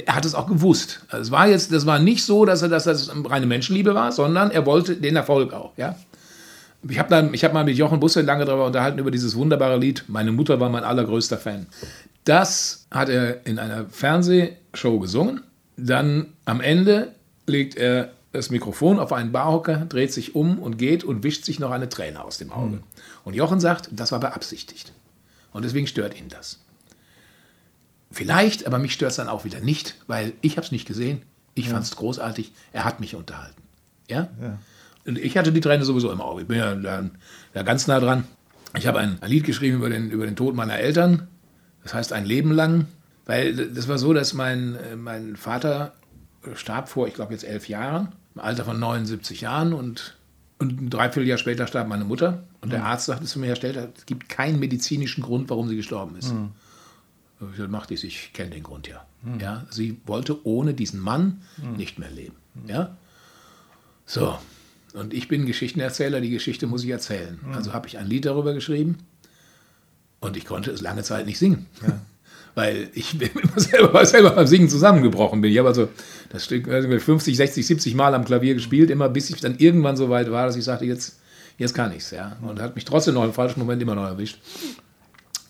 er 0.05 0.15
hat 0.15 0.25
es 0.25 0.35
auch 0.35 0.47
gewusst. 0.47 1.01
Es 1.11 1.31
war 1.31 1.47
jetzt, 1.47 1.71
das 1.71 1.85
war 1.85 1.99
nicht 1.99 2.23
so, 2.23 2.45
dass 2.45 2.61
er, 2.61 2.69
dass 2.69 2.83
das 2.83 3.11
reine 3.25 3.45
Menschenliebe 3.45 3.95
war, 3.95 4.11
sondern 4.11 4.51
er 4.51 4.65
wollte 4.65 4.95
den 4.95 5.15
Erfolg 5.15 5.53
auch. 5.53 5.71
Ja? 5.77 5.95
Ich 6.87 6.99
habe 6.99 7.15
habe 7.15 7.53
mal 7.53 7.65
mit 7.65 7.77
Jochen 7.77 7.99
Busse 7.99 8.21
lange 8.21 8.45
darüber 8.45 8.65
unterhalten 8.67 8.99
über 8.99 9.11
dieses 9.11 9.35
wunderbare 9.35 9.77
Lied. 9.77 10.05
Meine 10.07 10.31
Mutter 10.31 10.59
war 10.59 10.69
mein 10.69 10.83
allergrößter 10.83 11.37
Fan. 11.37 11.67
Das 12.23 12.85
hat 12.91 13.09
er 13.09 13.45
in 13.45 13.59
einer 13.59 13.85
Fernsehshow 13.89 14.99
gesungen. 14.99 15.41
Dann 15.75 16.27
am 16.45 16.61
Ende 16.61 17.13
legt 17.47 17.75
er 17.75 18.11
das 18.31 18.51
Mikrofon 18.51 18.99
auf 18.99 19.11
einen 19.11 19.31
Barhocker, 19.31 19.85
dreht 19.89 20.13
sich 20.13 20.35
um 20.35 20.59
und 20.59 20.77
geht 20.77 21.03
und 21.03 21.23
wischt 21.23 21.45
sich 21.45 21.59
noch 21.59 21.71
eine 21.71 21.89
Träne 21.89 22.23
aus 22.23 22.37
dem 22.37 22.51
Auge. 22.51 22.79
Und 23.23 23.33
Jochen 23.33 23.59
sagt, 23.59 23.89
das 23.91 24.11
war 24.11 24.19
beabsichtigt. 24.19 24.93
Und 25.51 25.65
deswegen 25.65 25.87
stört 25.87 26.17
ihn 26.17 26.29
das. 26.29 26.59
Vielleicht, 28.11 28.65
aber 28.65 28.79
mich 28.79 28.93
stört 28.93 29.11
es 29.11 29.17
dann 29.17 29.29
auch 29.29 29.45
wieder 29.45 29.59
nicht, 29.59 29.95
weil 30.07 30.33
ich 30.41 30.57
habe 30.57 30.65
es 30.65 30.71
nicht 30.71 30.87
gesehen. 30.87 31.21
Ich 31.53 31.69
fand 31.69 31.83
es 31.83 31.95
großartig. 31.95 32.53
Er 32.71 32.85
hat 32.85 32.99
mich 32.99 33.15
unterhalten. 33.15 33.61
Ja? 34.09 34.29
Ja. 34.41 34.57
Und 35.05 35.17
ich 35.17 35.37
hatte 35.37 35.51
die 35.51 35.61
Träne 35.61 35.83
sowieso 35.85 36.11
im 36.11 36.21
Auge. 36.21 36.43
Ich 36.43 36.47
bin 36.47 36.57
ja 36.57 36.75
da, 36.75 37.09
da 37.53 37.63
ganz 37.63 37.87
nah 37.87 37.99
dran. 37.99 38.25
Ich 38.77 38.87
habe 38.87 38.99
ein, 38.99 39.17
ein 39.21 39.29
Lied 39.29 39.43
geschrieben 39.43 39.77
über 39.77 39.89
den, 39.89 40.09
über 40.09 40.25
den 40.25 40.35
Tod 40.35 40.55
meiner 40.55 40.77
Eltern. 40.77 41.27
Das 41.83 41.93
heißt 41.93 42.13
ein 42.13 42.25
Leben 42.25 42.51
lang. 42.51 42.87
Weil 43.25 43.55
das 43.55 43.87
war 43.87 43.99
so, 43.99 44.13
dass 44.13 44.33
mein, 44.33 44.75
äh, 44.75 44.95
mein 44.95 45.35
Vater 45.35 45.93
starb 46.55 46.89
vor, 46.89 47.07
ich 47.07 47.13
glaube 47.13 47.33
jetzt 47.33 47.43
elf 47.43 47.67
Jahren, 47.67 48.13
im 48.33 48.41
Alter 48.41 48.65
von 48.65 48.79
79 48.79 49.41
Jahren 49.41 49.73
und, 49.73 50.17
und 50.57 50.81
ein 50.81 50.89
Dreivierteljahr 50.89 51.37
später 51.37 51.67
starb 51.67 51.87
meine 51.87 52.05
Mutter. 52.05 52.43
Und 52.61 52.71
der 52.71 52.85
Arzt 52.85 53.05
sagte 53.05 53.25
zu 53.25 53.39
mir, 53.39 53.47
Herr 53.47 53.55
Stelter, 53.55 53.89
es 53.95 54.05
gibt 54.05 54.29
keinen 54.29 54.59
medizinischen 54.59 55.23
Grund, 55.23 55.49
warum 55.49 55.67
sie 55.67 55.75
gestorben 55.75 56.15
ist. 56.15 56.31
Ich 56.31 56.68
sagte, 57.39 57.67
macht 57.67 57.91
es, 57.91 58.03
ich 58.03 58.33
kenne 58.33 58.51
den 58.51 58.63
Grund 58.63 58.87
ja. 58.87 59.05
ja. 59.39 59.65
Sie 59.69 59.99
wollte 60.05 60.45
ohne 60.45 60.73
diesen 60.73 60.99
Mann 60.99 61.41
nicht 61.77 61.99
mehr 61.99 62.11
leben. 62.11 62.35
Ja? 62.67 62.97
So, 64.05 64.37
Und 64.93 65.13
ich 65.13 65.27
bin 65.27 65.45
Geschichtenerzähler, 65.45 66.19
die 66.19 66.31
Geschichte 66.31 66.67
muss 66.67 66.83
ich 66.83 66.89
erzählen. 66.89 67.39
Also 67.53 67.73
habe 67.73 67.87
ich 67.87 67.97
ein 67.97 68.07
Lied 68.07 68.25
darüber 68.25 68.53
geschrieben 68.53 68.97
und 70.19 70.35
ich 70.35 70.45
konnte 70.45 70.71
es 70.71 70.81
lange 70.81 71.03
Zeit 71.03 71.25
nicht 71.25 71.39
singen. 71.39 71.67
Ja. 71.81 72.01
Weil 72.55 72.89
ich 72.93 73.13
immer 73.13 73.59
selber, 73.59 74.05
selber 74.05 74.31
beim 74.31 74.47
Singen 74.47 74.67
zusammengebrochen 74.67 75.39
bin. 75.39 75.51
Ich 75.51 75.59
habe 75.59 75.67
also 75.67 75.87
das 76.29 76.43
Stück 76.43 76.67
50, 76.67 77.37
60, 77.37 77.65
70 77.65 77.95
Mal 77.95 78.13
am 78.15 78.25
Klavier 78.25 78.55
gespielt, 78.55 78.89
immer 78.89 79.07
bis 79.07 79.29
ich 79.29 79.39
dann 79.39 79.57
irgendwann 79.59 79.95
so 79.95 80.09
weit 80.09 80.31
war, 80.31 80.47
dass 80.47 80.55
ich 80.55 80.63
sagte, 80.63 80.85
jetzt, 80.85 81.19
jetzt 81.57 81.73
kann 81.73 81.91
ich 81.91 81.99
es. 81.99 82.11
Ja. 82.11 82.37
Und 82.41 82.59
hat 82.59 82.75
mich 82.75 82.85
trotzdem 82.85 83.13
noch 83.13 83.23
im 83.23 83.33
falschen 83.33 83.59
Moment 83.59 83.81
immer 83.81 83.95
noch 83.95 84.05
erwischt. 84.05 84.39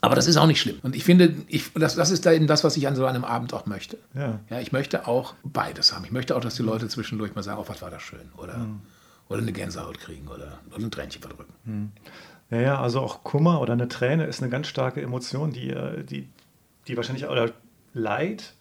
Aber 0.02 0.16
das 0.16 0.28
ist 0.28 0.38
auch 0.38 0.48
nicht 0.48 0.62
schlimm. 0.62 0.80
Und 0.82 0.96
ich 0.96 1.04
finde, 1.04 1.36
ich, 1.48 1.74
das, 1.74 1.96
das 1.96 2.12
ist 2.12 2.26
da 2.26 2.32
eben 2.32 2.48
das, 2.48 2.64
was 2.64 2.78
ich 2.78 2.88
an 2.88 2.96
so 2.96 3.06
einem 3.06 3.26
Abend 3.26 3.54
auch 3.54 3.66
möchte. 3.66 3.98
Ja. 4.14 4.40
ja. 4.50 4.60
ich 4.60 4.72
möchte 4.72 5.08
auch 5.08 5.36
beides 5.44 5.94
haben. 5.94 6.06
Ich 6.06 6.12
möchte 6.12 6.36
auch, 6.36 6.42
dass 6.42 6.56
die 6.56 6.64
Leute 6.64 6.88
zwischendurch 6.88 7.36
mal 7.36 7.44
sagen, 7.44 7.60
oh, 7.62 7.66
was 7.68 7.82
war 7.82 7.90
das 7.90 8.02
schön. 8.02 8.32
Oder, 8.38 8.58
mhm. 8.58 8.82
oder 9.28 9.42
eine 9.42 9.52
Gänsehaut 9.52 10.00
kriegen 10.00 10.28
oder, 10.28 10.60
oder 10.74 10.86
ein 10.86 10.92
Tränchen 10.92 11.22
verdrücken. 11.22 11.54
Mhm. 11.66 11.92
Ja, 12.50 12.62
ja, 12.62 12.82
also 12.82 13.02
auch 13.02 13.24
Kummer 13.24 13.62
oder 13.62 13.74
eine 13.74 13.88
Träne 13.88 14.26
ist 14.26 14.42
eine 14.42 14.50
ganz 14.50 14.68
starke 14.68 15.02
Emotion, 15.02 15.52
die, 15.52 15.70
äh, 15.70 16.04
die, 16.04 16.28
die 16.88 16.98
wahrscheinlich, 16.98 17.28
oder 17.28 17.52
Leid, 17.94 18.54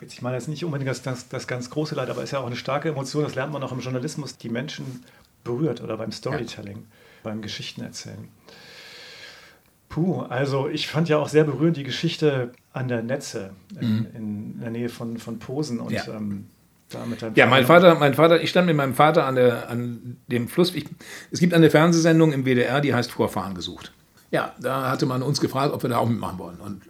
ich 0.00 0.22
meine 0.22 0.36
jetzt 0.36 0.48
nicht 0.48 0.64
unbedingt 0.64 0.90
das, 0.90 1.02
das, 1.02 1.28
das 1.28 1.46
ganz 1.46 1.70
große 1.70 1.94
Leid, 1.94 2.08
aber 2.10 2.22
ist 2.22 2.30
ja 2.30 2.40
auch 2.40 2.46
eine 2.46 2.56
starke 2.56 2.88
Emotion, 2.88 3.22
das 3.22 3.34
lernt 3.34 3.52
man 3.52 3.62
auch 3.62 3.72
im 3.72 3.80
Journalismus, 3.80 4.38
die 4.38 4.48
Menschen 4.48 5.04
berührt 5.44 5.80
oder 5.80 5.96
beim 5.96 6.10
Storytelling, 6.10 6.78
ja. 6.78 6.82
beim 7.22 7.42
Geschichtenerzählen. 7.42 8.28
Puh, 9.90 10.20
also 10.22 10.68
ich 10.68 10.86
fand 10.86 11.08
ja 11.08 11.18
auch 11.18 11.28
sehr 11.28 11.42
berührend 11.42 11.76
die 11.76 11.82
Geschichte 11.82 12.52
an 12.72 12.86
der 12.86 13.02
Netze 13.02 13.50
in, 13.80 13.96
mhm. 13.96 14.06
in 14.14 14.60
der 14.60 14.70
Nähe 14.70 14.88
von, 14.88 15.18
von 15.18 15.40
Posen 15.40 15.80
und 15.80 15.90
ja. 15.90 16.04
ähm, 16.08 16.46
Ja, 17.36 17.46
mein 17.46 17.66
Vater, 17.66 17.96
mein 17.96 18.14
Vater, 18.14 18.40
ich 18.40 18.50
stand 18.50 18.68
mit 18.68 18.76
meinem 18.76 18.94
Vater 18.94 19.26
an, 19.26 19.34
der, 19.34 19.68
an 19.68 20.16
dem 20.28 20.46
Fluss. 20.46 20.74
Ich, 20.76 20.86
es 21.32 21.40
gibt 21.40 21.54
eine 21.54 21.70
Fernsehsendung 21.70 22.32
im 22.32 22.44
WDR, 22.44 22.80
die 22.80 22.94
heißt 22.94 23.10
Vorfahren 23.10 23.54
gesucht. 23.56 23.92
Ja, 24.30 24.54
da 24.60 24.88
hatte 24.90 25.06
man 25.06 25.22
uns 25.22 25.40
gefragt, 25.40 25.74
ob 25.74 25.82
wir 25.82 25.90
da 25.90 25.98
auch 25.98 26.08
mitmachen 26.08 26.38
wollen. 26.38 26.60
Und 26.60 26.82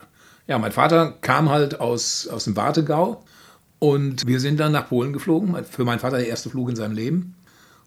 ja, 0.47 0.59
mein 0.59 0.73
Vater 0.73 1.15
kam 1.23 1.49
halt 1.49 1.81
aus, 1.81 2.29
aus 2.29 2.45
dem 2.45 2.55
Wartegau 2.55 3.25
und 3.79 4.27
wir 4.27 4.41
sind 4.41 4.61
dann 4.61 4.73
nach 4.73 4.89
Polen 4.89 5.15
geflogen. 5.15 5.57
Für 5.65 5.87
meinen 5.87 6.01
Vater 6.01 6.19
der 6.19 6.29
erste 6.29 6.51
Flug 6.51 6.69
in 6.69 6.77
seinem 6.77 6.95
Leben. 6.95 7.35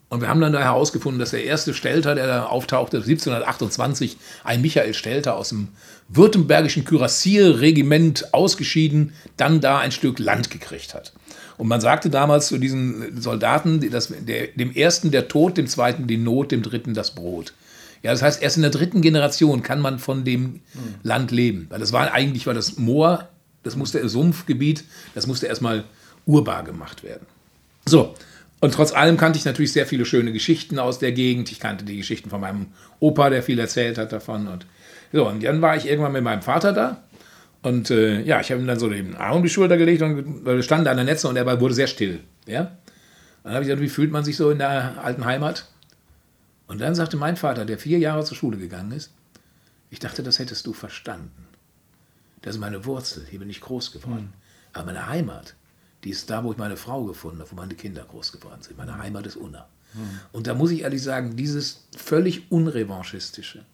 Und 0.08 0.20
wir 0.20 0.28
haben 0.28 0.40
dann 0.40 0.52
da 0.52 0.60
herausgefunden, 0.60 1.18
dass 1.18 1.30
der 1.30 1.44
erste 1.44 1.74
Stelter, 1.74 2.14
der 2.14 2.26
da 2.26 2.44
auftauchte, 2.44 2.98
1728, 2.98 4.16
ein 4.44 4.60
Michael 4.60 4.94
Stelter 4.94 5.36
aus 5.36 5.48
dem 5.48 5.68
württembergischen 6.08 6.84
Kürassierregiment 6.84 8.32
ausgeschieden, 8.32 9.14
dann 9.36 9.60
da 9.60 9.78
ein 9.78 9.92
Stück 9.92 10.18
Land 10.18 10.50
gekriegt 10.50 10.94
hat. 10.94 11.12
Und 11.56 11.68
man 11.68 11.80
sagte 11.80 12.10
damals 12.10 12.48
zu 12.48 12.58
diesen 12.58 13.20
Soldaten, 13.20 13.90
dass 13.90 14.08
der, 14.08 14.48
dem 14.48 14.72
ersten 14.72 15.10
der 15.10 15.28
Tod, 15.28 15.56
dem 15.56 15.66
zweiten 15.66 16.06
die 16.06 16.16
Not, 16.16 16.52
dem 16.52 16.62
dritten 16.62 16.94
das 16.94 17.14
Brot. 17.14 17.54
Ja, 18.02 18.10
das 18.12 18.22
heißt, 18.22 18.42
erst 18.42 18.56
in 18.56 18.62
der 18.62 18.70
dritten 18.70 19.00
Generation 19.00 19.62
kann 19.62 19.80
man 19.80 19.98
von 19.98 20.24
dem 20.24 20.42
mhm. 20.42 20.60
Land 21.02 21.30
leben. 21.30 21.66
Weil 21.70 21.80
das 21.80 21.92
war 21.92 22.12
eigentlich 22.12 22.46
war 22.46 22.54
das 22.54 22.76
Moor, 22.76 23.28
das 23.62 23.76
musste 23.76 24.06
Sumpfgebiet, 24.06 24.84
das 25.14 25.26
musste 25.26 25.46
erstmal 25.46 25.84
urbar 26.26 26.64
gemacht 26.64 27.02
werden. 27.02 27.26
So, 27.86 28.14
und 28.64 28.72
trotz 28.72 28.94
allem 28.94 29.18
kannte 29.18 29.38
ich 29.38 29.44
natürlich 29.44 29.74
sehr 29.74 29.84
viele 29.84 30.06
schöne 30.06 30.32
Geschichten 30.32 30.78
aus 30.78 30.98
der 30.98 31.12
Gegend. 31.12 31.52
Ich 31.52 31.60
kannte 31.60 31.84
die 31.84 31.98
Geschichten 31.98 32.30
von 32.30 32.40
meinem 32.40 32.68
Opa, 32.98 33.28
der 33.28 33.42
viel 33.42 33.58
erzählt 33.58 33.98
hat 33.98 34.10
davon. 34.10 34.48
Und 34.48 34.64
so, 35.12 35.28
und 35.28 35.44
dann 35.44 35.60
war 35.60 35.76
ich 35.76 35.86
irgendwann 35.86 36.12
mit 36.12 36.24
meinem 36.24 36.40
Vater 36.40 36.72
da. 36.72 37.02
Und 37.60 37.90
äh, 37.90 38.22
ja, 38.22 38.40
ich 38.40 38.50
habe 38.50 38.62
ihm 38.62 38.66
dann 38.66 38.78
so 38.78 38.88
den 38.88 39.16
Arm 39.16 39.36
um 39.36 39.42
die 39.42 39.50
Schulter 39.50 39.76
gelegt 39.76 40.00
und 40.00 40.62
standen 40.62 40.86
da 40.86 40.92
an 40.92 40.96
der 40.96 41.04
Netze 41.04 41.28
und 41.28 41.36
er 41.36 41.60
wurde 41.60 41.74
sehr 41.74 41.88
still. 41.88 42.20
Ja? 42.46 42.74
Dann 43.42 43.52
habe 43.52 43.64
ich 43.64 43.68
gesagt, 43.68 43.82
wie 43.82 43.90
fühlt 43.90 44.10
man 44.10 44.24
sich 44.24 44.38
so 44.38 44.50
in 44.50 44.56
der 44.56 44.94
alten 45.04 45.26
Heimat? 45.26 45.68
Und 46.66 46.80
dann 46.80 46.94
sagte 46.94 47.18
mein 47.18 47.36
Vater, 47.36 47.66
der 47.66 47.76
vier 47.76 47.98
Jahre 47.98 48.24
zur 48.24 48.38
Schule 48.38 48.56
gegangen 48.56 48.92
ist, 48.92 49.12
ich 49.90 49.98
dachte, 49.98 50.22
das 50.22 50.38
hättest 50.38 50.66
du 50.66 50.72
verstanden. 50.72 51.48
Das 52.40 52.54
ist 52.54 52.62
meine 52.62 52.86
Wurzel, 52.86 53.26
hier 53.28 53.40
bin 53.40 53.50
ich 53.50 53.60
groß 53.60 53.92
geworden. 53.92 54.32
Mhm. 54.32 54.72
Aber 54.72 54.86
meine 54.86 55.06
Heimat, 55.06 55.54
die 56.04 56.10
ist 56.10 56.28
da, 56.30 56.44
wo 56.44 56.52
ich 56.52 56.58
meine 56.58 56.76
Frau 56.76 57.04
gefunden 57.04 57.40
habe, 57.40 57.50
wo 57.50 57.56
meine 57.56 57.74
Kinder 57.74 58.04
groß 58.04 58.32
geworden 58.32 58.60
sind. 58.60 58.76
Meine 58.76 58.98
Heimat 58.98 59.26
ist 59.26 59.36
Unna. 59.36 59.66
Mhm. 59.94 60.20
Und 60.32 60.46
da 60.46 60.54
muss 60.54 60.70
ich 60.70 60.82
ehrlich 60.82 61.02
sagen, 61.02 61.36
dieses 61.36 61.84
völlig 61.96 62.50
unrevanchistische, 62.50 63.64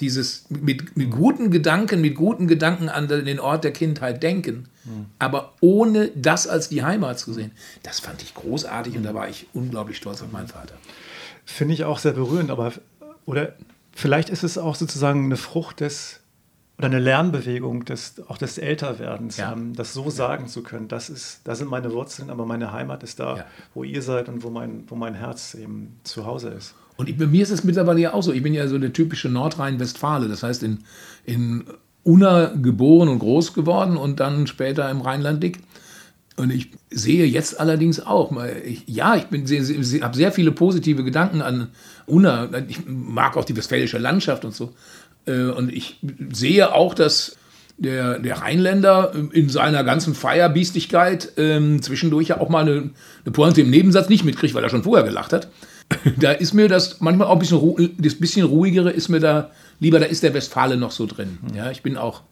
dieses 0.00 0.46
mit, 0.48 0.96
mit 0.96 1.10
guten 1.10 1.50
Gedanken, 1.50 2.00
mit 2.00 2.14
guten 2.14 2.48
Gedanken 2.48 2.88
an 2.88 3.08
den 3.08 3.40
Ort 3.40 3.64
der 3.64 3.72
Kindheit 3.72 4.22
denken, 4.22 4.68
mhm. 4.84 5.06
aber 5.18 5.54
ohne 5.60 6.08
das 6.14 6.46
als 6.46 6.68
die 6.68 6.82
Heimat 6.82 7.18
zu 7.18 7.32
sehen, 7.32 7.52
das 7.82 8.00
fand 8.00 8.22
ich 8.22 8.34
großartig 8.34 8.96
und 8.96 9.02
da 9.04 9.14
war 9.14 9.28
ich 9.28 9.46
unglaublich 9.52 9.96
stolz 9.96 10.22
auf 10.22 10.32
meinen 10.32 10.48
Vater. 10.48 10.74
Finde 11.44 11.74
ich 11.74 11.84
auch 11.84 11.98
sehr 11.98 12.12
berührend, 12.12 12.50
aber 12.50 12.72
oder 13.26 13.54
vielleicht 13.92 14.30
ist 14.30 14.42
es 14.42 14.58
auch 14.58 14.74
sozusagen 14.74 15.24
eine 15.24 15.36
Frucht 15.36 15.80
des 15.80 16.20
oder 16.78 16.86
eine 16.86 17.00
Lernbewegung 17.00 17.84
des, 17.84 18.22
auch 18.28 18.38
des 18.38 18.56
Älterwerdens, 18.56 19.36
ja. 19.36 19.52
ähm, 19.52 19.74
das 19.74 19.92
so 19.92 20.10
sagen 20.10 20.46
zu 20.46 20.62
können. 20.62 20.86
Das, 20.86 21.10
ist, 21.10 21.40
das 21.44 21.58
sind 21.58 21.68
meine 21.68 21.92
Wurzeln, 21.92 22.30
aber 22.30 22.46
meine 22.46 22.72
Heimat 22.72 23.02
ist 23.02 23.18
da, 23.18 23.38
ja. 23.38 23.44
wo 23.74 23.82
ihr 23.82 24.00
seid 24.00 24.28
und 24.28 24.44
wo 24.44 24.50
mein, 24.50 24.84
wo 24.86 24.94
mein 24.94 25.14
Herz 25.14 25.54
eben 25.54 25.98
zu 26.04 26.24
Hause 26.24 26.50
ist. 26.50 26.74
Und 26.96 27.08
ich, 27.08 27.18
bei 27.18 27.26
mir 27.26 27.42
ist 27.42 27.50
es 27.50 27.64
mittlerweile 27.64 28.00
ja 28.00 28.14
auch 28.14 28.22
so. 28.22 28.32
Ich 28.32 28.42
bin 28.42 28.54
ja 28.54 28.68
so 28.68 28.76
eine 28.76 28.92
typische 28.92 29.28
Nordrhein-Westfale, 29.28 30.28
das 30.28 30.44
heißt 30.44 30.62
in, 30.62 30.78
in 31.24 31.64
Unna 32.04 32.52
geboren 32.54 33.08
und 33.08 33.18
groß 33.18 33.54
geworden 33.54 33.96
und 33.96 34.20
dann 34.20 34.46
später 34.46 34.88
im 34.88 35.00
Rheinland-Dick. 35.00 35.58
Und 36.36 36.50
ich 36.50 36.70
sehe 36.90 37.26
jetzt 37.26 37.58
allerdings 37.58 37.98
auch, 37.98 38.32
ich, 38.64 38.84
ja, 38.86 39.16
ich 39.16 39.24
habe 39.24 40.14
sehr 40.14 40.32
viele 40.32 40.52
positive 40.52 41.02
Gedanken 41.02 41.42
an 41.42 41.68
Unna. 42.06 42.48
Ich 42.68 42.86
mag 42.86 43.36
auch 43.36 43.44
die 43.44 43.56
westfälische 43.56 43.98
Landschaft 43.98 44.44
und 44.44 44.54
so. 44.54 44.72
Äh, 45.28 45.50
und 45.50 45.72
ich 45.72 45.98
sehe 46.32 46.74
auch, 46.74 46.94
dass 46.94 47.36
der, 47.76 48.18
der 48.18 48.38
Rheinländer 48.38 49.12
in 49.32 49.48
seiner 49.48 49.84
ganzen 49.84 50.14
Feierbiestigkeit 50.14 51.32
ähm, 51.36 51.80
zwischendurch 51.80 52.28
ja 52.28 52.40
auch 52.40 52.48
mal 52.48 52.62
eine, 52.62 52.90
eine 53.24 53.32
Pointe 53.32 53.60
im 53.60 53.70
Nebensatz 53.70 54.08
nicht 54.08 54.24
mitkriegt, 54.24 54.54
weil 54.54 54.64
er 54.64 54.70
schon 54.70 54.82
vorher 54.82 55.06
gelacht 55.06 55.32
hat. 55.32 55.48
da 56.16 56.32
ist 56.32 56.54
mir 56.54 56.68
das 56.68 57.00
manchmal 57.00 57.28
auch 57.28 57.34
ein 57.34 57.38
bisschen, 57.38 57.94
das 57.98 58.16
bisschen 58.16 58.46
ruhigere 58.46 58.90
ist 58.90 59.08
mir 59.08 59.20
da 59.20 59.50
lieber, 59.80 60.00
da 60.00 60.06
ist 60.06 60.22
der 60.22 60.34
Westfale 60.34 60.76
noch 60.76 60.90
so 60.90 61.06
drin. 61.06 61.38
Mhm. 61.40 61.56
Ja, 61.56 61.70
ich 61.70 61.82
bin 61.82 61.96
auch, 61.96 62.22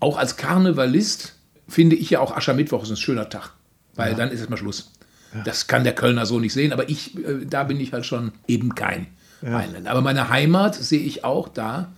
auch 0.00 0.18
als 0.18 0.36
Karnevalist 0.36 1.34
finde 1.66 1.96
ich 1.96 2.10
ja 2.10 2.20
auch 2.20 2.36
Aschermittwoch 2.36 2.82
ist 2.82 2.90
ein 2.90 2.96
schöner 2.96 3.28
Tag, 3.28 3.52
weil 3.94 4.12
ja. 4.12 4.16
dann 4.16 4.30
ist 4.30 4.40
es 4.40 4.48
mal 4.48 4.56
Schluss. 4.56 4.92
Ja. 5.34 5.42
Das 5.42 5.66
kann 5.66 5.84
der 5.84 5.94
Kölner 5.94 6.24
so 6.24 6.38
nicht 6.38 6.52
sehen, 6.52 6.72
aber 6.72 6.88
ich, 6.88 7.16
äh, 7.16 7.46
da 7.48 7.64
bin 7.64 7.80
ich 7.80 7.92
halt 7.92 8.06
schon 8.06 8.32
eben 8.46 8.74
kein 8.74 9.06
ja. 9.42 9.56
Rheinländer. 9.56 9.90
Aber 9.90 10.02
meine 10.02 10.28
Heimat 10.28 10.74
sehe 10.74 11.00
ich 11.00 11.24
auch 11.24 11.48
da, 11.48 11.92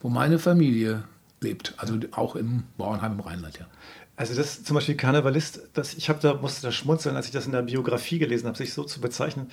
wo 0.00 0.08
meine 0.08 0.38
Familie 0.38 1.04
lebt. 1.40 1.74
Also 1.76 1.98
auch 2.12 2.36
im 2.36 2.64
Bauernheim 2.76 3.12
im 3.12 3.20
Rheinland, 3.20 3.58
ja. 3.58 3.66
Also 4.16 4.34
das 4.34 4.64
zum 4.64 4.74
Beispiel 4.74 4.94
Karnevalist, 4.94 5.60
das, 5.74 5.92
ich 5.94 6.08
habe 6.08 6.18
da 6.22 6.34
musste 6.34 6.62
da 6.62 6.72
schmunzeln, 6.72 7.16
als 7.16 7.26
ich 7.26 7.32
das 7.32 7.44
in 7.44 7.52
der 7.52 7.62
Biografie 7.62 8.18
gelesen 8.18 8.46
habe, 8.46 8.56
sich 8.56 8.72
so 8.72 8.82
zu 8.82 9.00
bezeichnen. 9.00 9.50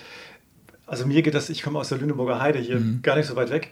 Also 0.86 1.06
mir 1.06 1.22
geht 1.22 1.34
das, 1.34 1.50
ich 1.50 1.64
komme 1.64 1.80
aus 1.80 1.90
der 1.90 1.98
Lüneburger 1.98 2.40
Heide 2.40 2.60
hier, 2.60 2.80
mhm. 2.80 3.02
gar 3.02 3.18
nicht 3.18 3.28
so 3.28 3.36
weit 3.36 3.50
weg. 3.50 3.72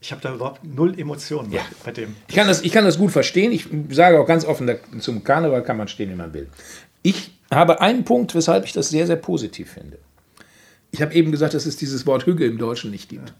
Ich 0.00 0.12
habe 0.12 0.22
da 0.22 0.34
überhaupt 0.34 0.64
null 0.64 0.98
Emotionen 0.98 1.52
ja. 1.52 1.60
bei 1.84 1.92
dem. 1.92 2.16
Ich 2.26 2.34
kann, 2.34 2.48
das, 2.48 2.62
ich 2.62 2.72
kann 2.72 2.84
das 2.84 2.96
gut 2.96 3.10
verstehen. 3.10 3.52
Ich 3.52 3.68
sage 3.90 4.18
auch 4.18 4.26
ganz 4.26 4.46
offen, 4.46 4.70
zum 4.98 5.22
Karneval 5.24 5.62
kann 5.62 5.76
man 5.76 5.88
stehen, 5.88 6.08
wie 6.10 6.14
man 6.14 6.32
will. 6.32 6.48
Ich 7.02 7.38
habe 7.50 7.82
einen 7.82 8.04
Punkt, 8.04 8.34
weshalb 8.34 8.64
ich 8.64 8.72
das 8.72 8.88
sehr, 8.88 9.06
sehr 9.06 9.16
positiv 9.16 9.72
finde. 9.72 9.98
Ich 10.90 11.02
habe 11.02 11.12
eben 11.12 11.30
gesagt, 11.30 11.52
dass 11.52 11.66
es 11.66 11.76
dieses 11.76 12.06
Wort 12.06 12.24
Hügge 12.24 12.46
im 12.46 12.56
Deutschen 12.56 12.90
nicht 12.90 13.10
gibt. 13.10 13.28
Ja. 13.28 13.34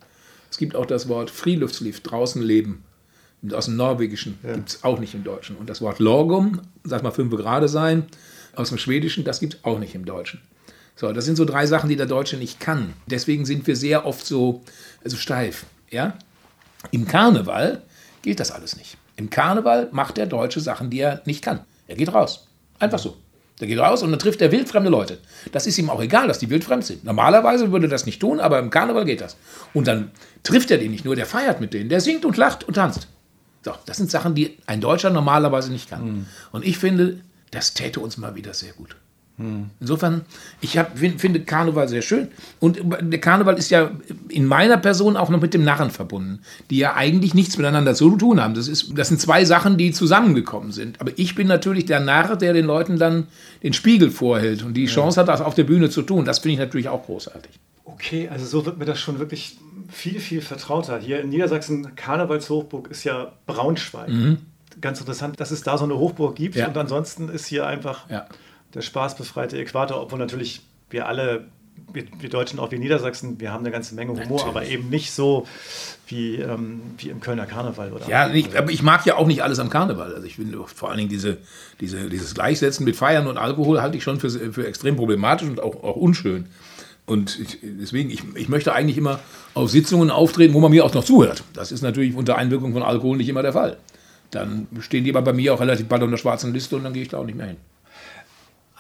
Es 0.61 0.63
gibt 0.63 0.77
auch 0.77 0.85
das 0.85 1.09
Wort 1.09 1.31
Friluftsliv, 1.31 2.01
draußen 2.01 2.43
leben. 2.43 2.85
Aus 3.51 3.65
dem 3.65 3.77
Norwegischen 3.77 4.39
ja. 4.43 4.57
gibt 4.57 4.69
es 4.69 4.85
auch 4.85 5.01
nicht 5.01 5.15
im 5.15 5.25
Deutschen. 5.25 5.57
Und 5.57 5.71
das 5.71 5.81
Wort 5.81 6.01
Lorgum, 6.01 6.61
sag 6.85 7.03
mal 7.03 7.13
fünf 7.13 7.35
Grade 7.35 7.67
sein, 7.67 8.05
aus 8.55 8.69
dem 8.69 8.77
Schwedischen, 8.77 9.25
das 9.25 9.41
gibt 9.41 9.55
es 9.55 9.65
auch 9.65 9.79
nicht 9.79 9.95
im 9.95 10.05
Deutschen. 10.05 10.43
So, 10.97 11.11
das 11.15 11.25
sind 11.25 11.37
so 11.37 11.47
drei 11.47 11.65
Sachen, 11.65 11.89
die 11.89 11.97
der 11.97 12.05
Deutsche 12.05 12.37
nicht 12.37 12.61
kann. 12.61 12.93
Deswegen 13.07 13.47
sind 13.47 13.67
wir 13.67 13.75
sehr 13.75 14.05
oft 14.05 14.27
so 14.27 14.61
also 15.03 15.17
steif. 15.17 15.65
Ja? 15.89 16.19
Im 16.91 17.09
Karneval 17.09 17.81
gilt 18.21 18.39
das 18.39 18.51
alles 18.51 18.77
nicht. 18.77 18.99
Im 19.17 19.31
Karneval 19.31 19.89
macht 19.93 20.19
der 20.19 20.27
Deutsche 20.27 20.61
Sachen, 20.61 20.91
die 20.91 21.01
er 21.01 21.23
nicht 21.25 21.43
kann. 21.43 21.61
Er 21.87 21.97
geht 21.97 22.13
raus. 22.13 22.49
Einfach 22.79 22.99
so. 22.99 23.17
Der 23.61 23.69
geht 23.69 23.79
raus 23.79 24.03
und 24.03 24.11
dann 24.11 24.19
trifft 24.19 24.41
er 24.41 24.51
wildfremde 24.51 24.91
Leute. 24.91 25.19
Das 25.53 25.67
ist 25.67 25.79
ihm 25.79 25.91
auch 25.91 26.01
egal, 26.01 26.29
dass 26.29 26.39
die 26.39 26.49
wildfremd 26.49 26.85
sind. 26.85 27.05
Normalerweise 27.05 27.71
würde 27.71 27.87
er 27.87 27.91
das 27.91 28.07
nicht 28.07 28.21
tun, 28.21 28.41
aber 28.41 28.59
im 28.59 28.71
Karneval 28.71 29.05
geht 29.05 29.21
das. 29.21 29.37
Und 29.75 29.87
dann 29.87 30.11
trifft 30.43 30.71
er 30.71 30.79
die 30.79 30.89
nicht 30.89 31.05
nur, 31.05 31.15
der 31.15 31.27
feiert 31.27 31.61
mit 31.61 31.75
denen, 31.75 31.91
der 31.91 32.01
singt 32.01 32.25
und 32.25 32.37
lacht 32.37 32.65
und 32.65 32.75
tanzt. 32.75 33.09
So, 33.63 33.73
das 33.85 33.99
sind 33.99 34.11
Sachen, 34.11 34.35
die 34.35 34.57
ein 34.67 34.81
Deutscher 34.81 35.11
normalerweise 35.11 35.71
nicht 35.71 35.91
kann. 35.91 36.05
Mhm. 36.05 36.27
Und 36.53 36.65
ich 36.65 36.79
finde, 36.79 37.21
das 37.51 37.75
täte 37.75 38.01
uns 38.01 38.17
mal 38.17 38.35
wieder 38.35 38.55
sehr 38.55 38.73
gut. 38.73 38.97
Insofern, 39.81 40.23
ich 40.61 40.77
hab, 40.79 40.99
finde 40.99 41.41
Karneval 41.41 41.89
sehr 41.89 42.03
schön. 42.03 42.29
Und 42.59 42.81
der 43.01 43.21
Karneval 43.21 43.59
ist 43.59 43.71
ja 43.71 43.91
in 44.29 44.45
meiner 44.45 44.77
Person 44.77 45.17
auch 45.17 45.31
noch 45.31 45.41
mit 45.41 45.55
dem 45.55 45.65
Narren 45.65 45.91
verbunden, 45.91 46.41
die 46.71 46.79
ja 46.79 46.95
eigentlich 46.95 47.35
nichts 47.35 47.57
miteinander 47.57 47.95
zu 47.95 48.17
tun 48.17 48.41
haben. 48.41 48.55
Das, 48.55 48.69
ist, 48.69 48.97
das 48.99 49.09
sind 49.09 49.21
zwei 49.21 49.45
Sachen, 49.45 49.79
die 49.79 49.93
zusammengekommen 49.93 50.73
sind. 50.73 51.01
Aber 51.01 51.13
ich 51.17 51.35
bin 51.35 51.47
natürlich 51.47 51.87
der 51.87 52.01
Narr, 52.01 52.37
der 52.37 52.53
den 52.53 52.67
Leuten 52.67 52.99
dann 52.99 53.29
den 53.63 53.73
Spiegel 53.73 54.11
vorhält 54.11 54.63
und 54.63 54.75
die 54.75 54.87
Chance 54.87 55.21
hat, 55.21 55.29
das 55.29 55.41
auf 55.41 55.55
der 55.55 55.65
Bühne 55.65 55.91
zu 55.91 56.03
tun. 56.03 56.25
Das 56.25 56.41
finde 56.41 56.55
ich 56.55 56.59
natürlich 56.59 56.89
auch 56.89 57.05
großartig. 57.05 57.53
Okay, 57.85 58.29
also 58.29 58.47
so 58.47 58.67
wird 58.67 58.79
mir 58.79 58.85
das 58.85 58.99
schon 58.99 59.19
wirklich 59.19 59.59
viel, 59.89 60.21
viel 60.21 60.41
vertrauter. 60.41 60.99
Hier 60.99 61.21
in 61.21 61.31
Niedersachsen, 61.31 61.95
Karnevalshochburg 61.97 62.91
ist 62.91 63.05
ja 63.05 63.33
Braunschweig. 63.47 64.09
Mhm. 64.09 64.39
Ganz 64.81 65.01
interessant, 65.01 65.41
dass 65.41 65.51
es 65.51 65.63
da 65.63 65.77
so 65.77 65.85
eine 65.85 65.99
Hochburg 65.99 66.37
gibt 66.37 66.57
ja. 66.57 66.69
und 66.69 66.77
ansonsten 66.77 67.29
ist 67.29 67.47
hier 67.47 67.67
einfach 67.67 68.09
ja. 68.09 68.27
Der 68.75 68.83
spaßbefreite 68.83 69.59
Äquator, 69.59 70.01
obwohl 70.01 70.19
natürlich 70.19 70.61
wir 70.91 71.07
alle 71.07 71.47
wir, 71.93 72.05
wir, 72.19 72.29
Deutschen, 72.29 72.59
auch 72.59 72.71
wir 72.71 72.79
Niedersachsen, 72.79 73.41
wir 73.41 73.53
haben 73.53 73.65
eine 73.65 73.71
ganze 73.71 73.95
Menge 73.95 74.13
Humor, 74.13 74.25
Natürlich. 74.25 74.45
aber 74.45 74.65
eben 74.67 74.91
nicht 74.91 75.13
so 75.13 75.47
wie, 76.07 76.37
ähm, 76.37 76.81
wie 76.99 77.09
im 77.09 77.21
Kölner 77.21 77.47
Karneval. 77.47 77.93
Oder 77.93 78.09
ja, 78.09 78.29
nicht, 78.29 78.57
aber 78.57 78.71
ich 78.71 78.83
mag 78.83 79.05
ja 79.07 79.17
auch 79.17 79.27
nicht 79.27 79.43
alles 79.43 79.59
am 79.59 79.71
Karneval. 79.71 80.15
Also 80.15 80.27
ich 80.27 80.37
finde 80.37 80.63
vor 80.67 80.89
allen 80.89 80.99
Dingen 80.99 81.11
diese, 81.11 81.39
diese, 81.81 82.09
dieses 82.09 82.35
Gleichsetzen 82.35 82.85
mit 82.85 82.97
Feiern 82.97 83.27
und 83.27 83.39
Alkohol 83.39 83.81
halte 83.81 83.97
ich 83.97 84.05
schon 84.05 84.21
für, 84.21 84.31
für 84.31 84.67
extrem 84.67 84.97
problematisch 84.97 85.49
und 85.49 85.61
auch, 85.61 85.83
auch 85.83 85.97
unschön. 85.97 86.47
Und 87.07 87.41
ich, 87.41 87.59
deswegen, 87.63 88.11
ich, 88.11 88.23
ich 88.35 88.49
möchte 88.49 88.73
eigentlich 88.73 88.97
immer 88.97 89.19
auf 89.55 89.71
Sitzungen 89.71 90.11
auftreten, 90.11 90.55
wo 90.55 90.61
man 90.61 90.71
mir 90.71 90.85
auch 90.85 90.95
noch 90.95 91.05
zuhört. 91.05 91.43
Das 91.55 91.73
ist 91.73 91.83
natürlich 91.83 92.15
unter 92.15 92.37
Einwirkung 92.37 92.73
von 92.73 92.83
Alkohol 92.83 93.17
nicht 93.17 93.29
immer 93.29 93.43
der 93.43 93.53
Fall. 93.53 93.79
Dann 94.31 94.69
stehen 94.81 95.03
die 95.03 95.11
aber 95.11 95.23
bei 95.23 95.33
mir 95.33 95.53
auch 95.55 95.61
relativ 95.61 95.89
bald 95.89 96.03
unter 96.03 96.13
der 96.13 96.19
schwarzen 96.19 96.53
Liste 96.53 96.77
und 96.77 96.85
dann 96.85 96.93
gehe 96.93 97.03
ich 97.03 97.09
da 97.09 97.19
auch 97.19 97.27
nicht 97.27 97.37
mehr 97.37 97.49
hin. 97.49 97.57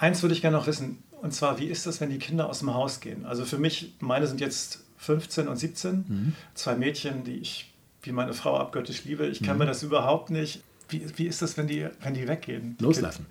Eins 0.00 0.22
würde 0.22 0.34
ich 0.34 0.40
gerne 0.40 0.56
noch 0.56 0.66
wissen. 0.66 1.02
Und 1.20 1.34
zwar, 1.34 1.58
wie 1.58 1.66
ist 1.66 1.86
das, 1.86 2.00
wenn 2.00 2.08
die 2.08 2.18
Kinder 2.18 2.48
aus 2.48 2.60
dem 2.60 2.72
Haus 2.72 3.00
gehen? 3.00 3.26
Also 3.26 3.44
für 3.44 3.58
mich, 3.58 3.92
meine 4.00 4.26
sind 4.26 4.40
jetzt 4.40 4.80
15 4.96 5.46
und 5.46 5.56
17, 5.56 6.04
mhm. 6.08 6.32
zwei 6.54 6.74
Mädchen, 6.74 7.22
die 7.22 7.36
ich 7.36 7.70
wie 8.02 8.12
meine 8.12 8.32
Frau 8.32 8.56
abgöttisch 8.56 9.04
liebe. 9.04 9.26
Ich 9.26 9.42
kann 9.42 9.56
mhm. 9.56 9.60
mir 9.60 9.66
das 9.66 9.82
überhaupt 9.82 10.30
nicht. 10.30 10.62
Wie, 10.88 11.04
wie 11.16 11.26
ist 11.26 11.42
das, 11.42 11.58
wenn 11.58 11.66
die, 11.66 11.86
wenn 12.00 12.14
die 12.14 12.26
weggehen? 12.26 12.76
Loslassen. 12.80 13.26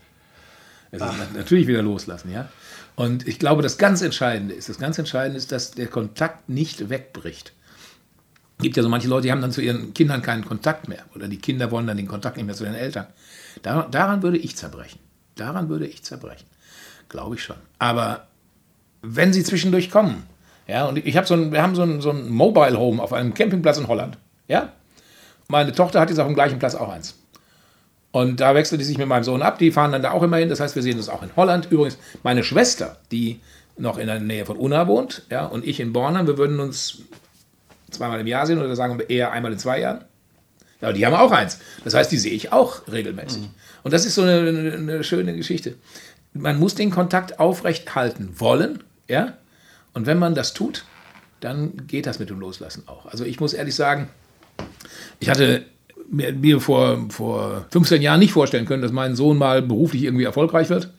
Es 0.91 1.01
ist 1.01 1.33
natürlich 1.33 1.65
wieder 1.65 1.81
loslassen, 1.81 2.31
ja. 2.31 2.49
Und 2.95 3.27
ich 3.27 3.39
glaube, 3.39 3.63
das 3.63 3.79
ganz 3.79 4.01
Entscheidende 4.03 4.53
ist, 4.53 4.69
das 4.69 4.77
ganz 4.77 4.99
Entscheidende 4.99 5.37
ist, 5.37 5.51
dass 5.51 5.71
der 5.71 5.87
Kontakt 5.87 6.49
nicht 6.49 6.89
wegbricht. 6.89 7.53
Es 8.57 8.63
gibt 8.63 8.77
ja 8.77 8.83
so 8.83 8.89
manche 8.89 9.07
Leute, 9.07 9.23
die 9.23 9.31
haben 9.31 9.41
dann 9.41 9.51
zu 9.51 9.61
ihren 9.61 9.93
Kindern 9.95 10.21
keinen 10.21 10.45
Kontakt 10.45 10.87
mehr. 10.87 11.03
Oder 11.15 11.27
die 11.27 11.37
Kinder 11.37 11.71
wollen 11.71 11.87
dann 11.87 11.97
den 11.97 12.07
Kontakt 12.07 12.37
nicht 12.37 12.45
mehr 12.45 12.55
zu 12.55 12.63
den 12.63 12.75
Eltern. 12.75 13.07
daran 13.63 14.21
würde 14.21 14.37
ich 14.37 14.55
zerbrechen. 14.55 14.99
Daran 15.35 15.69
würde 15.69 15.87
ich 15.87 16.03
zerbrechen. 16.03 16.45
Glaube 17.09 17.35
ich 17.35 17.43
schon. 17.43 17.57
Aber 17.79 18.27
wenn 19.01 19.33
sie 19.33 19.43
zwischendurch 19.43 19.91
kommen, 19.91 20.23
ja, 20.67 20.85
und 20.85 20.97
ich 20.97 21.17
habe 21.17 21.25
so 21.25 21.33
ein, 21.33 21.51
wir 21.51 21.61
haben 21.61 21.75
so 21.75 21.81
ein, 21.81 21.99
so 21.99 22.11
ein 22.11 22.29
Mobile 22.29 22.77
Home 22.77 23.01
auf 23.01 23.11
einem 23.11 23.33
Campingplatz 23.33 23.77
in 23.77 23.87
Holland, 23.87 24.17
ja. 24.47 24.71
Meine 25.47 25.73
Tochter 25.73 25.99
hat 25.99 26.09
jetzt 26.09 26.19
auf 26.19 26.27
dem 26.27 26.35
gleichen 26.35 26.59
Platz 26.59 26.75
auch 26.75 26.89
eins. 26.89 27.15
Und 28.11 28.39
da 28.39 28.53
wechselt 28.53 28.79
die 28.81 28.85
sich 28.85 28.97
mit 28.97 29.07
meinem 29.07 29.23
Sohn 29.23 29.41
ab, 29.41 29.57
die 29.57 29.71
fahren 29.71 29.91
dann 29.91 30.03
da 30.03 30.11
auch 30.11 30.23
immer 30.23 30.37
hin. 30.37 30.49
Das 30.49 30.59
heißt, 30.59 30.75
wir 30.75 30.83
sehen 30.83 30.97
uns 30.97 31.09
auch 31.09 31.23
in 31.23 31.35
Holland. 31.35 31.67
Übrigens, 31.71 31.97
meine 32.23 32.43
Schwester, 32.43 32.97
die 33.11 33.39
noch 33.77 33.97
in 33.97 34.07
der 34.07 34.19
Nähe 34.19 34.45
von 34.45 34.57
Unna 34.57 34.87
wohnt, 34.87 35.23
ja, 35.31 35.45
und 35.45 35.65
ich 35.65 35.79
in 35.79 35.93
Bornheim, 35.93 36.27
wir 36.27 36.37
würden 36.37 36.59
uns 36.59 36.99
zweimal 37.89 38.19
im 38.19 38.27
Jahr 38.27 38.45
sehen 38.45 38.59
oder 38.59 38.75
sagen 38.75 38.99
wir 38.99 39.09
eher 39.09 39.31
einmal 39.31 39.51
in 39.51 39.59
zwei 39.59 39.79
Jahren. 39.79 40.05
Ja, 40.81 40.93
die 40.93 41.05
haben 41.05 41.13
auch 41.13 41.31
eins. 41.31 41.59
Das 41.83 41.93
heißt, 41.93 42.11
die 42.11 42.17
sehe 42.17 42.31
ich 42.31 42.53
auch 42.53 42.81
regelmäßig. 42.91 43.41
Mhm. 43.41 43.49
Und 43.83 43.93
das 43.93 44.05
ist 44.05 44.15
so 44.15 44.21
eine, 44.21 44.39
eine, 44.39 44.73
eine 44.73 45.03
schöne 45.03 45.35
Geschichte 45.35 45.75
man 46.33 46.59
muss 46.59 46.75
den 46.75 46.91
Kontakt 46.91 47.39
aufrecht 47.39 47.95
halten 47.95 48.39
wollen, 48.39 48.83
ja. 49.07 49.33
Und 49.93 50.05
wenn 50.05 50.19
man 50.19 50.35
das 50.35 50.53
tut, 50.53 50.85
dann 51.39 51.87
geht 51.87 52.05
das 52.05 52.19
mit 52.19 52.29
dem 52.29 52.39
Loslassen 52.39 52.83
auch. 52.87 53.05
Also 53.07 53.25
ich 53.25 53.39
muss 53.39 53.53
ehrlich 53.53 53.75
sagen, 53.75 54.09
ich 55.19 55.29
hatte 55.29 55.65
mir, 56.09 56.59
vor, 56.59 57.05
vor 57.09 57.65
15 57.71 58.01
Jahren 58.01 58.19
nicht 58.19 58.33
vorstellen 58.33 58.65
können, 58.65 58.81
dass 58.81 58.91
mein 58.91 59.15
Sohn 59.15 59.37
mal 59.37 59.61
beruflich 59.61 60.03
irgendwie 60.03 60.23
erfolgreich 60.23 60.69
wird, 60.69 60.91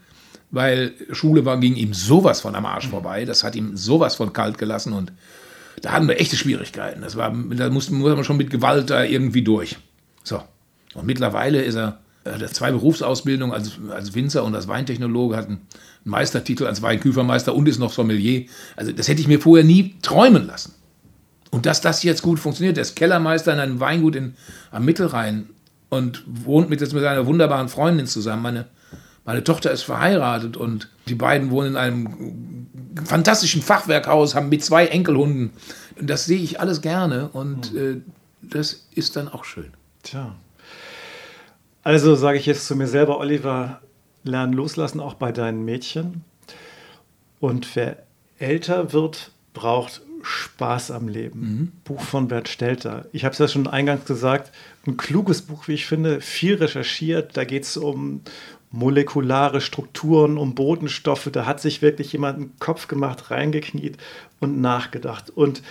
weil 0.51 0.93
Schule 1.11 1.45
war, 1.45 1.59
ging 1.59 1.75
ihm 1.77 1.95
sowas 1.95 2.41
von 2.41 2.55
am 2.55 2.67
Arsch 2.67 2.89
vorbei. 2.89 3.25
Das 3.25 3.45
hat 3.45 3.55
ihm 3.55 3.77
sowas 3.77 4.15
von 4.15 4.33
kalt 4.33 4.59
gelassen 4.59 4.93
und 4.93 5.13
da 5.83 5.93
hatten 5.93 6.09
wir 6.09 6.21
echte 6.21 6.37
Schwierigkeiten. 6.37 7.03
Das 7.03 7.17
war, 7.17 7.33
da 7.33 7.71
musste 7.71 7.95
man 7.95 8.25
schon 8.25 8.37
mit 8.37 8.51
Gewalt 8.51 8.91
da 8.91 9.03
irgendwie 9.05 9.43
durch. 9.43 9.79
So. 10.25 10.43
Und 10.95 11.07
mittlerweile 11.07 11.63
ist 11.63 11.77
er 11.77 12.01
er 12.25 12.39
hat 12.39 12.55
zwei 12.55 12.71
Berufsausbildungen 12.71 13.55
als, 13.55 13.73
als 13.91 14.15
Winzer 14.15 14.45
und 14.45 14.55
als 14.55 14.69
Weintechnologe, 14.69 15.37
hat 15.37 15.49
einen 15.49 15.67
Meistertitel 16.05 16.67
als 16.67 16.83
Weinküfermeister 16.83 17.55
und 17.55 17.67
ist 17.69 17.79
noch 17.79 17.93
Sommelier. 17.93 18.47
Also 18.77 18.93
das 18.93 19.09
hätte 19.09 19.21
ich 19.21 19.29
mir 19.29 19.41
vorher 19.41 19.65
nie 19.65 19.97
träumen 20.03 20.47
lassen. 20.47 20.75
Und 21.51 21.67
dass 21.67 21.81
das 21.81 22.03
jetzt 22.03 22.23
gut 22.23 22.39
funktioniert, 22.39 22.77
der 22.77 22.83
ist 22.83 22.95
Kellermeister 22.95 23.53
in 23.53 23.59
einem 23.59 23.81
Weingut 23.81 24.17
in, 24.17 24.35
am 24.71 24.85
Mittelrhein 24.85 25.49
und 25.89 26.23
wohnt 26.27 26.71
mit, 26.71 26.81
jetzt 26.81 26.93
mit 26.93 27.03
seiner 27.03 27.27
wunderbaren 27.27 27.69
Freundin 27.69 28.07
zusammen. 28.07 28.43
Meine, 28.43 28.67
meine 29.25 29.43
Tochter 29.43 29.71
ist 29.73 29.83
verheiratet 29.83 30.57
und 30.57 30.89
die 31.09 31.15
beiden 31.15 31.51
wohnen 31.51 31.71
in 31.71 31.77
einem 31.77 32.67
fantastischen 33.05 33.63
Fachwerkhaus, 33.63 34.35
haben 34.35 34.49
mit 34.49 34.63
zwei 34.63 34.87
Enkelhunden. 34.87 35.51
Das 36.01 36.27
sehe 36.27 36.41
ich 36.41 36.61
alles 36.61 36.83
gerne 36.83 37.29
und 37.31 37.75
äh, 37.75 38.01
das 38.43 38.87
ist 38.95 39.17
dann 39.17 39.29
auch 39.29 39.45
schön. 39.45 39.73
Tja. 40.03 40.37
Also 41.83 42.15
sage 42.15 42.39
ich 42.39 42.47
jetzt 42.47 42.67
zu 42.67 42.77
mir 42.77 42.87
selber, 42.87 43.19
Oliver, 43.19 43.81
lernen 44.23 44.53
loslassen, 44.53 45.01
auch 45.01 45.15
bei 45.15 45.33
deinen 45.33 45.65
Mädchen. 45.65 46.25
Und 47.39 47.75
wer 47.75 48.03
älter 48.39 48.93
wird, 48.93 49.33
braucht 49.55 50.03
Spaß 50.23 50.91
am 50.91 51.09
Leben. 51.09 51.41
Mhm. 51.41 51.73
Buch 51.85 52.03
von 52.03 52.29
Bert 52.29 52.49
Stelter. 52.49 53.07
Ich 53.13 53.25
habe 53.25 53.33
es 53.33 53.39
ja 53.39 53.49
schon 53.49 53.67
eingangs 53.67 54.05
gesagt, 54.05 54.53
ein 54.87 54.97
kluges 54.97 55.43
Buch, 55.43 55.69
wie 55.69 55.75
ich 55.75 55.87
finde, 55.87 56.21
viel 56.21 56.57
recherchiert. 56.57 57.37
Da 57.37 57.45
geht 57.45 57.65
es 57.65 57.77
um 57.77 58.21
molekulare 58.71 59.61
Strukturen, 59.61 60.39
um 60.39 60.55
Bodenstoffe. 60.55 61.31
Da 61.33 61.47
hat 61.47 61.61
sich 61.61 61.83
wirklich 61.83 62.13
jemand 62.13 62.37
einen 62.37 62.59
Kopf 62.59 62.89
gemacht, 62.89 63.31
reingekniet 63.31 63.97
und 64.39 64.61
nachgedacht. 64.61 65.31
Und 65.31 65.63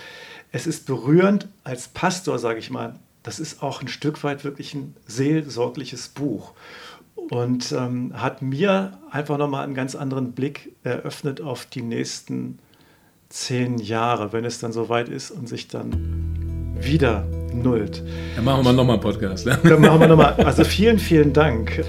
es 0.52 0.66
ist 0.66 0.86
berührend 0.86 1.48
als 1.64 1.88
Pastor, 1.88 2.38
sage 2.38 2.58
ich 2.58 2.70
mal, 2.70 2.96
das 3.22 3.38
ist 3.38 3.62
auch 3.62 3.82
ein 3.82 3.88
Stück 3.88 4.24
weit 4.24 4.44
wirklich 4.44 4.74
ein 4.74 4.94
seelsorgliches 5.06 6.08
Buch 6.08 6.52
und 7.30 7.72
ähm, 7.72 8.12
hat 8.14 8.42
mir 8.42 8.98
einfach 9.10 9.38
nochmal 9.38 9.64
einen 9.64 9.74
ganz 9.74 9.94
anderen 9.94 10.32
Blick 10.32 10.74
eröffnet 10.82 11.40
auf 11.40 11.66
die 11.66 11.82
nächsten 11.82 12.58
zehn 13.28 13.78
Jahre, 13.78 14.32
wenn 14.32 14.44
es 14.44 14.58
dann 14.58 14.72
soweit 14.72 15.08
ist 15.08 15.30
und 15.30 15.48
sich 15.48 15.68
dann 15.68 16.74
wieder 16.80 17.24
nullt. 17.52 18.02
Dann 18.36 18.44
machen 18.44 18.64
wir 18.64 18.72
nochmal 18.72 18.94
einen 18.94 19.02
Podcast. 19.02 19.46
Ne? 19.46 19.58
Dann 19.62 19.80
machen 19.80 20.00
wir 20.00 20.08
nochmal. 20.08 20.34
Also 20.44 20.64
vielen, 20.64 20.98
vielen 20.98 21.32
Dank 21.32 21.84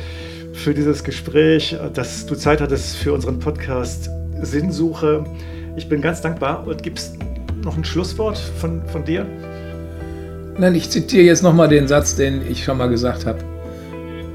für 0.53 0.73
dieses 0.73 1.03
Gespräch, 1.03 1.75
dass 1.93 2.25
du 2.25 2.35
Zeit 2.35 2.61
hattest 2.61 2.97
für 2.97 3.13
unseren 3.13 3.39
Podcast 3.39 4.09
Sinnsuche. 4.41 5.23
Ich 5.75 5.87
bin 5.87 6.01
ganz 6.01 6.21
dankbar 6.21 6.67
und 6.67 6.83
gibt 6.83 6.99
es 6.99 7.13
noch 7.63 7.77
ein 7.77 7.85
Schlusswort 7.85 8.37
von, 8.37 8.85
von 8.87 9.05
dir? 9.05 9.25
Nein, 10.57 10.75
ich 10.75 10.89
zitiere 10.89 11.23
jetzt 11.23 11.43
nochmal 11.43 11.69
den 11.69 11.87
Satz, 11.87 12.15
den 12.15 12.41
ich 12.49 12.63
schon 12.63 12.77
mal 12.77 12.89
gesagt 12.89 13.25
habe. 13.25 13.39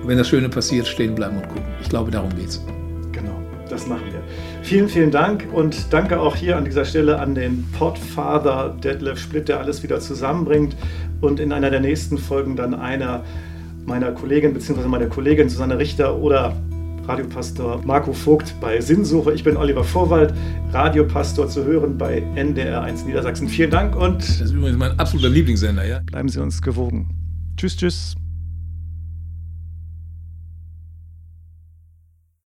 Wenn 0.05 0.19
das 0.19 0.29
Schöne 0.29 0.49
passiert, 0.49 0.87
stehen 0.87 1.15
bleiben 1.15 1.37
und 1.37 1.49
gucken. 1.49 1.65
Ich 1.83 1.89
glaube, 1.89 2.11
darum 2.11 2.31
geht's. 2.37 2.65
Genau, 3.13 3.41
das 3.69 3.87
machen 3.87 4.05
wir. 4.11 4.21
Vielen, 4.63 4.89
vielen 4.89 5.11
Dank 5.11 5.47
und 5.53 5.93
danke 5.93 6.19
auch 6.19 6.35
hier 6.35 6.57
an 6.57 6.65
dieser 6.65 6.85
Stelle 6.85 7.19
an 7.19 7.35
den 7.35 7.67
Podfather 7.79 8.77
Detlef 8.83 9.19
Splitt, 9.19 9.49
der 9.49 9.61
alles 9.61 9.83
wieder 9.83 10.01
zusammenbringt 10.01 10.77
und 11.21 11.39
in 11.39 11.53
einer 11.53 11.71
der 11.71 11.81
nächsten 11.81 12.19
Folgen 12.19 12.57
dann 12.57 12.75
einer 12.75 13.23
meiner 13.85 14.11
Kollegen 14.13 14.55
bzw. 14.55 14.89
meiner 14.89 15.07
Kollegin 15.07 15.49
Susanne 15.49 15.79
Richter 15.79 16.17
oder 16.19 16.57
Radiopastor 17.09 17.83
Marco 17.85 18.13
Vogt 18.13 18.55
bei 18.61 18.81
Sinnsuche. 18.81 19.33
Ich 19.33 19.45
bin 19.45 19.57
Oliver 19.57 19.85
Vorwald, 19.85 20.35
Radiopastor 20.73 21.49
zu 21.49 21.65
hören 21.65 21.97
bei 21.97 22.23
NDR1 22.35 23.07
Niedersachsen. 23.07 23.49
Vielen 23.49 23.71
Dank 23.71 23.95
und. 23.95 24.19
Das 24.19 24.41
ist 24.41 24.53
übrigens 24.53 24.79
mein 24.79 24.99
absoluter 24.99 25.29
Lieblingssender, 25.29 25.87
ja. 25.87 26.01
Bleiben 26.01 26.29
Sie 26.29 26.41
uns 26.41 26.61
gewogen. 26.61 27.09
Tschüss, 27.57 27.77
tschüss. 27.77 28.17